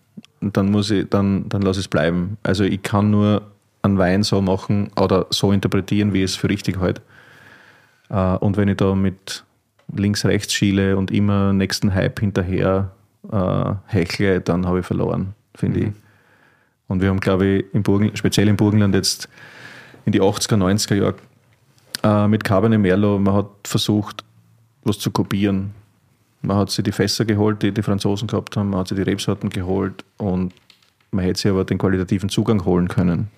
[0.41, 2.39] dann muss ich, dann, dann lass es bleiben.
[2.43, 3.43] Also ich kann nur
[3.83, 7.03] einen Wein so machen oder so interpretieren, wie ich es für richtig halte.
[8.11, 9.45] Äh, und wenn ich da mit
[9.95, 12.93] links, rechts schiele und immer nächsten Hype hinterher
[13.31, 15.93] äh, hechle, dann habe ich verloren, finde ich.
[16.89, 19.29] Und wir haben, glaube ich, im Burgen, speziell im Burgenland jetzt
[20.09, 21.15] in die 80er, 90er Jahre
[22.03, 24.25] äh, mit Cabernet Merlot, man hat versucht,
[24.85, 25.75] was zu kopieren.
[26.41, 29.03] Man hat sich die Fässer geholt, die die Franzosen gehabt haben, man hat sich die
[29.03, 30.55] Rebsorten geholt und
[31.11, 33.29] man hätte sich aber den qualitativen Zugang holen können.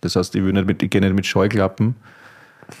[0.00, 1.96] Das heißt, ich, nicht mit, ich gehe nicht mit Scheuklappen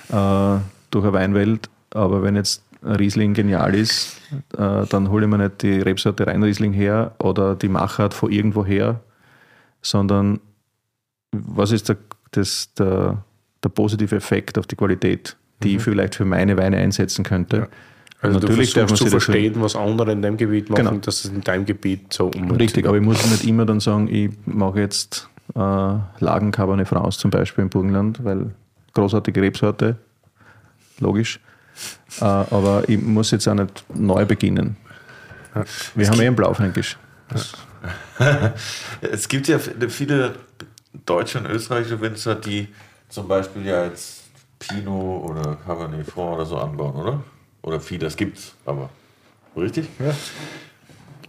[0.08, 0.58] äh,
[0.90, 4.20] durch eine Weinwelt, aber wenn jetzt Riesling genial ist,
[4.56, 8.64] äh, dann hole ich mir nicht die Rebsorte Rheinriesling her oder die Machart von irgendwo
[8.64, 9.00] her,
[9.80, 10.40] sondern
[11.32, 11.96] was ist der,
[12.32, 13.22] das, der,
[13.62, 17.68] der positive Effekt auf die Qualität, die ich vielleicht für meine Weine einsetzen könnte.
[18.20, 20.98] Also natürlich du versuchst zu verstehen, was andere in deinem Gebiet machen, Genau.
[20.98, 24.08] dass es in deinem Gebiet so um Richtig, aber ich muss nicht immer dann sagen,
[24.12, 28.50] ich mache jetzt äh, Lagen Cabernet France zum Beispiel im Burgenland, weil
[28.94, 29.96] großartige Rebsorte,
[30.98, 31.38] logisch.
[32.20, 34.76] Äh, aber ich muss jetzt auch nicht neu beginnen.
[35.94, 36.98] Wir haben eh einen Blaufränkisch.
[39.00, 40.34] Es gibt ja viele
[41.06, 42.66] deutsche und österreichische Winzer, die
[43.08, 44.24] zum Beispiel ja jetzt
[44.58, 47.22] Pinot oder Cabernet Franc oder so anbauen, oder?
[47.62, 48.88] Oder viele, das gibt's, aber.
[49.56, 49.88] Richtig?
[49.98, 50.14] Ja.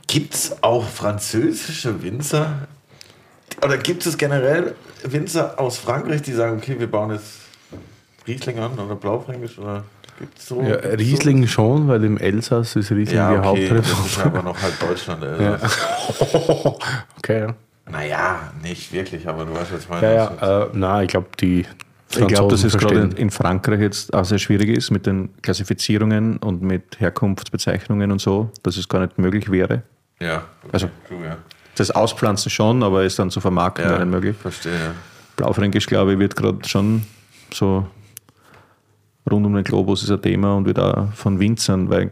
[0.08, 2.68] Gibt es auch französische Winzer?
[3.64, 7.40] Oder gibt es generell Winzer aus Frankreich, die sagen, okay, wir bauen jetzt
[8.28, 9.58] Riesling an oder Blaufränkisch?
[9.58, 9.84] Oder
[10.18, 10.62] gibt's so?
[10.62, 14.30] Ja, Riesling schon, weil im Elsass ist Riesling Ja, die okay, das ist Hauptrebsorte.
[14.30, 15.24] aber noch halt Deutschland.
[15.24, 15.44] Also.
[15.44, 16.76] Ja.
[17.18, 17.56] okay, ja.
[17.92, 20.06] Naja, nicht wirklich, aber du weißt, was ich meine.
[20.08, 21.66] Ja, ja, äh, nein, ich glaube, die
[22.12, 26.38] Ich glaube, dass es gerade in, Frankreich jetzt auch sehr schwierig ist mit den Klassifizierungen
[26.38, 29.84] und mit Herkunftsbezeichnungen und so, dass es gar nicht möglich wäre.
[30.20, 31.38] Ja, okay, Also- true, ja.
[31.76, 34.36] Das Auspflanzen schon, aber es dann zu vermarkten ja gar nicht möglich.
[34.36, 34.74] Verstehe.
[34.74, 34.94] ja.
[35.38, 37.04] Blaufränkisch, glaube ich, wird gerade schon
[37.54, 37.88] so
[39.32, 42.12] rund um den Globus ist ein Thema und wird auch von Winzern, weil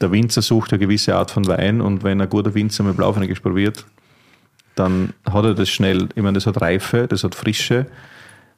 [0.00, 3.40] der Winzer sucht eine gewisse Art von Wein und wenn ein guter Winzer mit Blaufränkisch
[3.40, 3.84] probiert,
[4.74, 6.08] dann hat er das schnell.
[6.14, 7.86] Ich meine, das hat Reife, das hat Frische, äh,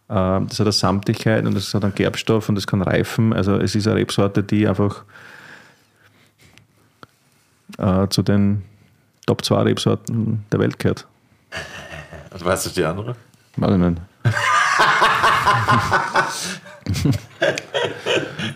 [0.08, 3.32] das hat eine Samtigkeit und das hat einen Gerbstoff und das kann reifen.
[3.32, 5.04] Also es ist eine Rebsorte, die einfach
[7.78, 8.62] äh, zu den
[9.26, 11.06] Top 2 Rebsorten der Welt gehört.
[12.32, 13.16] Und weißt du die andere?
[13.56, 14.00] Weiß ich nicht.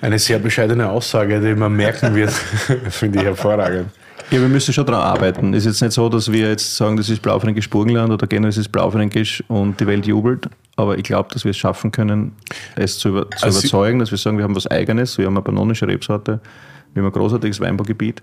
[0.01, 2.31] Eine sehr bescheidene Aussage, die man merken wird,
[2.91, 3.91] finde ich hervorragend.
[4.31, 5.55] Ja, wir müssen schon daran arbeiten.
[5.55, 8.51] Es ist jetzt nicht so, dass wir jetzt sagen, das ist Blaufränkisch Burgenland oder generell
[8.51, 10.49] ist es Blaufränkisch und die Welt jubelt.
[10.77, 12.33] Aber ich glaube, dass wir es schaffen können,
[12.77, 15.35] es zu, über, zu Also- überzeugen, dass wir sagen, wir haben was Eigenes, wir haben
[15.37, 16.41] eine panonische Rebsorte,
[16.93, 18.23] wir haben ein großartiges Weinbaugebiet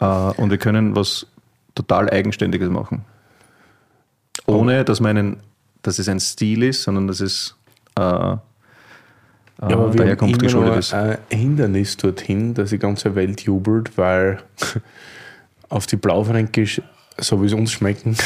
[0.00, 1.26] äh, und wir können was
[1.74, 3.04] total Eigenständiges machen.
[4.46, 5.36] Ohne, dass, man einen,
[5.82, 7.54] dass es ein Stil ist, sondern dass es
[7.98, 8.38] äh, äh, Ja,
[9.60, 10.94] aber wir haben Herkunft immer noch ist.
[10.94, 14.38] ein Hindernis dorthin, dass die ganze Welt jubelt, weil
[15.68, 16.82] auf die Blaufränkisch,
[17.18, 18.16] so wie es uns schmecken,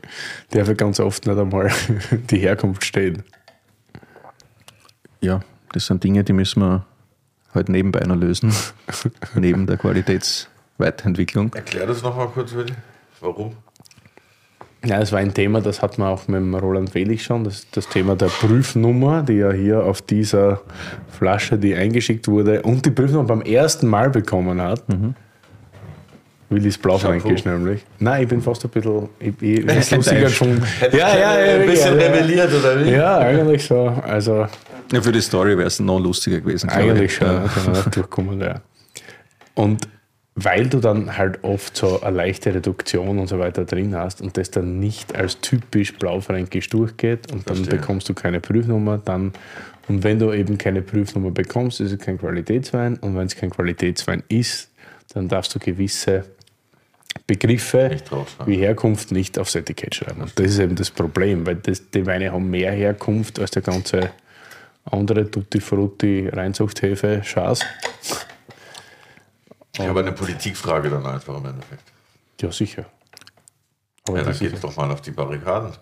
[0.50, 1.70] darf ja ganz oft nicht einmal
[2.30, 3.22] die Herkunft stehen.
[5.20, 5.40] Ja,
[5.72, 6.86] das sind Dinge, die müssen wir
[7.54, 8.52] halt nebenbei noch lösen,
[9.34, 11.52] neben der Qualitätsweiterentwicklung.
[11.54, 12.72] Erklär das nochmal kurz, Willi.
[13.20, 13.56] Warum?
[14.82, 17.66] Ja, das war ein Thema, das hat man auch mit dem Roland Welig schon, das,
[17.70, 20.62] das Thema der Prüfnummer, die er hier auf dieser
[21.08, 24.84] Flasche, die eingeschickt wurde und die Prüfnummer beim ersten Mal bekommen hat.
[26.50, 27.84] Willis Blaufränkisch nämlich.
[28.00, 29.08] Nein, ich bin fast ein bisschen.
[29.18, 30.62] Ich, ich, ich lustiger schon.
[30.92, 32.90] Ja, ja, ein bisschen ja, rebelliert, oder wie?
[32.90, 33.86] Ja, eigentlich so.
[34.02, 34.46] Also,
[34.92, 36.68] Ja, für die Story wäre es noch lustiger gewesen.
[36.68, 37.14] eigentlich ich.
[37.14, 37.28] schon.
[37.28, 37.44] Ja.
[37.44, 37.48] Ja.
[37.48, 38.60] Kann durchkommen, ja.
[39.54, 39.88] Und
[40.34, 44.36] weil du dann halt oft so eine leichte Reduktion und so weiter drin hast und
[44.36, 47.78] das dann nicht als typisch blaufränkisch durchgeht und dann Verstehe.
[47.78, 49.32] bekommst du keine Prüfnummer, dann
[49.88, 53.50] und wenn du eben keine Prüfnummer bekommst, ist es kein Qualitätswein und wenn es kein
[53.50, 54.70] Qualitätswein ist,
[55.12, 56.24] dann darfst du gewisse
[57.26, 57.96] Begriffe
[58.46, 60.22] wie Herkunft nicht aufs Etikett schreiben.
[60.22, 63.62] Und das ist eben das Problem, weil das, die Weine haben mehr Herkunft als der
[63.62, 64.10] ganze
[64.84, 67.60] andere Tutti Frutti Reinzuchthefe Schaß.
[69.74, 71.84] Ich habe eine Politikfrage dann einfach im Endeffekt.
[72.40, 72.86] Ja, sicher.
[74.06, 75.72] Aber Ja, dann geht doch mal auf die Barrikaden.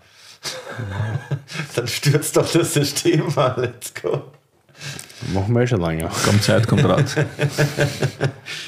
[1.74, 3.54] dann stürzt doch das System mal.
[3.58, 4.24] Let's go.
[5.32, 6.10] machen wir eh schon länger.
[6.24, 7.26] Kommt Zeit, kommt Rat.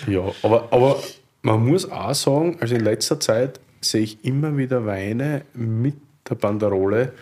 [0.06, 1.00] Ja, aber, aber
[1.42, 5.94] man muss auch sagen, also in letzter Zeit sehe ich immer wieder Weine mit
[6.28, 7.12] der Banderole,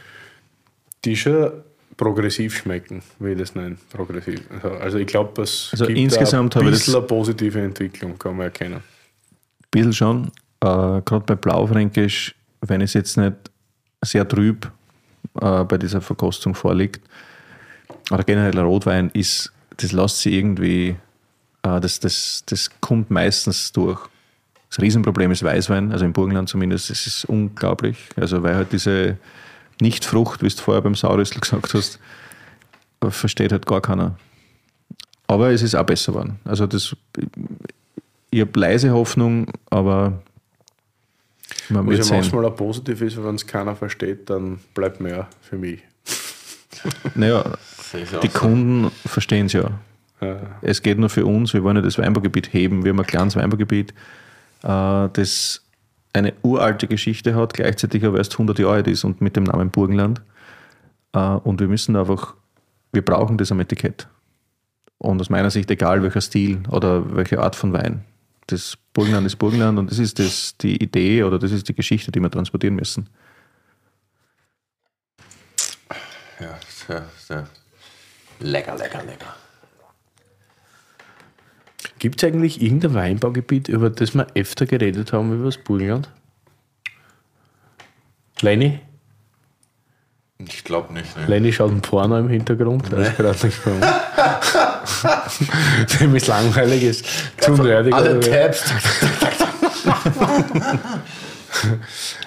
[1.04, 1.50] die schon
[1.96, 4.40] progressiv schmecken, wie ich das nenne, progressiv.
[4.50, 8.46] Also, Also ich glaube, es Also gibt insgesamt ein bisschen eine positive Entwicklung, kann man
[8.46, 8.82] erkennen.
[9.70, 10.26] bisschen schon.
[10.60, 10.66] Äh,
[11.02, 13.34] Gerade bei Blaufränkisch, wenn es jetzt nicht
[14.02, 14.70] sehr trüb
[15.40, 17.02] äh, bei dieser Verkostung vorliegt,
[18.10, 20.96] oder generell Rotwein ist, das lässt sich irgendwie,
[21.62, 24.00] das, das, das kommt meistens durch.
[24.70, 27.96] Das Riesenproblem ist Weißwein, also im Burgenland zumindest, es ist unglaublich.
[28.16, 29.16] Also weil halt diese
[29.80, 31.98] Nichtfrucht, wie du vorher beim Saurüssel gesagt hast,
[33.00, 34.16] äh, versteht halt gar keiner.
[35.26, 36.38] Aber es ist auch besser geworden.
[36.44, 36.96] Also das,
[38.30, 40.22] ich habe leise Hoffnung, aber
[41.68, 42.16] man Was ja sehen.
[42.16, 45.82] manchmal auch positiv ist, wenn es keiner versteht, dann bleibt mehr für mich.
[47.14, 47.44] Naja,
[47.92, 48.38] die so.
[48.38, 49.70] Kunden verstehen es ja.
[50.20, 50.36] Ja.
[50.62, 53.36] Es geht nur für uns, wir wollen ja das Weinbaugebiet heben, wir haben ein kleines
[53.36, 53.92] Weinbaugebiet,
[54.62, 55.62] äh, das
[56.12, 59.70] eine uralte Geschichte hat, gleichzeitig aber erst 100 Jahre alt ist und mit dem Namen
[59.70, 60.20] Burgenland.
[61.12, 62.34] Äh, und wir müssen einfach,
[62.92, 64.08] wir brauchen das am Etikett.
[64.98, 68.04] Und aus meiner Sicht, egal welcher Stil oder welche Art von Wein.
[68.48, 72.10] Das Burgenland ist Burgenland und das ist das, die Idee oder das ist die Geschichte,
[72.10, 73.08] die wir transportieren müssen.
[76.40, 77.46] Ja, sehr, sehr
[78.40, 79.36] lecker, lecker, lecker.
[81.98, 86.08] Gibt es eigentlich irgendein Weinbaugebiet, über das wir öfter geredet haben, über das Burgenland?
[88.40, 88.78] Lenny?
[90.38, 91.16] Ich glaube nicht.
[91.16, 91.26] Ne.
[91.26, 92.92] Lenny schaut ein Porno im Hintergrund.
[92.92, 93.58] Der ist gerade nicht.
[96.00, 97.04] Dem ist langweilig, ist
[97.40, 97.92] zu nerdig.
[97.92, 98.20] Alle?
[98.20, 98.64] Tabs.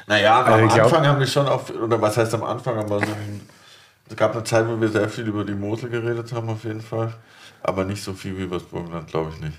[0.07, 3.05] naja, am glaub- Anfang haben wir schon auf, oder was heißt am Anfang, aber so
[3.05, 3.39] ein,
[4.09, 6.81] es gab eine Zeit, wo wir sehr viel über die Mosel geredet haben, auf jeden
[6.81, 7.13] Fall.
[7.63, 9.57] Aber nicht so viel wie über das Burgenland, glaube ich nicht.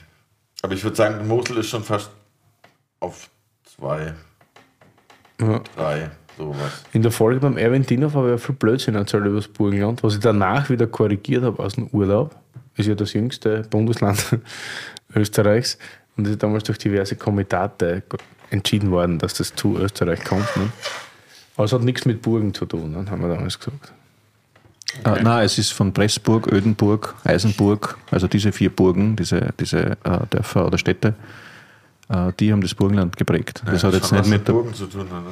[0.62, 2.10] Aber ich würde sagen, Mosel ist schon fast
[3.00, 3.28] auf
[3.64, 4.14] zwei,
[5.40, 5.60] Ja.
[5.76, 6.84] drei, sowas.
[6.92, 10.02] In der Folge beim Erwin Dinov habe ich ja viel Blödsinn erzählt über das Burgenland,
[10.02, 12.36] was ich danach wieder korrigiert habe aus dem Urlaub.
[12.76, 14.38] Ist ja das jüngste Bundesland
[15.14, 15.78] Österreichs
[16.16, 18.02] und ist damals durch diverse Komitate
[18.50, 20.56] entschieden worden, dass das zu Österreich kommt.
[20.56, 20.70] Ne?
[21.56, 23.10] Aber es hat nichts mit Burgen zu tun, ne?
[23.10, 23.92] haben wir damals gesagt.
[25.04, 30.26] Äh, nein, es ist von Pressburg, Ödenburg, Eisenburg, also diese vier Burgen, diese, diese äh,
[30.30, 31.14] Dörfer oder Städte,
[32.08, 33.62] äh, die haben das Burgenland geprägt.
[33.64, 34.52] Das hat jetzt schon nicht mit der.
[34.52, 35.22] Burgen zu tun, ne?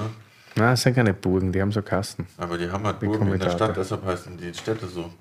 [0.57, 2.27] Nein, es sind keine Burgen, die haben so Kasten.
[2.37, 3.51] Aber die haben halt Burgen in der.
[3.51, 5.13] Stadt, deshalb heißen die Städte so.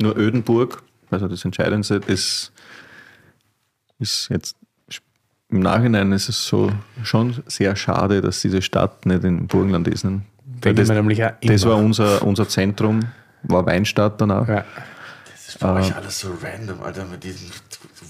[0.00, 2.52] Nur Ödenburg, also das Entscheidendste, ist,
[3.98, 4.56] ist jetzt
[5.50, 6.70] im Nachhinein ist es so
[7.02, 10.04] schon sehr schade, dass diese Stadt nicht in Burgenland ist.
[10.04, 10.22] Ne?
[10.60, 13.00] Das, wir nämlich auch das war unser, unser Zentrum,
[13.44, 14.48] war Weinstadt danach.
[14.48, 14.64] Ja.
[15.30, 17.48] Das ist bei euch alles so random, Alter, mit diesem,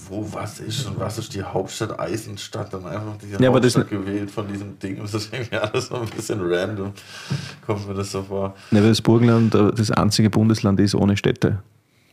[0.09, 3.75] wo was ist und was ist die Hauptstadt Eisenstadt, dann einfach diese Ja, aber das-
[3.77, 4.97] Hauptstadt gewählt von diesem Ding.
[5.01, 6.91] Das ist irgendwie alles so ein bisschen random,
[7.65, 8.55] kommt mir das so vor.
[8.71, 11.59] Ne, weil das Burgenland äh, das einzige Bundesland ist ohne Städte.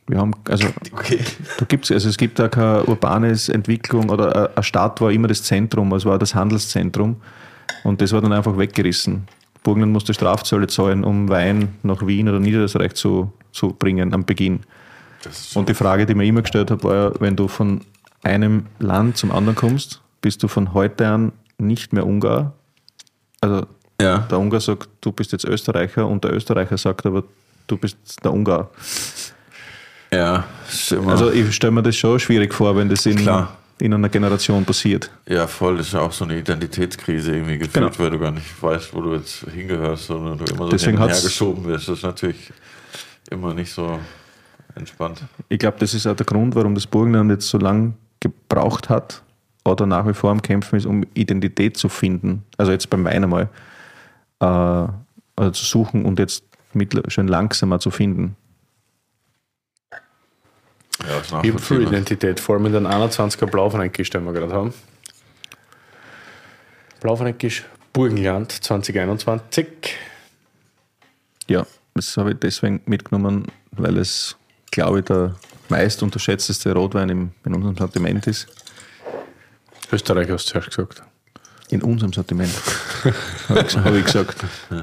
[0.09, 1.19] Wir haben, also Okay.
[1.59, 5.27] Da gibt's, also es gibt da keine urbanes Entwicklung oder eine- eine Stadt war immer
[5.27, 7.17] das Zentrum, es war das Handelszentrum
[7.83, 9.27] und das war dann einfach weggerissen.
[9.67, 14.61] Burgenland musste Strafzölle zahlen, um Wein nach Wien oder Niederösterreich zu, zu bringen am Beginn.
[15.55, 17.81] Und die Frage, die mir immer gestellt habe, war ja, wenn du von
[18.23, 22.53] einem Land zum anderen kommst, bist du von heute an nicht mehr Ungar.
[23.41, 23.67] Also
[24.01, 24.19] ja.
[24.19, 27.25] der Ungar sagt, du bist jetzt Österreicher und der Österreicher sagt aber,
[27.67, 28.71] du bist der Ungar.
[30.13, 30.45] Ja.
[31.09, 33.57] Also ich stelle mir das schon schwierig vor, wenn das in, Klar.
[33.79, 35.11] In einer Generation passiert.
[35.29, 37.99] ja, voll, das ist ja auch so eine Identitätskrise irgendwie gefühlt, Genau.
[37.99, 41.03] weil du gar nicht weißt, wo du jetzt hingehörst, sondern du immer so Deswegen hin
[41.03, 41.89] und hat's- her geschoben wirst.
[41.89, 42.53] Das ist natürlich
[43.31, 43.99] immer nicht so
[44.75, 45.23] entspannt.
[45.49, 49.23] Ich glaube, das ist auch der Grund, warum das Burgenland jetzt so lange gebraucht hat
[49.65, 52.45] oder nach wie vor am Kämpfen ist, um Identität zu finden.
[52.57, 53.49] Also jetzt beim Wein einmal.
[54.41, 54.45] Äh,
[55.39, 56.45] also zu suchen und jetzt
[57.09, 58.37] schon langsamer zu finden.
[61.03, 61.83] Ja, ist Ich habe viel.
[61.83, 64.75] Identität, vor allem in den 21er Blaufränkisch, den wir gerade haben.
[67.01, 69.67] Blaufränkisch Burgenland 2021.
[71.49, 74.37] Ja, das habe ich deswegen mitgenommen, weil es,
[74.71, 75.37] glaube ich, der
[75.69, 78.47] meist unterschätzteste Rotwein im, in unserem Sortiment ist.
[79.93, 81.03] Österreich hast du zuerst gesagt.
[81.69, 82.53] In unserem Sortiment,
[83.49, 84.43] habe ich, gesagt.
[84.43, 84.83] ist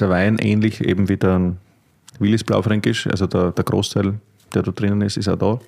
[0.00, 1.54] ein Wein ähnlich eben wie der
[2.18, 4.14] Willis Blaufränkisch, also der, der Großteil,
[4.54, 5.60] der da drinnen ist, ist auch da.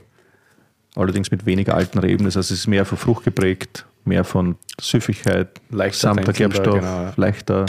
[0.97, 4.57] Allerdings mit weniger alten Reben, das heißt, es ist mehr von Frucht geprägt, mehr von
[4.81, 7.67] Süffigkeit, Leichter tänzelnder, Gerbstoff, genau, leichter.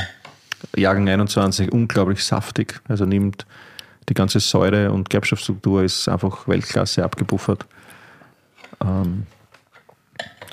[0.76, 3.46] Jahrgang 21, unglaublich saftig, also nimmt
[4.10, 7.66] die ganze Säure und Gerbstoffstruktur ist einfach Weltklasse abgepuffert.
[8.82, 9.26] Ähm,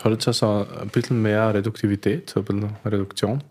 [0.03, 3.43] Hat jetzt also ein bisschen mehr Reduktivität, ein bisschen Reduktion.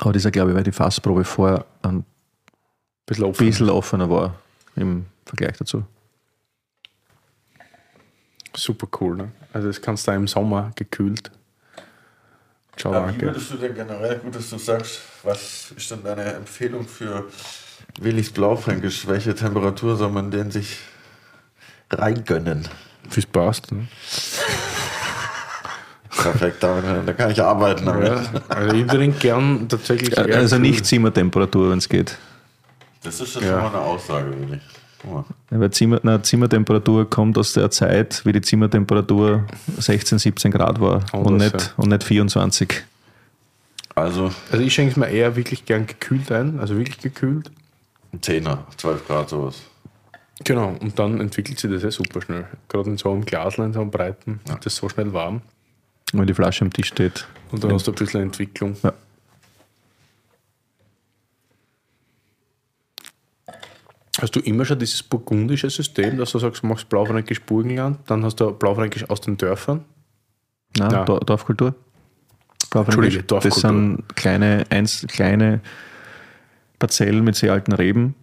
[0.00, 2.04] Aber das ist ja, glaube ich, weil die Fassprobe vorher ein Ein
[3.06, 3.46] bisschen offen.
[3.46, 4.34] bisschen offener war
[4.76, 5.84] im Vergleich dazu.
[8.54, 9.30] Super cool, ne?
[9.52, 11.30] Also das kannst du auch im Sommer gekühlt.
[12.76, 13.26] Ciao, Aber wie danke.
[13.26, 17.26] würdest du denn generell, gut, dass du sagst, was ist denn deine Empfehlung für
[18.00, 19.06] Willis Blaufränkisch?
[19.06, 20.78] Welche Temperatur soll man denn sich
[21.90, 22.66] reingönnen?
[23.32, 23.88] Passt, ne?
[26.22, 27.86] Perfekt, da, da kann ich arbeiten.
[27.86, 32.16] Ja, also ich trinke gern tatsächlich eher Also nicht Zimmertemperatur, wenn es geht.
[33.02, 33.56] Das ist schon Ja.
[33.58, 34.32] mal eine Aussage.
[35.02, 35.24] Guck mal.
[35.50, 39.44] Ja, Weil Zimmer, na, Zimmertemperatur kommt aus der Zeit, wie die Zimmertemperatur
[39.78, 42.82] 16, 17 Grad war und, Anders, nicht, und nicht 24.
[43.94, 47.50] Also Also ich schenke es mir eher wirklich gern gekühlt ein, also wirklich gekühlt.
[48.12, 49.56] ein Zehner, 12 Grad sowas.
[50.44, 52.46] Genau, und dann entwickelt sich das ja super schnell.
[52.68, 55.42] Gerade in so einem Glasl, in so einem breiten, wird das so schnell warm.
[56.12, 57.26] Wenn die Flasche am Tisch steht.
[57.52, 58.76] Und dann hast du ein bisschen Entwicklung.
[58.82, 58.92] Ja.
[64.20, 68.24] Hast du immer schon dieses burgundische System, dass du sagst, du machst Blaufränkisch Burgenland, dann
[68.24, 69.84] hast du Blaufränkisch aus den Dörfern?
[70.76, 71.04] Nein, Ja.
[71.04, 71.74] Dor- Dorfkultur.
[72.74, 73.60] Entschuldige, Das Dorfkultur.
[73.70, 75.60] sind kleine, eins, kleine
[76.78, 78.14] Parzellen mit sehr alten Reben,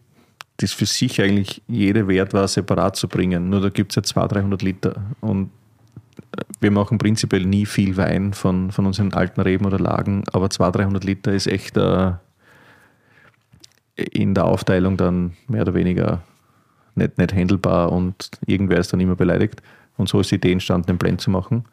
[0.58, 3.50] das für sich eigentlich jede wert war, separat zu bringen.
[3.50, 5.02] Nur da gibt es ja 200, 300 Liter.
[5.22, 5.52] Und
[6.60, 10.82] wir machen prinzipiell nie viel Wein von, von unseren alten Reben oder Lagen, aber 200,
[10.84, 12.14] 300 Liter ist echt äh,
[13.96, 16.22] in der Aufteilung dann mehr oder weniger
[16.96, 19.62] nicht, nicht handelbar und irgendwer ist dann immer beleidigt.
[19.98, 21.66] Und so ist die Idee entstanden, den Blend zu machen.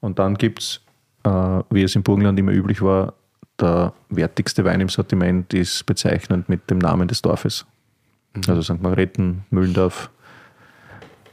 [0.00, 0.80] Und dann gibt es,
[1.24, 3.14] äh, wie es im Burgenland immer üblich war,
[3.58, 7.66] der wertigste Wein im Sortiment ist bezeichnend mit dem Namen des Dorfes.
[8.46, 8.82] Also St.
[8.82, 10.10] Margrethen, Müllendorf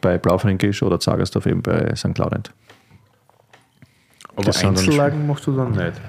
[0.06, 2.16] bei Blaufränkisch oder Zagersdorf eben bei St.
[2.20, 2.52] Laurent.
[4.36, 6.00] Aber Das Einzellagen machst du dann nicht.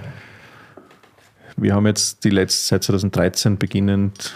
[1.56, 4.34] Wir haben jetzt die letzte, seit 2013 beginnend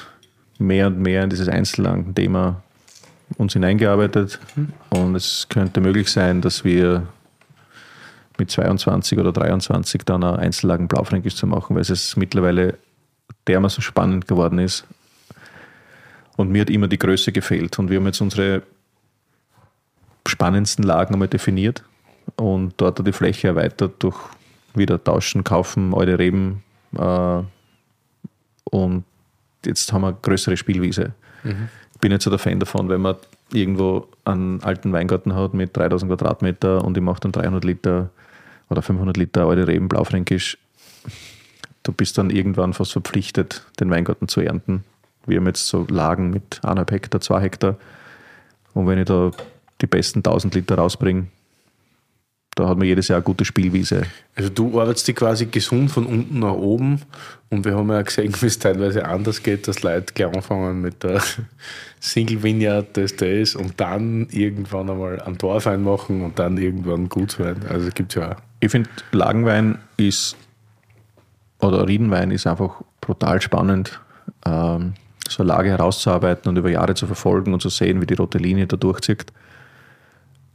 [0.59, 2.63] mehr und mehr in dieses Einzellagen-Thema
[3.37, 4.41] uns hineingearbeitet.
[4.89, 7.07] Und es könnte möglich sein, dass wir
[8.39, 12.79] mit 22 oder 23 dann eine Einzellagen Blaufränkisch zu machen, weil es mittlerweile
[13.47, 14.87] dermaßen spannend geworden ist.
[16.39, 17.79] Und mir hat immer die Größe gefehlt.
[17.79, 18.63] Und wir haben jetzt unsere
[20.27, 21.83] spannendsten Lagen einmal definiert
[22.37, 24.17] und dort die Fläche erweitert durch
[24.75, 26.63] wieder tauschen, kaufen, alte Reben.
[26.97, 27.43] Äh,
[28.65, 29.05] und
[29.65, 31.13] jetzt haben wir eine größere Spielwiese.
[31.95, 33.17] Ich bin jetzt so der Fan davon, wenn man
[33.53, 38.11] irgendwo einen alten Weingarten hat mit 3000 Quadratmeter und ich mache dann 300 Liter
[38.69, 40.59] oder 500 Liter alte Reben Blaufränkisch.
[41.83, 44.85] Du bist dann irgendwann fast verpflichtet, den Weingarten zu ernten.
[45.27, 47.77] Wir haben jetzt so Lagen mit 1,5 Hektar, 2 Hektar.
[48.75, 49.31] Und wenn ich da
[49.81, 51.27] die besten 1000 Liter rausbringe,
[52.57, 54.03] da hat man jedes Jahr eine gute Spielwiese.
[54.35, 57.01] Also du arbeitest die quasi gesund von unten nach oben
[57.49, 61.03] und wir haben ja gesehen, wie es teilweise anders geht, dass Leute gleich anfangen mit
[61.03, 61.23] der
[62.01, 67.65] Single Vineyard, das das und dann irgendwann einmal einen Dorfwein machen und dann irgendwann Gutswein.
[67.69, 68.37] Also gibt ja auch.
[68.61, 70.37] Ich finde, Lagenwein ist,
[71.61, 74.01] oder Riedenwein ist einfach brutal spannend,
[74.45, 74.95] ähm,
[75.29, 78.39] so eine Lage herauszuarbeiten und über Jahre zu verfolgen und zu sehen, wie die rote
[78.39, 79.27] Linie da durchzieht.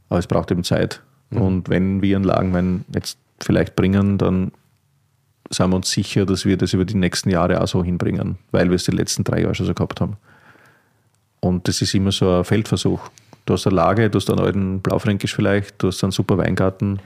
[0.08, 1.02] Aber es braucht eben Zeit.
[1.30, 4.52] Und wenn wir einen Lagenwein jetzt vielleicht bringen, dann
[5.50, 8.68] sind wir uns sicher, dass wir das über die nächsten Jahre auch so hinbringen, weil
[8.68, 10.16] wir es die letzten drei Jahre schon so gehabt haben.
[11.40, 13.00] Und das ist immer so ein Feldversuch.
[13.44, 17.00] Du hast eine Lage, du hast einen alten Blaufränkisch vielleicht, du hast einen super Weingarten,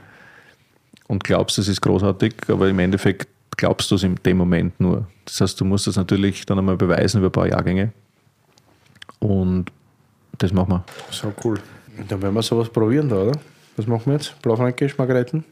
[1.11, 5.07] und glaubst, es ist großartig, aber im Endeffekt glaubst du es in dem Moment nur.
[5.25, 7.91] Das heißt, du musst das natürlich dann einmal beweisen über ein paar Jahrgänge.
[9.19, 9.65] Und
[10.37, 10.85] das machen wir.
[11.09, 11.59] So cool.
[12.07, 13.39] Dann werden wir sowas probieren da, oder?
[13.77, 14.41] Was machen wir jetzt?
[14.41, 15.45] Blaufränkisch, Margaretten?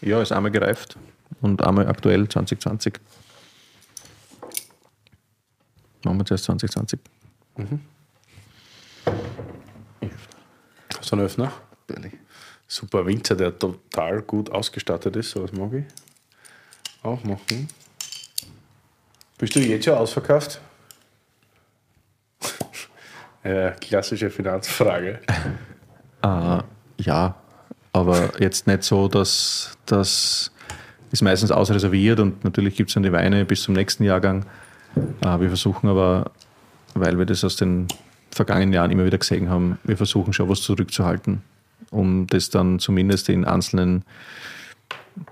[0.00, 0.96] Ja, ist einmal gereift
[1.40, 2.94] und einmal aktuell 2020.
[6.04, 7.00] Machen wir zuerst 2020.
[11.00, 11.52] So ein Öffner?
[12.66, 15.84] Super Winzer, der total gut ausgestattet ist, sowas mag ich.
[17.02, 17.68] Auch machen.
[19.38, 20.60] Bist du jetzt schon ausverkauft?
[23.48, 25.20] Ja, klassische Finanzfrage.
[26.22, 26.58] Äh,
[27.02, 27.34] ja,
[27.92, 30.52] aber jetzt nicht so, dass das
[31.12, 34.44] ist meistens ausreserviert und natürlich gibt es dann die Weine bis zum nächsten Jahrgang.
[35.22, 36.30] Äh, wir versuchen aber,
[36.94, 37.88] weil wir das aus den
[38.30, 41.42] vergangenen Jahren immer wieder gesehen haben, wir versuchen schon was zurückzuhalten,
[41.90, 44.04] um das dann zumindest in einzelnen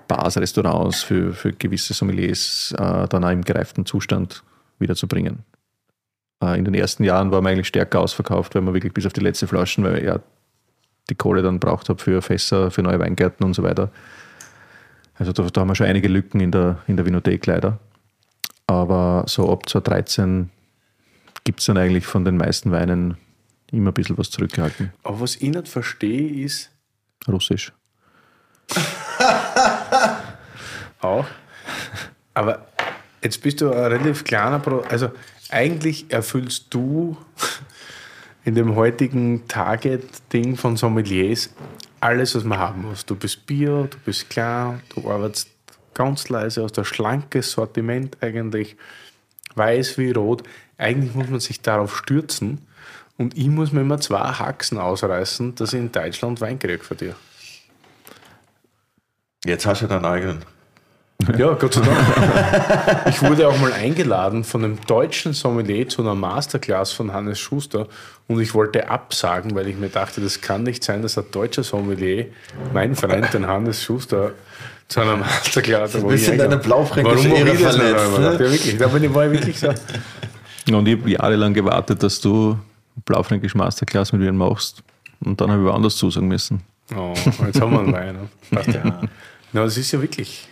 [0.08, 4.42] Bars, Restaurants für, für gewisse Sommeliers äh, dann auch im gereiften Zustand
[4.78, 5.40] wiederzubringen.
[6.44, 9.12] Äh, in den ersten Jahren waren wir eigentlich stärker ausverkauft, weil wir wirklich bis auf
[9.12, 10.20] die letzte Flaschen, weil ja
[11.10, 13.90] die Kohle dann braucht habe für Fässer, für neue Weingärten und so weiter.
[15.16, 17.78] Also da, da haben wir schon einige Lücken in der, in der Vinothek leider.
[18.66, 20.50] Aber so ab 2013
[21.44, 23.18] gibt es dann eigentlich von den meisten Weinen
[23.70, 24.92] immer ein bisschen was zurückgehalten.
[25.02, 26.70] Aber was ich nicht verstehe, ist
[27.28, 27.72] Russisch.
[31.00, 31.26] auch.
[32.32, 32.66] Aber
[33.22, 34.80] jetzt bist du ein relativ kleiner Pro.
[34.88, 35.10] Also
[35.50, 37.16] eigentlich erfüllst du
[38.44, 41.50] in dem heutigen Target-Ding von Sommeliers
[42.00, 43.06] alles, was man haben muss.
[43.06, 45.48] Du bist Bio, du bist klar, du arbeitest
[45.94, 48.76] ganz leise aus der schlankes Sortiment eigentlich,
[49.54, 50.42] weiß wie rot.
[50.76, 52.66] Eigentlich muss man sich darauf stürzen
[53.16, 56.96] und ich muss mir immer zwei Haxen ausreißen, dass ich in Deutschland Wein kriege für
[56.96, 57.14] dir.
[59.44, 60.53] Jetzt hast du deinen eigenen.
[61.38, 63.06] Ja, Gott sei Dank.
[63.08, 67.86] Ich wurde auch mal eingeladen von einem deutschen Sommelier zu einer Masterclass von Hannes Schuster
[68.26, 71.62] und ich wollte absagen, weil ich mir dachte, das kann nicht sein, dass ein deutscher
[71.62, 72.26] Sommelier,
[72.72, 74.32] mein Freund, den Hannes Schuster,
[74.88, 75.96] zu einer Masterclass.
[75.96, 78.24] Ein bisschen deine blaufränkische Warum Ehre verletzt, ne?
[78.24, 78.76] Ja, wirklich.
[78.78, 79.68] Da bin ich, war ich wirklich so.
[80.76, 82.58] Und ich habe jahrelang gewartet, dass du
[83.04, 84.82] Blaufränkisch Masterclass mit mir machst.
[85.24, 86.62] Und dann habe ich woanders zusagen müssen.
[86.94, 87.14] Oh,
[87.46, 88.16] jetzt haben wir einen Wein.
[88.50, 88.62] ne?
[88.72, 89.00] Ja.
[89.52, 90.48] Na, das ist ja wirklich.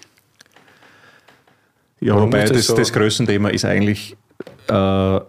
[2.03, 2.77] Ja, wobei das das, so?
[2.77, 4.17] das Größenthema ist eigentlich
[4.67, 5.21] äh,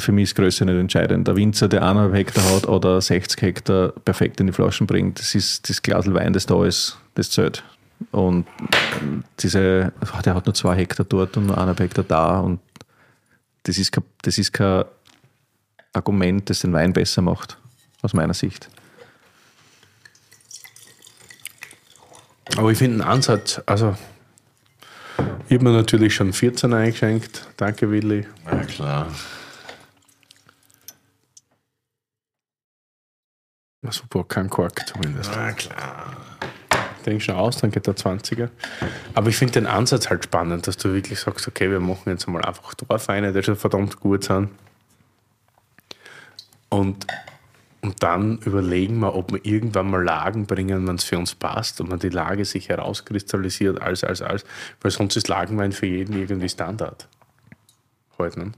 [0.00, 1.26] für mich ist Größe nicht entscheidend.
[1.26, 5.34] Der Winzer, der eineinhalb Hektar hat oder 60 Hektar perfekt in die Flaschen bringt, das
[5.34, 7.64] ist das Glas Wein, das da ist, das zählt.
[8.12, 8.46] Und
[9.40, 12.60] diese, ach, der hat nur zwei Hektar dort und nur eineinhalb Hektar da und
[13.64, 14.84] das ist kein, das ist kein
[15.92, 17.58] Argument, das den Wein besser macht,
[18.02, 18.68] aus meiner Sicht.
[22.56, 23.96] Aber ich finde einen Ansatz, also
[25.48, 27.46] ich habe mir natürlich schon 14 eingeschenkt.
[27.56, 28.26] Danke, Willi.
[28.46, 29.06] Ja, klar.
[33.82, 35.30] Na super, kein Kork zumindest.
[35.34, 36.16] Na klar.
[37.04, 38.50] Trink schon aus, dann geht der 20er.
[39.14, 42.26] Aber ich finde den Ansatz halt spannend, dass du wirklich sagst, okay, wir machen jetzt
[42.26, 44.50] mal einfach Dorfweine, die schon verdammt gut sind.
[46.68, 47.06] Und,
[47.88, 51.80] und dann überlegen wir, ob wir irgendwann mal Lagen bringen, wenn es für uns passt
[51.80, 54.44] und wenn die Lage sich herauskristallisiert, als, als, als.
[54.82, 57.08] Weil sonst ist Lagenwein für jeden irgendwie Standard.
[58.18, 58.52] Halt, ne?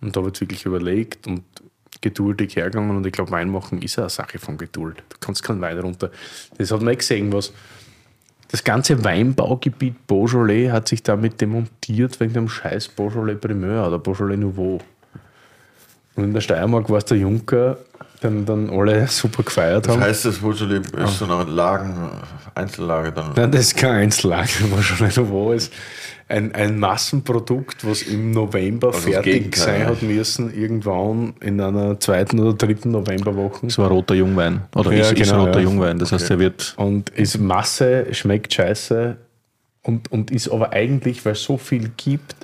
[0.00, 1.42] Und da wird wirklich überlegt und
[2.00, 5.02] geduldig hergegangen und ich glaube, Wein machen ist eine Sache von Geduld.
[5.10, 6.10] Du kannst keinen Wein runter.
[6.56, 7.52] Das hat man eh gesehen, was.
[8.50, 14.38] Das ganze Weinbaugebiet Beaujolais hat sich damit demontiert wegen dem scheiß Beaujolais Primeur oder Beaujolais
[14.38, 14.80] Nouveau.
[16.16, 17.76] Und in der Steiermark war es der Juncker,
[18.20, 20.02] den dann alle super gefeiert Das haben.
[20.02, 22.10] heißt, das Beaujolais ist so eine Lagen,
[22.54, 23.32] Einzellage dann.
[23.36, 25.72] Nein, das ist kein Einzellage, Beaujolais Nouveau ist
[26.28, 31.98] ein, ein Massenprodukt, was im November Also das fertig sein hat müssen, irgendwann in einer
[32.00, 33.66] zweiten oder dritten Novemberwoche.
[33.66, 34.62] Das war roter Jungwein.
[34.74, 35.64] Oder Ja, ist, ist genau, roter ja.
[35.64, 35.98] Jungwein.
[35.98, 39.16] Das heißt, er wird Und ist Masse, schmeckt scheiße
[39.82, 42.34] und, und ist aber eigentlich, weil es so viel gibt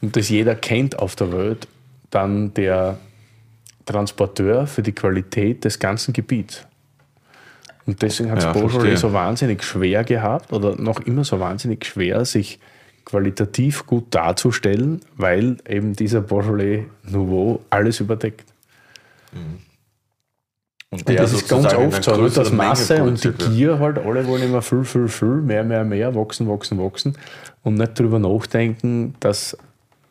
[0.00, 1.68] und das jeder kennt auf der Welt,
[2.10, 2.98] dann der
[3.84, 6.66] Transporteur für die Qualität des ganzen Gebiets.
[7.86, 8.96] Und deswegen hat es Ja, Beaujolais verstehe.
[8.96, 12.60] so wahnsinnig schwer gehabt oder noch immer so wahnsinnig schwer, sich
[13.04, 18.52] qualitativ gut darzustellen, weil eben dieser Beaujolais Nouveau alles überdeckt.
[20.90, 23.30] Und der das ist ganz oft so, dass Menge Masse und die.
[23.32, 27.16] Gier halt, alle wollen immer viel, viel, viel, mehr, mehr, mehr, wachsen, wachsen, wachsen
[27.62, 29.56] und nicht darüber nachdenken, dass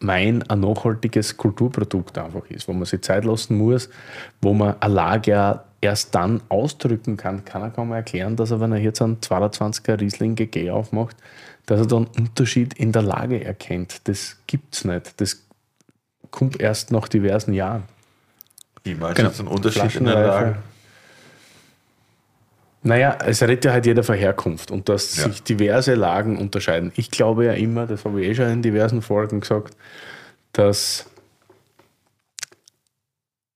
[0.01, 3.89] Wein ein nachhaltiges Kulturprodukt einfach ist, wo man sich Zeit lassen muss,
[4.41, 7.45] wo man ein Lager erst dann ausdrücken kann.
[7.45, 11.15] Keiner kann mir erklären, dass er, wenn er jetzt einen 22er Riesling GG aufmacht,
[11.65, 14.07] dass er dann einen Unterschied in der Lage erkennt.
[14.07, 15.19] Das gibt es nicht.
[15.21, 15.43] Das
[16.29, 17.83] kommt erst nach diversen Jahren.
[18.83, 19.29] Wie meinst Genau.
[19.29, 20.27] du jetzt einen Unterschied in der.
[20.27, 20.55] Lage?
[22.83, 25.29] Naja, es redet ja halt jeder von Herkunft und dass Ja.
[25.29, 26.91] sich diverse Lagen unterscheiden.
[26.95, 29.75] Ich glaube ja immer, das habe ich eh schon in diversen Folgen gesagt,
[30.53, 31.05] dass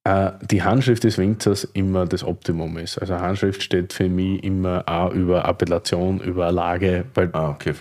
[0.03, 2.99] äh, die Handschrift des Winzers immer das Optimum ist.
[2.99, 7.73] Also Handschrift steht für mich immer auch über Appellation, über Lage, weil Ah, okay.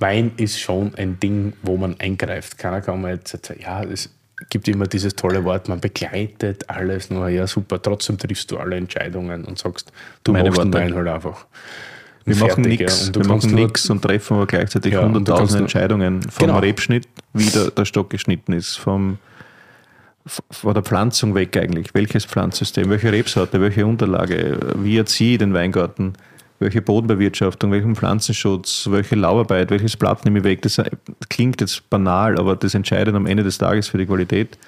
[0.00, 2.58] Wein ist schon ein Ding, wo man eingreift.
[2.58, 4.10] Keiner kann mal jetzt sagen, ja, es
[4.50, 8.76] gibt immer dieses tolle Wort, man begleitet alles nur, ja super, trotzdem triffst du alle
[8.76, 9.92] Entscheidungen und sagst,
[10.24, 10.86] du Meine machst den Worte.
[10.86, 11.46] Wein halt einfach.
[12.24, 12.70] Wir machen ja.
[12.70, 16.58] nichts, Und du wir machen nichts und treffen aber gleichzeitig Ja, hunderttausend Entscheidungen vom Genau.
[16.60, 19.18] Rebschnitt, wie der, der Stock geschnitten ist, vom,
[20.50, 21.94] von der Pflanzung weg eigentlich.
[21.94, 26.14] Welches Pflanzsystem, welche Rebsorte, welche Unterlage, wie erziehe ich den Weingarten,
[26.62, 30.62] welche Bodenbewirtschaftung, welchen Pflanzenschutz, welche Laubarbeit, welches Blatt nehme ich weg.
[30.62, 30.80] Das
[31.28, 34.58] klingt jetzt banal, aber das entscheidet am Ende des Tages für die Qualität.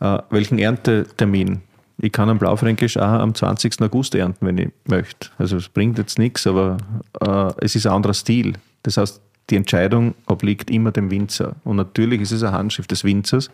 [0.00, 1.60] Äh, welchen Erntetermin?
[1.98, 3.80] Ich kann am Blaufränkisch auch am 20.
[3.80, 5.28] August ernten, wenn ich möchte.
[5.38, 6.76] Also es bringt jetzt nichts, aber
[7.20, 8.54] äh, es ist ein anderer Stil.
[8.82, 11.56] Das heißt, die Entscheidung obliegt immer dem Winzer.
[11.64, 13.50] Und natürlich ist es eine Handschrift des Winzers.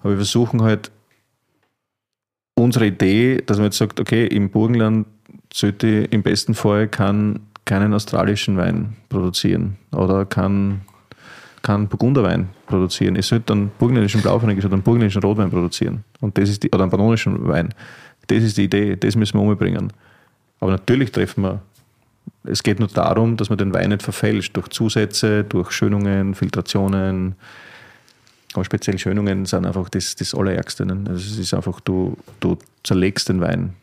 [0.00, 0.90] Aber wir versuchen halt
[2.54, 5.06] unsere Idee, dass man jetzt sagt, okay, im Burgenland
[5.52, 10.82] sollte im besten Fall kann keinen australischen Wein produzieren oder kann
[11.62, 13.16] kann Burgunderwein produzieren.
[13.16, 16.04] Ich sollte einen burgenländischen Blaufränkisch oder einen burgenländischen Rotwein produzieren.
[16.20, 17.74] Und das ist die, oder einen pannonischen Wein.
[18.28, 19.92] Das ist die Idee, das müssen wir umbringen.
[20.60, 21.60] Aber natürlich treffen wir,
[22.44, 27.34] es geht nur darum, dass man den Wein nicht verfälscht durch Zusätze, durch Schönungen, Filtrationen.
[28.54, 30.86] Aber speziell Schönungen sind einfach das, das Allerärgste.
[30.86, 31.04] ne?
[31.08, 33.74] Also es ist einfach, du, du zerlegst den Wein.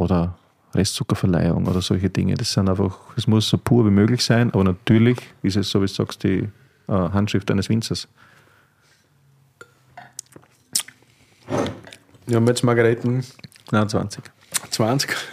[0.00, 0.34] Oder
[0.74, 2.34] Restzuckerverleihung oder solche Dinge.
[2.34, 5.82] Das sind einfach, es muss so pur wie möglich sein, aber natürlich ist es, so
[5.82, 6.48] wie du sagst, die
[6.88, 8.08] äh, Handschrift eines Winzers.
[12.26, 13.24] Wir haben jetzt Margareten
[13.70, 14.24] 29.
[14.70, 15.16] 20.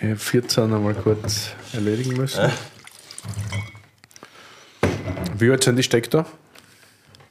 [0.00, 2.50] Ich habe 14 einmal kurz erledigen müssen.
[5.38, 6.26] Wie alt sind die Steckter?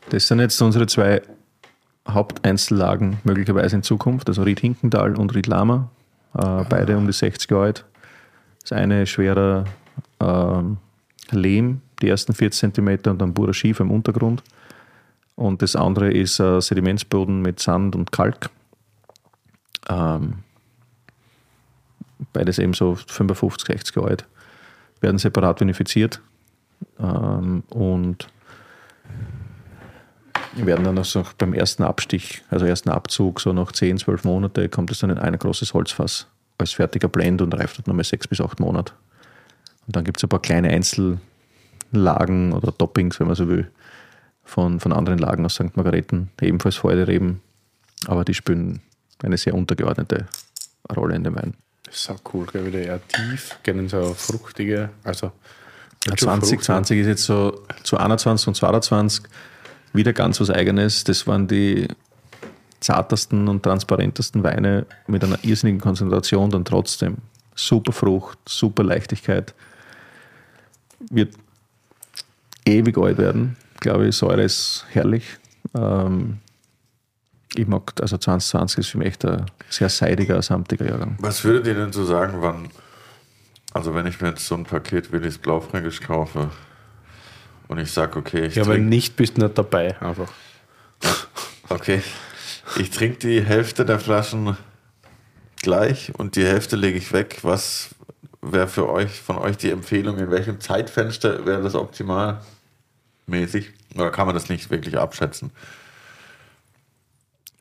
[0.09, 1.21] Das sind jetzt unsere zwei
[2.07, 5.89] Haupteinzellagen möglicherweise in Zukunft, also Ried Hinkental und Ried Lama,
[6.37, 7.85] äh, beide um die 60 Jahre alt.
[8.61, 9.65] Das eine schwerer
[10.19, 10.77] ähm,
[11.31, 14.43] Lehm, die ersten 40 cm und dann purer Schiefer im Untergrund.
[15.35, 18.49] Und das andere ist äh, Sedimentsboden mit Sand und Kalk.
[19.89, 20.35] Ähm,
[22.33, 24.25] beides eben so 55, 60 Jahre alt.
[25.01, 26.21] Werden separat vinifiziert
[26.99, 28.27] ähm, und
[30.55, 34.91] werden dann also beim ersten Abstich, also ersten Abzug, so nach 10, 12 Monate, kommt
[34.91, 36.27] es dann in ein großes Holzfass
[36.57, 38.93] als fertiger Blend und reift dort nochmal 6 bis 8 Monate.
[39.87, 43.69] Und dann gibt es ein paar kleine Einzellagen oder Toppings, wenn man so will,
[44.43, 45.75] von, von anderen Lagen aus St.
[45.75, 47.41] Margareten, ebenfalls Freudereben,
[48.07, 48.81] aber die spielen
[49.23, 50.27] eine sehr untergeordnete
[50.95, 51.53] Rolle in dem Wein.
[51.89, 52.65] So cool, gell?
[52.65, 55.31] wieder eher tief, gehen so fruchtige, also
[56.05, 59.23] Ja, 2020 ist jetzt so zu 21 und 22
[59.93, 61.03] wieder ganz was Eigenes.
[61.03, 61.87] Das waren die
[62.79, 67.17] zartesten und transparentesten Weine mit einer irrsinnigen Konzentration, dann trotzdem
[67.55, 69.53] super Frucht, super Leichtigkeit.
[71.09, 71.35] Wird
[72.65, 74.15] ewig alt werden, glaube ich.
[74.15, 75.37] Säure ist herrlich.
[75.75, 76.39] Ähm,
[77.55, 81.17] ich mag, also 2020 ist für mich echt ein sehr seidiger, samtiger Jahrgang.
[81.19, 82.69] Was würdet ihr denn so sagen, wann,
[83.73, 86.49] also wenn ich mir jetzt so ein Paket Willis Blaufränkisch kaufe
[87.73, 90.31] und ich sage, okay, ich Ja, wenn nicht, bist du nicht dabei, einfach.
[91.69, 92.03] okay,
[92.77, 94.55] ich trinke die Hälfte der Flaschen
[95.57, 97.39] gleich und die Hälfte lege ich weg.
[97.41, 97.89] Was
[98.43, 102.41] wäre für euch, von euch die Empfehlung, in welchem Zeitfenster wäre das optimal
[103.25, 103.71] mäßig?
[103.95, 105.49] Oder kann man das nicht wirklich abschätzen?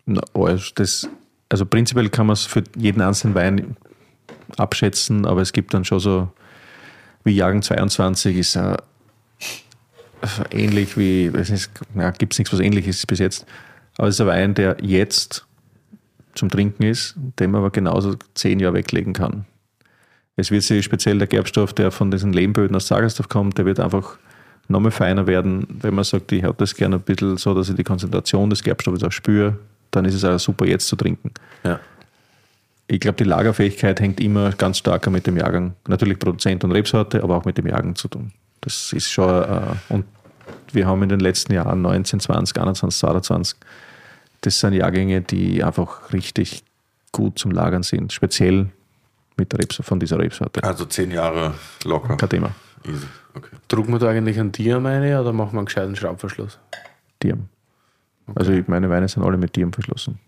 [0.05, 1.09] Na, also, das,
[1.49, 3.77] also prinzipiell kann man es für jeden einzelnen Wein
[4.59, 6.29] abschätzen, aber es gibt dann schon so,
[7.25, 8.77] wie Jahrgang 22 ist äh,
[10.51, 11.31] ähnlich wie,
[11.97, 13.47] ja, gibt es nichts, was ähnlich ist bis jetzt,
[13.99, 15.47] aber es ist ein Wein, der jetzt
[16.35, 19.45] zum Trinken ist, den man aber genauso zehn Jahre weglegen kann.
[20.37, 23.81] Es wird sich speziell der Gerbstoff, der von diesen Lehmböden aus Sagersdorf kommt, der wird
[23.81, 24.17] einfach
[24.69, 25.67] nochmal feiner werden.
[25.69, 28.63] Wenn man sagt, ich habe das gerne ein bisschen so, dass ich die Konzentration des
[28.63, 29.59] Gerbstoffes auch spüre,
[29.91, 31.33] dann ist es auch super jetzt zu trinken.
[31.65, 31.79] Ja.
[32.87, 35.75] Ich glaube, die Lagerfähigkeit hängt immer ganz stark mit dem Jahrgang.
[35.87, 38.33] Natürlich Produzent und Rebsorte, aber auch mit dem Jahrgang zu tun.
[38.63, 39.61] Das ist schon, äh,
[39.91, 40.07] und
[40.73, 43.59] wir haben in den letzten Jahren 19, 20, 21, 22,
[44.41, 46.65] das sind Jahrgänge, die einfach richtig
[47.13, 48.71] gut zum Lagern sind, speziell
[49.37, 50.63] mit der Rebsorte, von dieser Rebsorte.
[50.65, 52.17] Also zehn Jahre locker.
[52.17, 52.55] Kein Thema.
[52.85, 53.07] Easy.
[53.35, 53.57] Okay.
[53.69, 56.59] Drucken wir da eigentlich einen Diam eine oder machen wir einen gescheiten Schraubverschluss?
[57.23, 57.49] Diam.
[58.35, 60.19] Also ich- meine Weine sind alle mit Diam verschlossen.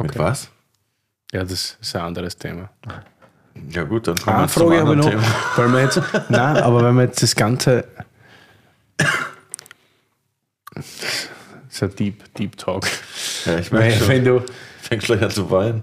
[0.00, 0.50] Mit was?
[1.32, 2.70] Ja, das ist ein anderes Thema.
[3.70, 5.10] Ja gut, dann kommen wir Ah, Frage habe ich noch.
[5.10, 5.22] Thema.
[5.56, 7.84] Weil wir jetzt, nein, aber wenn wir jetzt das Ganze.
[10.74, 10.84] Das
[11.70, 12.86] ist ein Deep, Deep Talk.
[13.46, 14.42] Ja, ich merke Wenn, du.
[14.82, 15.82] fängst gleich an zu weinen.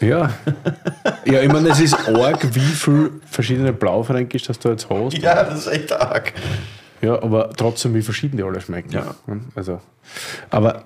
[0.00, 0.30] Ja.
[1.24, 5.16] Ja, ich meine, es ist arg, wie viel verschiedene Blaufränkisch das du jetzt hast.
[5.18, 6.32] Ja, das ist echt arg.
[7.00, 8.90] Ja, aber trotzdem, wie verschieden die alle schmecken.
[8.90, 9.14] Ja.
[9.54, 9.80] Also,
[10.50, 10.84] aber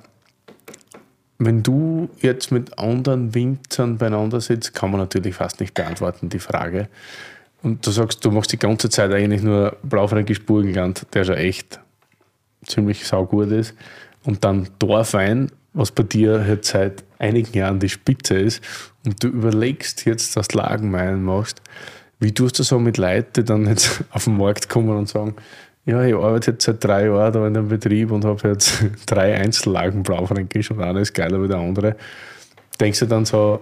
[1.38, 6.38] wenn du jetzt mit anderen Winzern beieinander sitzt, kann man natürlich fast nicht beantworten, die
[6.38, 6.88] Frage.
[7.62, 11.80] Und du sagst, du machst die ganze Zeit eigentlich nur Blaufränkisch Burgenland, der schon echt
[12.64, 13.74] ziemlich saugut ist.
[14.24, 18.62] Und dann Dorfwein, was bei dir jetzt seit einigen Jahren die Spitze ist.
[19.04, 21.62] Und du überlegst jetzt, dass du Lagenwein machst.
[22.18, 25.36] Wie tust du so mit Leuten, die dann jetzt auf den Markt kommen und sagen,
[25.86, 29.34] ja, ich arbeite jetzt seit drei Jahren da in dem Betrieb und habe jetzt drei
[29.36, 31.96] Einzellagen Blaufränkisch und einer ist geiler wie der andere.
[32.80, 33.60] Denkst du dann so,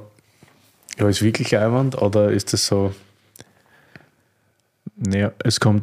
[0.98, 2.94] ja, ist wirklich Eiwand oder ist das so,
[4.96, 5.82] Naja, es kommt,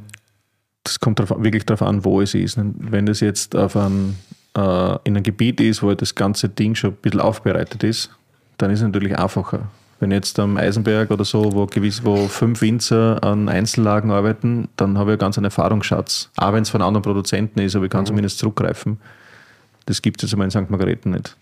[0.83, 2.57] es kommt drauf, wirklich darauf an, wo es ist.
[2.57, 4.17] Wenn das jetzt auf ein,
[4.57, 8.09] äh, in einem Gebiet ist, wo das ganze Ding schon ein bisschen aufbereitet ist,
[8.57, 9.69] dann ist es natürlich einfacher.
[10.01, 14.97] Wenn jetzt am Eisenberg oder so, wo, gewiss, wo fünf Winzer an Einzellagen arbeiten, dann
[14.97, 16.31] habe ich ja ganz einen Erfahrungsschatz.
[16.37, 18.99] Auch wenn es von anderen Produzenten ist, aber ich kann zumindest zurückgreifen.
[19.85, 20.71] Das gibt es jetzt einmal in St.
[20.71, 21.37] Margareten nicht.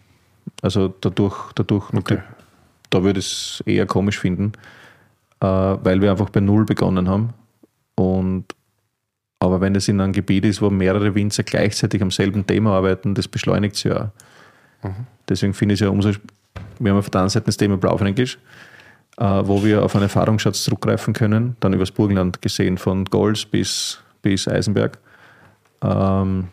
[0.62, 1.86] Also dadurch, dadurch
[2.90, 4.52] da würde ich es eher komisch finden,
[5.40, 7.30] äh, weil wir einfach bei Null begonnen haben.
[7.96, 8.44] Und,
[9.40, 13.16] aber wenn es in einem Gebiet ist, wo mehrere Winzer gleichzeitig am selben Thema arbeiten,
[13.16, 14.12] das beschleunigt es ja
[14.82, 14.90] auch.
[15.30, 16.12] Deswegen finde ich es ja umso,
[16.80, 18.38] wir haben auf der einen Seite das Thema Blaufränkisch,
[19.18, 24.00] äh, wo wir auf einen Erfahrungsschatz zurückgreifen können, dann übers Burgenland gesehen, von Golds bis,
[24.22, 24.98] bis Eisenberg.
[25.82, 26.48] Ähm,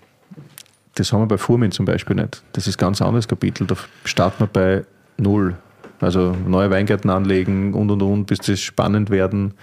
[0.95, 2.43] das haben wir bei Furmin zum Beispiel nicht.
[2.53, 3.67] Das ist ein ganz anderes Kapitel.
[3.67, 4.85] Da starten wir bei
[5.19, 5.57] Null.
[6.01, 9.55] Also neue Weingärten anlegen und und und, bis das spannend werden.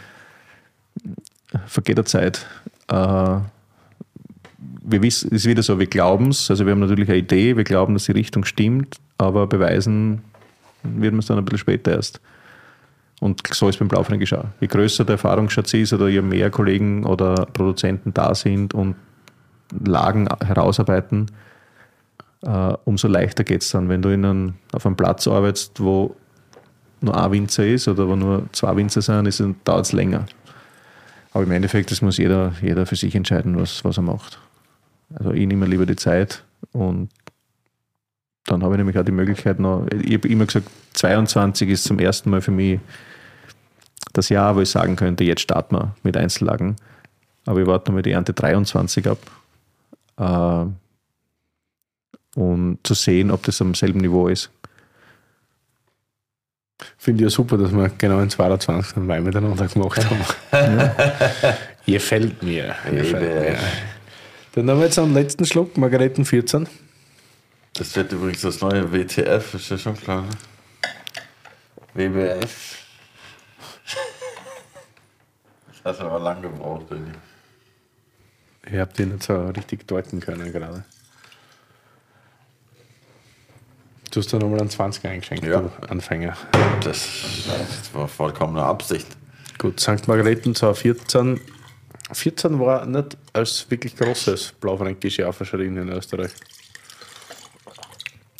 [1.65, 2.45] Vergeht der Zeit.
[2.87, 3.37] Äh,
[4.85, 7.55] wir wissen, es ist wieder so, wir glauben es, also wir haben natürlich eine Idee,
[7.55, 10.21] wir glauben, dass die Richtung stimmt, aber beweisen
[10.83, 12.19] wird man es dann ein bisschen später erst.
[13.19, 14.45] Und so ist beim Blaufränkisch auch.
[14.59, 18.95] Je größer der Erfahrungsschatz ist oder je mehr Kollegen oder Produzenten da sind und
[19.85, 21.31] Lagen herausarbeiten,
[22.45, 23.87] uh, umso leichter geht es dann.
[23.87, 26.15] Wenn du in einem, auf einem Platz arbeitest, wo
[26.99, 30.25] nur ein Winzer ist oder wo nur zwei Winzer sind, dauert es länger.
[31.31, 34.39] Aber im Endeffekt, das muss jeder, jeder für sich entscheiden, was, was er macht.
[35.15, 37.09] Also ich nehme lieber die Zeit und
[38.45, 41.99] dann habe ich nämlich auch die Möglichkeit noch, ich habe immer gesagt, 22 ist zum
[41.99, 42.79] ersten Mal für mich
[44.11, 46.75] das Jahr, wo ich sagen könnte, jetzt starten wir mit Einzellagen.
[47.45, 49.19] Aber ich warte noch mal die Ernte 23 ab.
[50.17, 50.65] Äh,
[52.39, 54.49] und zu sehen, ob das am selben Niveau ist.
[56.97, 60.19] Finde ich ja super, dass wir genau in 22 einen Wein miteinander gemacht haben.
[60.77, 60.95] ja.
[61.85, 62.75] Ihr fällt mir.
[62.91, 63.57] Ihr fällt mir.
[64.53, 66.67] Dann haben wir jetzt einen letzten Schluck, Margareten 14.
[67.73, 70.21] Das wird übrigens das neue WTF, ist ja schon klar.
[70.21, 70.29] Ne?
[71.95, 72.77] WBF.
[75.83, 77.11] Das hat aber lang gebraucht, finde
[78.67, 78.79] ich.
[78.79, 80.85] Habe den nicht so richtig deuten können gerade.
[84.11, 85.61] Du hast da nochmal einen 20 eingeschenkt, ja.
[85.61, 86.37] du Anfänger.
[86.83, 87.07] Das,
[87.47, 89.07] das war vollkommene Absicht.
[89.57, 90.07] Gut, St.
[90.07, 91.41] Margareten 14.
[92.11, 96.31] 14 war nicht als wirklich großes Blaufränkisch Jahr verschrien in Österreich.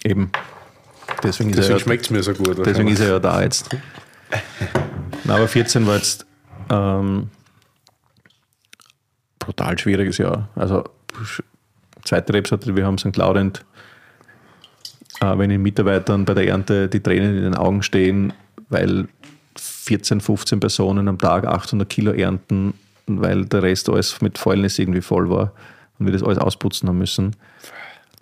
[0.03, 0.31] Eben.
[1.23, 2.65] Deswegen, deswegen schmeckt es mir so gut.
[2.65, 3.69] Deswegen ist er ja da jetzt.
[5.23, 6.26] Na, aber 14 war jetzt
[6.69, 7.30] ähm,
[9.40, 10.49] brutal schwieriges Jahr.
[10.56, 10.84] Also
[12.03, 13.15] zweite Rebsorte, wir haben St.
[13.15, 13.64] Laurent,
[15.22, 18.34] äh, wenn den Mitarbeitern bei der Ernte die Tränen in den Augen stehen,
[18.69, 19.07] weil
[19.56, 22.73] 14, 15 Personen am Tag 800 Kilo ernten,
[23.08, 25.52] weil der Rest alles mit Fäulnis irgendwie voll war
[26.00, 27.36] und wir das alles ausputzen haben müssen.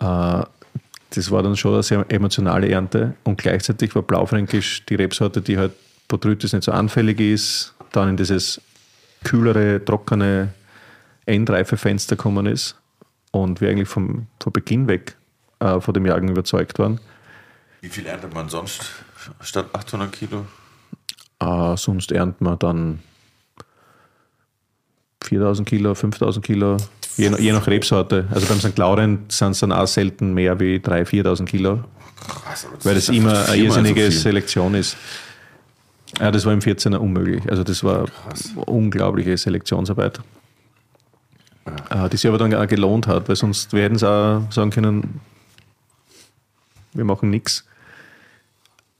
[0.00, 0.42] Äh,
[1.14, 5.58] das war dann schon eine sehr emotionale Ernte und gleichzeitig war Blaufränkisch die Rebsorte, die
[5.58, 5.72] halt
[6.08, 8.60] Botrytis nicht so anfällig ist, dann in dieses
[9.24, 10.52] kühlere, trockene
[11.26, 12.76] Endreifefenster gekommen ist
[13.30, 15.16] und wir eigentlich vom, vom Beginn weg
[15.60, 17.00] äh, von dem Jagen überzeugt waren.
[17.80, 18.84] Wie viel erntet man sonst
[19.40, 20.46] statt 800 Kilo?
[21.40, 23.00] Äh, sonst erntet man dann
[25.32, 26.76] 4000 Kilo, 5000 Kilo,
[27.16, 28.26] je, je, nach Rebsorte.
[28.30, 28.76] Also beim St.
[28.76, 31.80] Laurent sind es dann auch selten mehr wie 3.000, 4.000 Kilo.
[32.28, 34.96] Krass, weil das immer eine irrsinnige so Selektion ist.
[36.20, 37.48] Ja, das war im 14er unmöglich.
[37.48, 38.52] Also das war Krass.
[38.66, 40.20] unglaubliche Selektionsarbeit.
[41.66, 42.04] Ja.
[42.04, 45.20] Äh, die sich aber dann auch gelohnt hat, weil sonst werden sie auch sagen können,
[46.92, 47.64] wir machen nichts.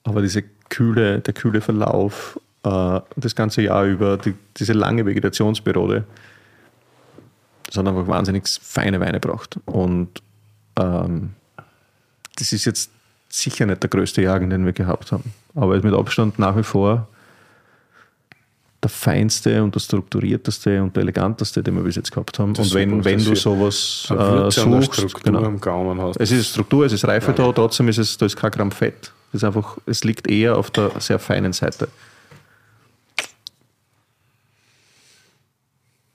[0.05, 6.05] Aber diese kühle, der kühle Verlauf, äh, das ganze Jahr über, die, diese lange Vegetationsperiode,
[7.67, 9.59] das hat einfach wahnsinnig feine Weine gebracht.
[9.65, 10.23] Und
[10.79, 11.31] ähm,
[12.37, 12.91] das ist jetzt
[13.29, 15.33] sicher nicht der größte Jagen, den wir gehabt haben.
[15.55, 17.09] Aber mit Abstand nach wie vor
[18.83, 22.53] der feinste und der strukturierteste und der eleganteste, den wir bis jetzt gehabt haben.
[22.55, 25.45] Das und wenn, wenn du sowas äh, suchst, Struktur genau.
[25.45, 26.21] am Gaumen hast.
[26.21, 27.33] Es ist Struktur, es ist Reife ja.
[27.33, 29.13] da, trotzdem ist es, da ist kein Gramm Fett.
[29.29, 31.89] Es, ist einfach, es liegt eher auf der sehr feinen Seite.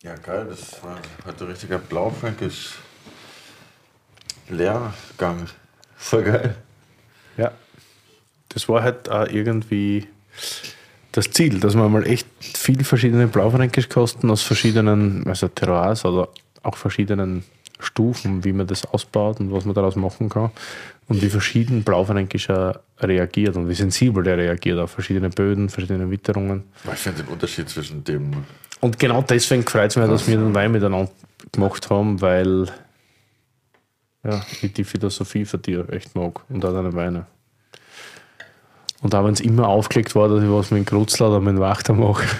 [0.07, 2.75] Ja, geil, das war heute ein richtiger Blaufränkisch
[4.47, 5.47] Lehrgang.
[5.97, 6.55] Voll geil.
[7.35, 7.51] Ja,
[8.47, 10.07] das war halt auch irgendwie
[11.11, 16.29] das Ziel, dass man mal echt viel verschiedene Blaufränkisch kosten aus verschiedenen, also Terroirs oder
[16.63, 17.43] auch verschiedenen
[17.79, 20.51] Stufen, wie man das ausbaut und was man daraus machen kann
[21.09, 22.47] und wie verschieden Blaufränkisch
[22.99, 26.63] reagiert und wie sensibel der reagiert auf verschiedene Böden, verschiedene Witterungen.
[26.93, 28.45] Ich finde den Unterschied zwischen dem.
[28.79, 31.11] Und genau deswegen freut es mich, dass wir den Wein miteinander
[31.51, 32.71] gemacht haben, weil
[34.23, 37.25] ja, ich die Philosophie von dir echt mag und auch deine Weine.
[39.01, 41.55] Und auch wenn es immer aufgelegt war, dass ich was mit dem Krutzler oder mit
[41.55, 42.25] dem Wachter mache.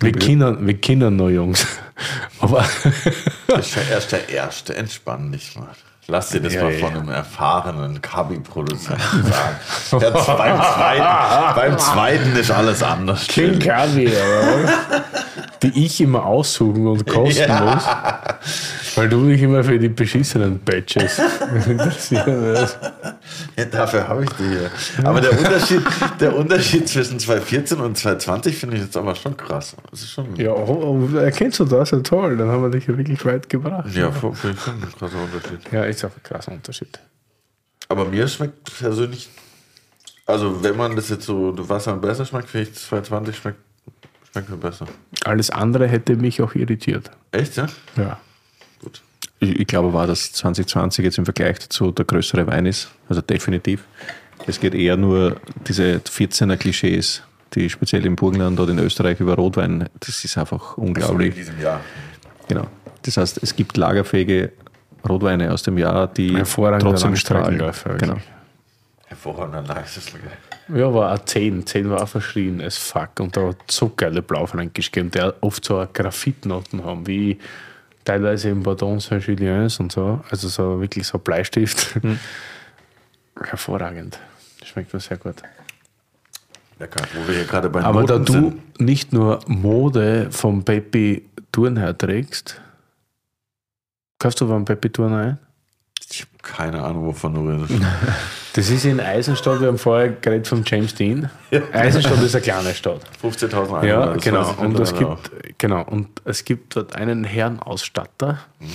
[0.00, 1.66] Wir können, wir können noch, Jungs.
[2.40, 2.66] Aber.
[3.46, 4.74] das ist ja erst der erste.
[4.74, 5.74] Entspann dich mal.
[6.06, 6.86] Lass dir das ja, mal ja.
[6.86, 9.56] von einem erfahrenen Kabi-Produzenten sagen.
[10.00, 13.26] Jetzt beim, zweiten, beim zweiten ist alles anders.
[13.26, 14.12] King Kabi,
[15.64, 17.74] Die ich immer aussuchen und kosten ja.
[17.74, 18.96] muss.
[18.96, 21.20] Weil du dich immer für die beschissenen Badges
[21.66, 22.78] interessierst.
[23.56, 24.70] Ja, dafür habe ich die hier.
[25.02, 25.82] Aber der Unterschied,
[26.20, 29.74] der Unterschied zwischen 2014 und 2020 finde ich jetzt aber schon krass.
[29.90, 30.36] Das ist schon.
[30.36, 31.90] Ja, oh, oh, erkennst du das?
[31.90, 32.36] Ja, toll.
[32.36, 33.94] Dann haben wir dich ja wirklich weit gebracht.
[33.94, 35.72] Ja, finde ich schon ein krasser Unterschied.
[35.72, 37.00] Ja, ist auch ein krasser Unterschied.
[37.88, 39.28] Aber mir schmeckt persönlich,
[40.26, 43.58] also wenn man das jetzt so Wasser besser schmeckt, finde ich 2020 schmeckt,
[44.34, 44.86] schmeckt mir besser.
[45.24, 47.10] Alles andere hätte mich auch irritiert.
[47.30, 47.66] Echt, ja?
[47.96, 48.18] Ja.
[48.82, 49.00] Gut.
[49.38, 52.88] Ich, ich glaube, war, dass 2020 jetzt im Vergleich dazu der größere Wein ist.
[53.08, 53.84] Also definitiv.
[54.46, 57.22] Es geht eher nur diese 14er Klischees,
[57.54, 61.34] die speziell im Burgenland oder in Österreich über Rotwein, das ist einfach In unglaublich.
[61.34, 61.80] diesem Jahr.
[62.48, 62.66] Genau.
[63.02, 64.52] Das heißt, es gibt lagerfähige
[65.08, 66.32] Rotweine aus dem Jahr, die
[66.80, 67.62] trotzdem strahlen.
[67.98, 68.16] Genau.
[69.06, 70.32] Hervorragender Leistungsleger.
[70.68, 71.66] Ja, aber auch 10.
[71.66, 73.20] 10 war auch verschrien as fuck.
[73.20, 77.38] Und da hat so geile Blaufränkisch gegeben, die oft so eine Graphitnoten haben, wie
[78.04, 80.20] teilweise im Bordon Saint-Juliens und so.
[80.30, 81.98] Also so wirklich so Bleistift.
[83.42, 84.18] Hervorragend.
[84.64, 85.36] Schmeckt mir sehr gut.
[86.78, 87.04] Lecker.
[87.14, 88.80] Wo wir hier gerade bei Aber da Noten du sind.
[88.80, 92.60] nicht nur Mode vom Peppi Turnherr trägst,
[94.18, 95.38] kaufst du beim Peppi Turner ein?
[96.10, 97.72] Ich keine Ahnung, wovon du redest.
[98.54, 101.28] Das ist in Eisenstadt, wir haben vorher geredet von James Dean.
[101.72, 103.00] Eisenstadt ist eine kleine Stadt.
[103.20, 103.84] 15.000 Euro.
[103.84, 104.54] Ja, genau.
[104.58, 105.82] Und es gibt, genau.
[105.82, 108.66] Und es gibt dort einen Herrenausstatter, auch.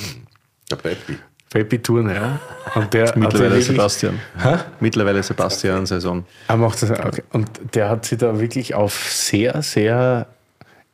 [0.70, 1.18] Der Baby.
[1.50, 2.40] Peppi Turner,
[2.76, 4.20] und der Mittlerweile wirklich, Sebastian.
[4.82, 6.26] Mittlerweile Sebastian Saison.
[6.48, 7.24] er macht das, okay.
[7.32, 10.28] Und der hat sich da wirklich auf sehr, sehr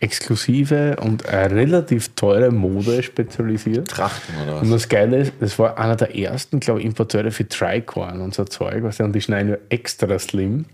[0.05, 3.87] exklusive und relativ teure Mode spezialisiert.
[3.89, 4.81] Trachten oder Und was?
[4.81, 8.43] das Geile ist, das war einer der ersten, glaube ich, Importeure für Tricorn und so
[8.43, 10.65] Zeug, was und die schneiden ja extra slim.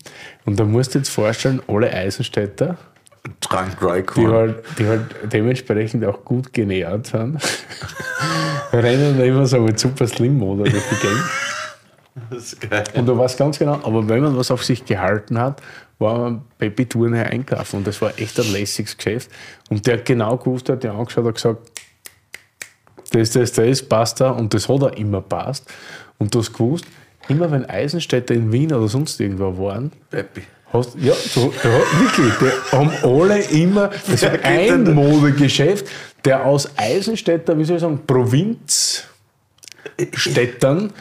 [0.45, 2.77] Und da musst du dir jetzt vorstellen, alle Eisenstädter,
[3.39, 3.77] Trank
[4.15, 7.37] die halt, die halt dementsprechend auch gut genährt sind,
[8.73, 11.23] rennen da immer so mit super Slim-Mode durch die Gegend.
[12.29, 12.83] Das ist geil.
[12.95, 15.61] Und du weißt ganz genau, aber wenn man was auf sich gehalten hat,
[16.01, 17.77] war Baby Touren einkaufen.
[17.77, 19.31] Und das war echt ein lässiges Geschäft.
[19.69, 21.71] Und der hat genau gewusst, der hat dir angeschaut und gesagt,
[23.11, 24.31] das, das, das passt da.
[24.31, 25.71] Und das hat er immer passt.
[26.17, 26.85] Und du hast gewusst,
[27.29, 30.41] immer wenn Eisenstädter in Wien oder sonst irgendwo waren, Baby.
[30.73, 32.33] Hast, ja, du, ja, wirklich.
[32.39, 35.85] Die haben alle immer, das geht ein Modegeschäft,
[36.23, 40.93] der aus Eisenstädter, wie soll ich sagen, Provinzstädtern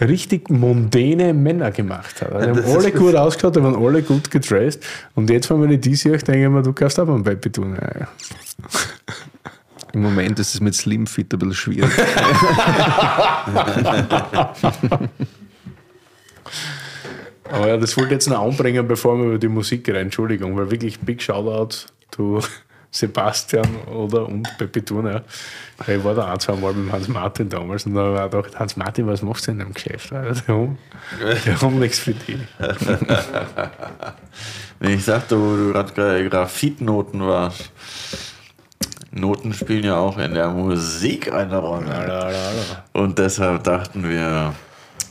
[0.00, 2.32] richtig mondäne Männer gemacht hat.
[2.32, 4.84] Also die haben alle gut ausgeschaut, die waren alle gut gedressed.
[5.14, 7.50] Und jetzt, wenn man die sehe, denke ich mir, du kannst auch mal ein Baby
[7.50, 7.76] tun.
[7.80, 8.08] Ja, ja.
[9.92, 11.90] Im Moment ist es mit Slim Fit ein bisschen schwierig.
[17.50, 19.98] Aber ja, das wollte ich jetzt noch anbringen, bevor wir über die Musik reden.
[20.00, 22.40] Entschuldigung, weil wirklich Big Shoutout to
[22.96, 25.22] Sebastian oder und Pepe Turner.
[25.86, 28.58] Ich war da ein, zwei Mal mit Hans Martin damals und da habe ich gedacht,
[28.58, 30.10] Hans Martin, was machst du in deinem Geschäft?
[30.10, 30.16] Die
[30.52, 30.78] haben,
[31.20, 32.38] die haben nichts für dich.
[34.78, 37.70] Wenn ich sagte, wo du gerade Graphitnoten warst.
[39.10, 42.34] Noten spielen ja auch in der Musik eine Rolle.
[42.92, 44.54] Und deshalb dachten wir,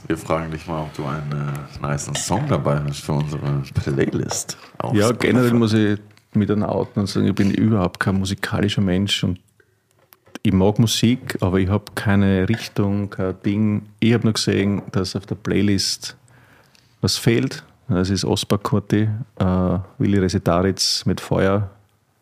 [0.07, 4.57] wir fragen dich mal, ob du einen äh, nice Song dabei hast für unsere Playlist.
[4.77, 5.99] auf ja, generell muss ich
[6.35, 9.39] mit einer outen und sagen, ich bin überhaupt kein musikalischer Mensch und
[10.43, 13.83] ich mag Musik, aber ich habe keine Richtung, kein Ding.
[13.99, 16.15] Ich habe nur gesehen, dass auf der Playlist
[17.01, 17.63] was fehlt.
[17.87, 19.09] Das ist Ospar Kurti,
[19.39, 19.45] äh,
[19.97, 21.69] Willi Resitaritz mit Feuer.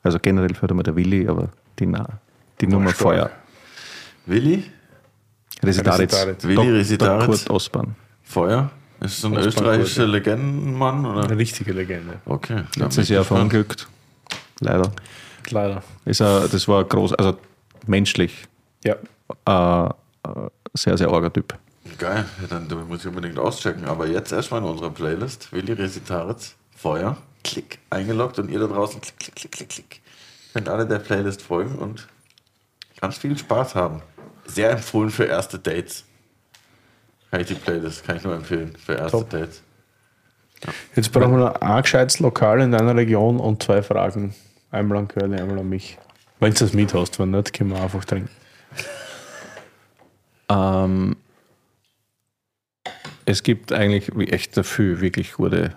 [0.04, 1.50] Also generell fällt mir der Willi, aber
[1.80, 2.08] die, Na
[2.60, 3.02] die Nummer stark.
[3.02, 3.32] Feuer.
[4.26, 4.64] Willi?
[5.62, 6.14] Resitaritz.
[6.14, 6.44] Resitaritz.
[6.44, 7.26] Willi Resitaritz.
[7.26, 7.96] Kurt Osborn.
[8.24, 8.72] Feuer?
[9.00, 10.08] Ist so ein Osman österreichischer.
[10.08, 11.06] Legendenmann?
[11.06, 11.24] Oder?
[11.26, 12.20] Eine richtige Legende.
[12.26, 12.64] Okay.
[12.76, 13.88] dann Letztes Jahr verunglückt.
[14.64, 14.92] Leider.
[15.50, 15.84] Leider.
[16.06, 17.38] Ist er, das war groß, also
[17.86, 18.46] menschlich
[18.84, 18.96] Ja.
[19.46, 21.54] äh, äh, sehr, sehr arger Typ.
[21.98, 23.86] Geil, ja, dann dann muss ich unbedingt auschecken.
[23.86, 25.52] Aber jetzt erstmal in unserer Playlist.
[25.52, 30.02] Willi Resitaritz, Feuer, Klick, eingeloggt und ihr da draußen, klick, klick, klick, klick, klick.
[30.54, 32.08] Könnt alle der Playlist folgen und
[33.02, 34.02] ganz viel Spaß haben.
[34.46, 36.06] Sehr empfohlen für erste Dates.
[37.32, 39.30] Kann ich die Playlist, kann ich nur empfehlen für erste Top.
[39.30, 39.62] Dates.
[40.96, 44.34] Jetzt brauchen wir noch ein gescheites Lokal in deiner Region und zwei Fragen.
[44.74, 46.00] Einmal an Curly, einmal an mich.
[46.40, 48.30] Wenn du das mit hast, wenn nicht, können wir einfach trinken.
[50.50, 51.16] Ähm,
[53.26, 55.76] es gibt eigentlich wie echt dafür wirklich gute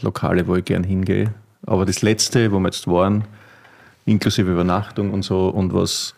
[0.00, 1.32] Lokale, wo ich gern hingehe.
[1.64, 3.24] Aber das letzte, wo wir jetzt waren,
[4.04, 6.16] inklusive Übernachtung und so, und was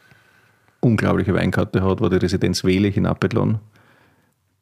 [0.80, 3.58] unglaubliche Weinkarte hat, war die Residenz Welig in Apelon.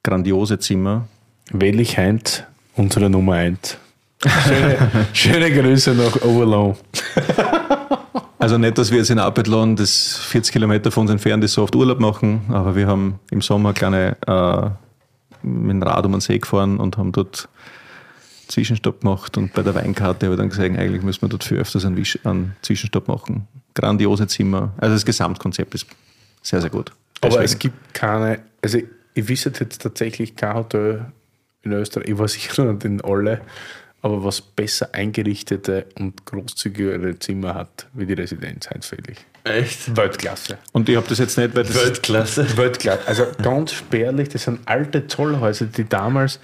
[0.02, 1.06] Grandiose Zimmer.
[1.52, 3.78] Wellich Heint, unsere Nummer 1.
[4.26, 4.76] Schöne,
[5.12, 6.76] schöne Grüße nach Overlow.
[8.40, 11.62] Also nicht, dass wir jetzt in Apelon, das 40 Kilometer von uns entfernt ist, so
[11.62, 16.20] oft Urlaub machen, aber wir haben im Sommer kleine äh, mit dem Rad um den
[16.20, 17.48] See gefahren und haben dort
[18.48, 21.58] Zwischenstopp gemacht und bei der Weinkarte habe ich dann gesagt, eigentlich müssen wir dort viel
[21.58, 23.46] öfters einen, Wisch- einen Zwischenstopp machen.
[23.74, 24.72] Grandiose Zimmer.
[24.78, 25.86] Also das Gesamtkonzept ist
[26.42, 26.92] sehr, sehr gut.
[27.20, 27.44] Aber Deswegen.
[27.44, 28.78] es gibt keine, also
[29.14, 31.06] ich wüsste jetzt tatsächlich kein Hotel
[31.62, 33.40] in Österreich, ich war sicher nicht in alle,
[34.02, 39.18] aber was besser eingerichtete und großzügigere Zimmer hat, wie die Residenz Heinz-Friedrich.
[39.44, 39.96] Echt?
[39.96, 40.58] Weltklasse.
[40.72, 42.46] und ich habe das jetzt nicht, weil das Weltklasse.
[42.56, 43.06] Weltklasse.
[43.06, 46.38] Also ganz spärlich, das sind alte Zollhäuser, die damals,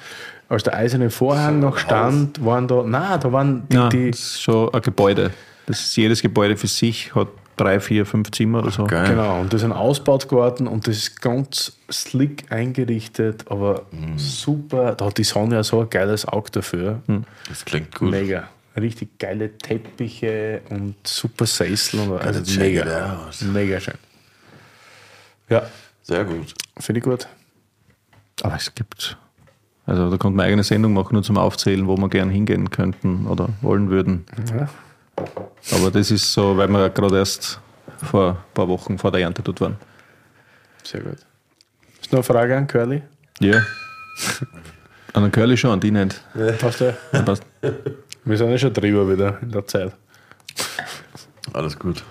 [0.48, 4.42] als der eiserne Vorhang noch stand, waren da, na, da waren die, die das ist
[4.42, 5.30] schon ein Gebäude.
[5.66, 8.84] Das ist jedes Gebäude für sich, hat drei, vier, fünf Zimmer oder so.
[8.84, 9.08] Geil.
[9.10, 13.82] Genau, und das sind ausgebaut geworden und das ist ganz slick eingerichtet, aber
[14.16, 14.94] super.
[14.94, 17.00] Da hat die Sonne ja so ein geiles Auge dafür.
[17.48, 18.10] Das klingt gut.
[18.10, 18.48] Mega.
[18.76, 22.00] Richtig geile Teppiche und super Sessel.
[22.00, 23.14] Und also mega.
[23.26, 23.40] out.
[23.52, 23.94] Mega schön.
[25.48, 25.62] Ja,
[26.02, 26.54] Sehr gut.
[26.78, 27.28] finde ich gut.
[28.42, 29.16] Aber es gibt,
[29.86, 33.26] also da kommt man eigene Sendung machen, nur zum Aufzählen, wo wir gern hingehen könnten
[33.26, 34.24] oder wollen würden.
[34.50, 34.68] Ja.
[35.72, 37.60] Aber das ist so, weil wir gerade erst
[38.10, 39.76] vor ein paar Wochen vor der Ernte dort waren.
[40.82, 41.18] Sehr gut.
[42.00, 43.02] Ist noch eine Frage an Curly?
[43.40, 43.62] Ja.
[45.14, 46.20] An den Curly schon, an die nicht.
[46.58, 46.92] Passt ja.
[47.12, 47.44] Ja, passt.
[48.24, 49.92] Wir sind ja schon drüber wieder in der Zeit.
[51.52, 52.02] Alles gut.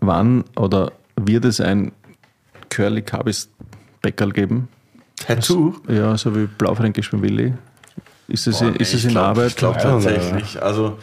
[0.00, 1.92] Wann oder wird es ein
[2.68, 3.48] Curly Kabis
[4.02, 4.68] Bäckerl geben?
[5.16, 5.74] Tattoo?
[5.88, 7.54] Ja, so wie Blaufränkisch beim Willi.
[8.28, 9.48] Ist es, Boah, ist nee, es ich in glaub- Arbeit?
[9.48, 10.62] Ich glaube tatsächlich.
[10.62, 10.98] Also,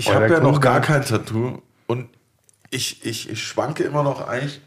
[0.00, 2.08] ich habe ja noch gar kein Tattoo und
[2.70, 4.60] ich, ich, ich schwanke immer noch eigentlich,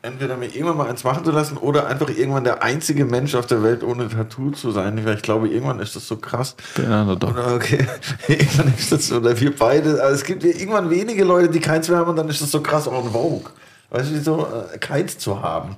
[0.00, 3.44] entweder mir irgendwann mal eins machen zu lassen oder einfach irgendwann der einzige Mensch auf
[3.44, 5.04] der Welt ohne Tattoo zu sein.
[5.04, 6.56] Weil ich glaube, irgendwann ist das so krass.
[6.78, 7.30] Ja, na doch.
[7.32, 7.86] Oder okay,
[8.28, 11.88] irgendwann ist das so, oder wir beide, also es gibt irgendwann wenige Leute, die keins
[11.90, 13.50] mehr haben und dann ist das so krass en vogue.
[13.90, 15.76] Weißt du, so äh, keins zu haben.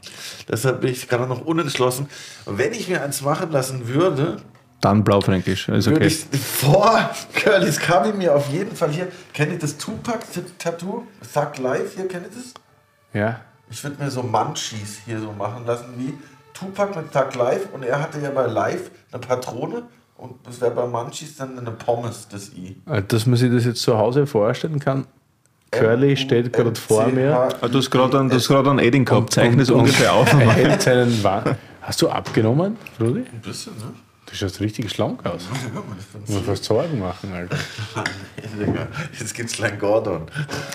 [0.48, 2.08] Deshalb bin ich gerade noch unentschlossen.
[2.44, 4.36] Und wenn ich mir eins machen lassen würde,
[4.82, 5.68] Dann Blaufränkisch.
[5.68, 6.06] Ist würde okay.
[6.09, 11.04] ich vor Curly's Kabi mir auf jeden Fall hier, kennt ihr das Tupac-Tattoo?
[11.32, 12.52] Thug Life hier, kennt ihr das?
[13.14, 13.40] Ja.
[13.70, 16.14] Ich würde mir so Munchies hier so machen lassen wie
[16.52, 19.84] Tupac mit Thug Life und er hatte ja bei Life eine Patrone
[20.16, 22.76] und das wäre bei Munchies dann eine Pommes, das I.
[22.90, 25.06] Äh, Dass man sich das jetzt zu Hause vorstellen kann.
[25.70, 27.34] Curly steht gerade vor mir.
[27.60, 29.32] Ah, Du hast gerade einen, du hast gerade einen Edding gehabt.
[29.32, 30.30] Zeichne es ungefähr auf.
[30.32, 31.44] Er hält seinen Wa
[31.80, 33.20] Hast du abgenommen, Rudi?
[33.20, 33.94] Ein bisschen, ne?
[34.32, 35.42] Du schaust richtig schlank aus.
[36.26, 37.54] Ich muss fast Sorgen machen, Alter.
[39.18, 40.22] Jetzt gibt's kleinen Gordon.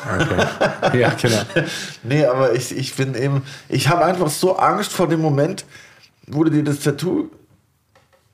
[0.05, 0.99] Okay.
[0.99, 1.41] Ja, genau.
[2.03, 5.65] Nee, aber ich, ich bin eben, ich habe einfach so Angst vor dem Moment,
[6.27, 7.31] wo du dir das Tattoo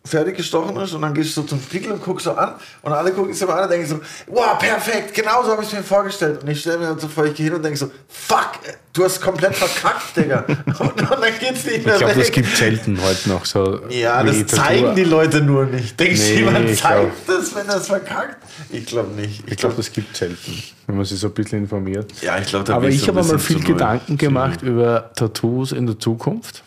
[0.05, 2.91] fertig gestochen ist und dann gehst du so zum Spiegel und guckst so an und
[2.91, 5.73] alle gucken sich so an und denken so, wow, perfekt, genau so habe ich es
[5.73, 6.43] mir vorgestellt.
[6.43, 8.51] Und ich stelle mir dann so vor, ich gehe hin und denke so, fuck,
[8.91, 10.43] du hast komplett verkackt, Digga.
[10.45, 13.79] Und, und dann geht's nicht mehr Ich glaube, das gibt selten heute noch so.
[13.89, 15.97] ja, das zeigen die Leute nur nicht.
[15.97, 18.37] Denkst du, Nee, jemand ich zeigt das, wenn er es verkackt?
[18.71, 19.43] Ich glaube nicht.
[19.49, 22.11] Ich glaube, das gibt selten, wenn man sich so ein bisschen informiert.
[22.21, 23.63] ja, ich glaube, da Aber ich so habe mal viel.
[23.63, 26.63] Gedanken gemacht über Tattoos in der Zukunft.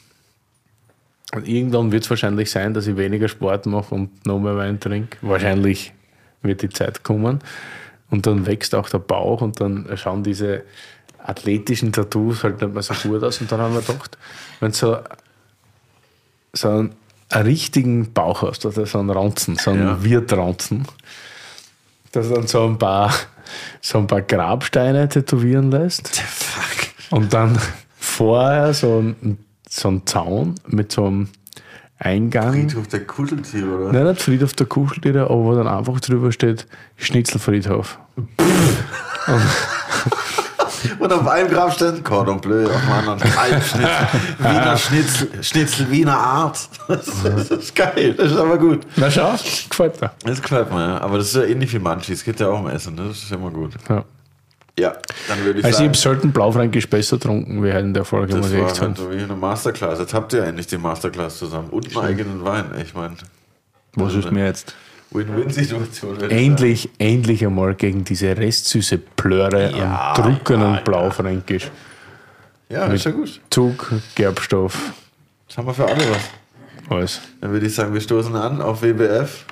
[1.35, 4.79] Und irgendwann wird es wahrscheinlich sein, dass ich weniger Sport mache und noch mehr Wein
[4.79, 5.19] trinke.
[5.23, 5.93] Wahrscheinlich
[6.43, 7.41] wird die Zeit kommen.
[8.11, 10.63] Und dann wächst auch der Bauch und dann schauen diese
[11.19, 13.41] athletischen Tattoos halt nicht mehr so gut aus.
[13.41, 14.17] Und dann haben wir gedacht,
[14.61, 14.99] wenn du so,
[16.53, 16.95] so einen,
[17.31, 20.05] einen richtigen Bauch hast, also so einen Ranzen, so einen Ja.
[20.05, 20.87] Wirtranzen,
[22.13, 23.13] dass du dann so ein paar,
[23.81, 26.17] so ein paar Grabsteine tätowieren lässt.
[26.21, 26.89] Fuck.
[27.11, 27.59] Und dann
[27.99, 29.39] vorher so ein,
[29.81, 31.29] so ein Zaun mit so einem
[31.99, 32.53] Eingang.
[32.53, 33.93] Friedhof der Kuscheltiere, oder?
[33.93, 36.67] Nein, nicht Friedhof der Kuscheltiere, aber wo dann einfach drüber steht
[36.97, 37.99] Schnitzelfriedhof.
[40.99, 44.09] Und auf einem Grabstein Cordon Bleu, auf dem anderen Kalbschnitzel,
[44.39, 46.69] Wiener Schnitzel, Schnitzel Wiener Art.
[46.89, 48.87] Das ist, das ist geil, das ist aber gut.
[48.97, 49.33] Na schau,
[49.69, 50.13] gefällt mir.
[50.25, 51.01] Das gefällt mir, ja.
[51.01, 53.09] Aber das ist ja ähnlich wie Munchies, geht ja auch um Essen, ne?
[53.09, 53.73] das ist immer gut.
[53.89, 54.05] Ja.
[54.79, 54.95] Ja,
[55.29, 58.05] dann würde ich Also ich sagen, habe selten Blaufränkisch besser getrunken wie heute in der
[58.05, 59.11] Folge, muss das ich war echt halt sagen.
[59.11, 59.99] so wie eine Masterclass.
[59.99, 62.67] Jetzt habt ihr endlich die Masterclass zusammen und einen eigenen Wein.
[62.83, 63.17] Ich meine,
[63.95, 64.75] Was ist mir jetzt?
[65.13, 66.21] Win-Win-Situation.
[66.21, 71.65] würde ich Endlich, endlich einmal gegen diese restsüße Plöre Ja, an truckenen ja, Blaufränkisch.
[71.65, 71.77] sagen.
[72.69, 73.41] Ja, ist ja gut.
[73.51, 74.77] Zug, Gerbstoff,
[75.49, 76.91] Jetzt haben wir für alle was.
[76.91, 77.21] alles.
[77.41, 79.45] Dann würde ich sagen, wir stoßen an auf WBF.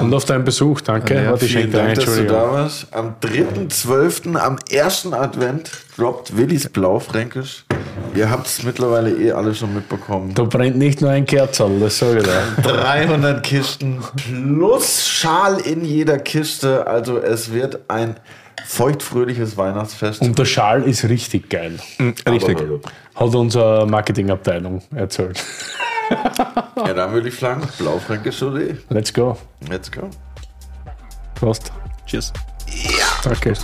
[0.00, 1.14] Und auf deinen Besuch, danke.
[1.14, 2.86] Ja, Warte, ich Vielen Dank, dass du da warst.
[2.92, 7.64] Am 3.12., am ersten Advent, droppt Willis Blaufränkisch
[8.14, 10.34] Ihr habt es mittlerweile eh alle schon mitbekommen.
[10.34, 12.62] Da brennt nicht nur ein Kerzerl, das sage ich dir.
[12.62, 16.86] 300 Kisten plus Schal in jeder Kiste.
[16.86, 18.16] Also es wird ein
[18.66, 20.20] feuchtfröhliches Weihnachtsfest.
[20.20, 21.78] Und der Schal ist richtig geil.
[22.28, 22.58] Richtig.
[23.14, 25.42] Hat unsere Marketingabteilung erzählt.
[26.76, 28.84] Ja, dann würde ich sagen, Blaufränkisch Chaudet.
[28.90, 29.36] Let's go.
[29.68, 30.08] Let's go.
[31.34, 31.72] Prost.
[32.06, 32.32] Cheers.
[33.22, 33.54] Danke.